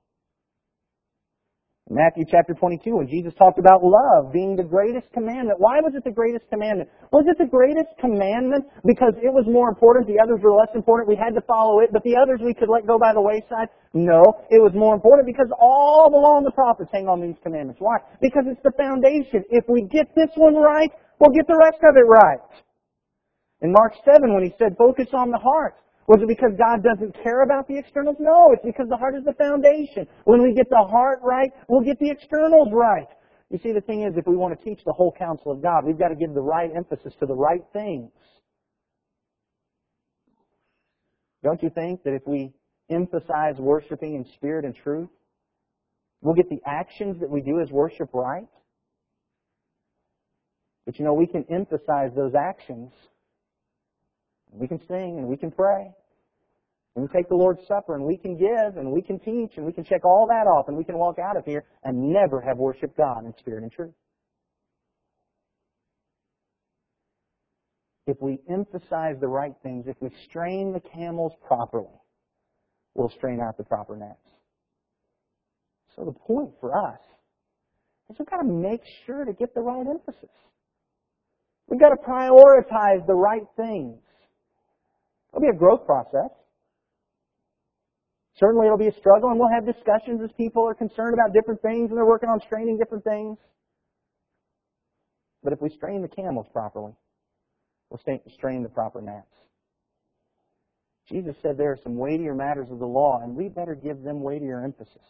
Matthew 1.90 2.22
chapter 2.30 2.54
22, 2.54 2.94
when 2.94 3.10
Jesus 3.10 3.34
talked 3.34 3.58
about 3.58 3.82
love 3.82 4.32
being 4.32 4.54
the 4.54 4.62
greatest 4.62 5.10
commandment. 5.10 5.58
Why 5.58 5.82
was 5.82 5.98
it 5.98 6.04
the 6.06 6.14
greatest 6.14 6.46
commandment? 6.46 6.88
Was 7.10 7.26
it 7.26 7.36
the 7.42 7.50
greatest 7.50 7.90
commandment 7.98 8.70
because 8.86 9.18
it 9.18 9.34
was 9.34 9.50
more 9.50 9.68
important, 9.68 10.06
the 10.06 10.22
others 10.22 10.38
were 10.46 10.54
less 10.54 10.70
important, 10.78 11.10
we 11.10 11.18
had 11.18 11.34
to 11.34 11.42
follow 11.42 11.82
it, 11.82 11.90
but 11.90 12.06
the 12.06 12.14
others 12.14 12.38
we 12.38 12.54
could 12.54 12.70
let 12.70 12.86
go 12.86 13.02
by 13.02 13.10
the 13.10 13.20
wayside? 13.20 13.66
No, 13.92 14.22
it 14.46 14.62
was 14.62 14.70
more 14.78 14.94
important 14.94 15.26
because 15.26 15.50
all 15.58 16.06
the 16.06 16.16
law 16.16 16.38
and 16.38 16.46
the 16.46 16.54
prophets 16.54 16.88
hang 16.94 17.10
on 17.10 17.18
these 17.18 17.36
commandments. 17.42 17.82
Why? 17.82 17.98
Because 18.22 18.46
it's 18.46 18.62
the 18.62 18.72
foundation. 18.78 19.42
If 19.50 19.66
we 19.66 19.82
get 19.90 20.06
this 20.14 20.30
one 20.38 20.54
right, 20.54 20.90
we'll 21.18 21.34
get 21.34 21.50
the 21.50 21.58
rest 21.58 21.82
of 21.82 21.98
it 21.98 22.06
right. 22.06 22.46
In 23.58 23.74
Mark 23.74 23.98
7, 24.06 24.30
when 24.30 24.46
he 24.46 24.54
said, 24.54 24.78
focus 24.78 25.10
on 25.12 25.34
the 25.34 25.38
heart, 25.38 25.81
was 26.08 26.20
it 26.20 26.28
because 26.28 26.52
God 26.58 26.82
doesn't 26.82 27.14
care 27.22 27.42
about 27.42 27.68
the 27.68 27.78
externals? 27.78 28.16
No, 28.18 28.52
it's 28.52 28.64
because 28.64 28.88
the 28.88 28.96
heart 28.96 29.14
is 29.14 29.24
the 29.24 29.34
foundation. 29.34 30.06
When 30.24 30.42
we 30.42 30.52
get 30.52 30.68
the 30.68 30.84
heart 30.90 31.20
right, 31.22 31.50
we'll 31.68 31.84
get 31.84 31.98
the 32.00 32.10
externals 32.10 32.68
right. 32.72 33.06
You 33.50 33.58
see, 33.62 33.72
the 33.72 33.80
thing 33.82 34.02
is, 34.02 34.14
if 34.16 34.26
we 34.26 34.36
want 34.36 34.58
to 34.58 34.64
teach 34.64 34.82
the 34.84 34.92
whole 34.92 35.14
counsel 35.16 35.52
of 35.52 35.62
God, 35.62 35.84
we've 35.84 35.98
got 35.98 36.08
to 36.08 36.16
give 36.16 36.34
the 36.34 36.40
right 36.40 36.70
emphasis 36.74 37.12
to 37.20 37.26
the 37.26 37.34
right 37.34 37.62
things. 37.72 38.10
Don't 41.44 41.62
you 41.62 41.70
think 41.70 42.02
that 42.04 42.14
if 42.14 42.22
we 42.26 42.52
emphasize 42.90 43.56
worshiping 43.58 44.14
in 44.14 44.24
spirit 44.34 44.64
and 44.64 44.74
truth, 44.74 45.10
we'll 46.20 46.34
get 46.34 46.48
the 46.48 46.60
actions 46.66 47.20
that 47.20 47.30
we 47.30 47.42
do 47.42 47.60
as 47.60 47.70
worship 47.70 48.10
right? 48.12 48.46
But 50.86 50.98
you 50.98 51.04
know, 51.04 51.14
we 51.14 51.26
can 51.26 51.44
emphasize 51.50 52.10
those 52.16 52.32
actions 52.34 52.90
we 54.52 54.68
can 54.68 54.78
sing 54.86 55.18
and 55.18 55.26
we 55.26 55.36
can 55.36 55.50
pray. 55.50 55.92
And 56.94 57.02
we 57.02 57.08
take 57.08 57.28
the 57.28 57.34
Lord's 57.36 57.66
Supper 57.66 57.94
and 57.94 58.04
we 58.04 58.18
can 58.18 58.36
give 58.36 58.76
and 58.76 58.92
we 58.92 59.00
can 59.00 59.18
teach 59.18 59.52
and 59.56 59.64
we 59.64 59.72
can 59.72 59.84
check 59.84 60.04
all 60.04 60.26
that 60.28 60.46
off 60.46 60.68
and 60.68 60.76
we 60.76 60.84
can 60.84 60.98
walk 60.98 61.18
out 61.18 61.36
of 61.36 61.44
here 61.44 61.64
and 61.84 62.12
never 62.12 62.40
have 62.40 62.58
worshiped 62.58 62.96
God 62.96 63.24
in 63.24 63.32
spirit 63.38 63.62
and 63.62 63.72
truth. 63.72 63.94
If 68.06 68.16
we 68.20 68.40
emphasize 68.50 69.16
the 69.20 69.28
right 69.28 69.54
things, 69.62 69.86
if 69.86 69.96
we 70.00 70.10
strain 70.28 70.72
the 70.72 70.80
camels 70.80 71.32
properly, 71.46 71.94
we'll 72.94 73.12
strain 73.16 73.40
out 73.40 73.56
the 73.56 73.64
proper 73.64 73.96
gnats. 73.96 74.18
So 75.96 76.04
the 76.04 76.12
point 76.12 76.50
for 76.60 76.76
us 76.76 76.98
is 78.10 78.16
we've 78.18 78.28
got 78.28 78.42
to 78.42 78.48
make 78.48 78.82
sure 79.06 79.24
to 79.24 79.32
get 79.32 79.54
the 79.54 79.60
right 79.60 79.86
emphasis. 79.86 80.30
We've 81.68 81.80
got 81.80 81.90
to 81.90 81.96
prioritize 81.96 83.06
the 83.06 83.14
right 83.14 83.46
things. 83.56 83.98
It'll 85.32 85.42
be 85.42 85.54
a 85.54 85.58
growth 85.58 85.86
process. 85.86 86.30
Certainly 88.36 88.66
it'll 88.66 88.78
be 88.78 88.88
a 88.88 88.98
struggle 88.98 89.30
and 89.30 89.38
we'll 89.38 89.52
have 89.52 89.66
discussions 89.66 90.20
as 90.22 90.30
people 90.36 90.66
are 90.66 90.74
concerned 90.74 91.14
about 91.14 91.32
different 91.34 91.60
things 91.62 91.90
and 91.90 91.98
they're 91.98 92.06
working 92.06 92.28
on 92.28 92.40
straining 92.40 92.78
different 92.78 93.04
things. 93.04 93.38
But 95.42 95.52
if 95.52 95.60
we 95.60 95.68
strain 95.70 96.02
the 96.02 96.08
camels 96.08 96.46
properly, 96.52 96.92
we'll 97.90 98.00
strain 98.34 98.62
the 98.62 98.68
proper 98.68 99.00
gnats. 99.00 99.26
Jesus 101.08 101.34
said 101.42 101.58
there 101.58 101.72
are 101.72 101.78
some 101.82 101.96
weightier 101.96 102.34
matters 102.34 102.68
of 102.70 102.78
the 102.78 102.86
law 102.86 103.20
and 103.22 103.34
we 103.34 103.48
better 103.48 103.74
give 103.74 104.02
them 104.02 104.22
weightier 104.22 104.64
emphasis. 104.64 105.02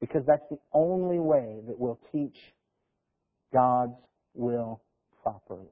Because 0.00 0.22
that's 0.26 0.46
the 0.50 0.58
only 0.72 1.18
way 1.18 1.60
that 1.66 1.78
we'll 1.78 1.98
teach 2.12 2.36
God's 3.52 3.98
will 4.34 4.82
properly. 5.22 5.66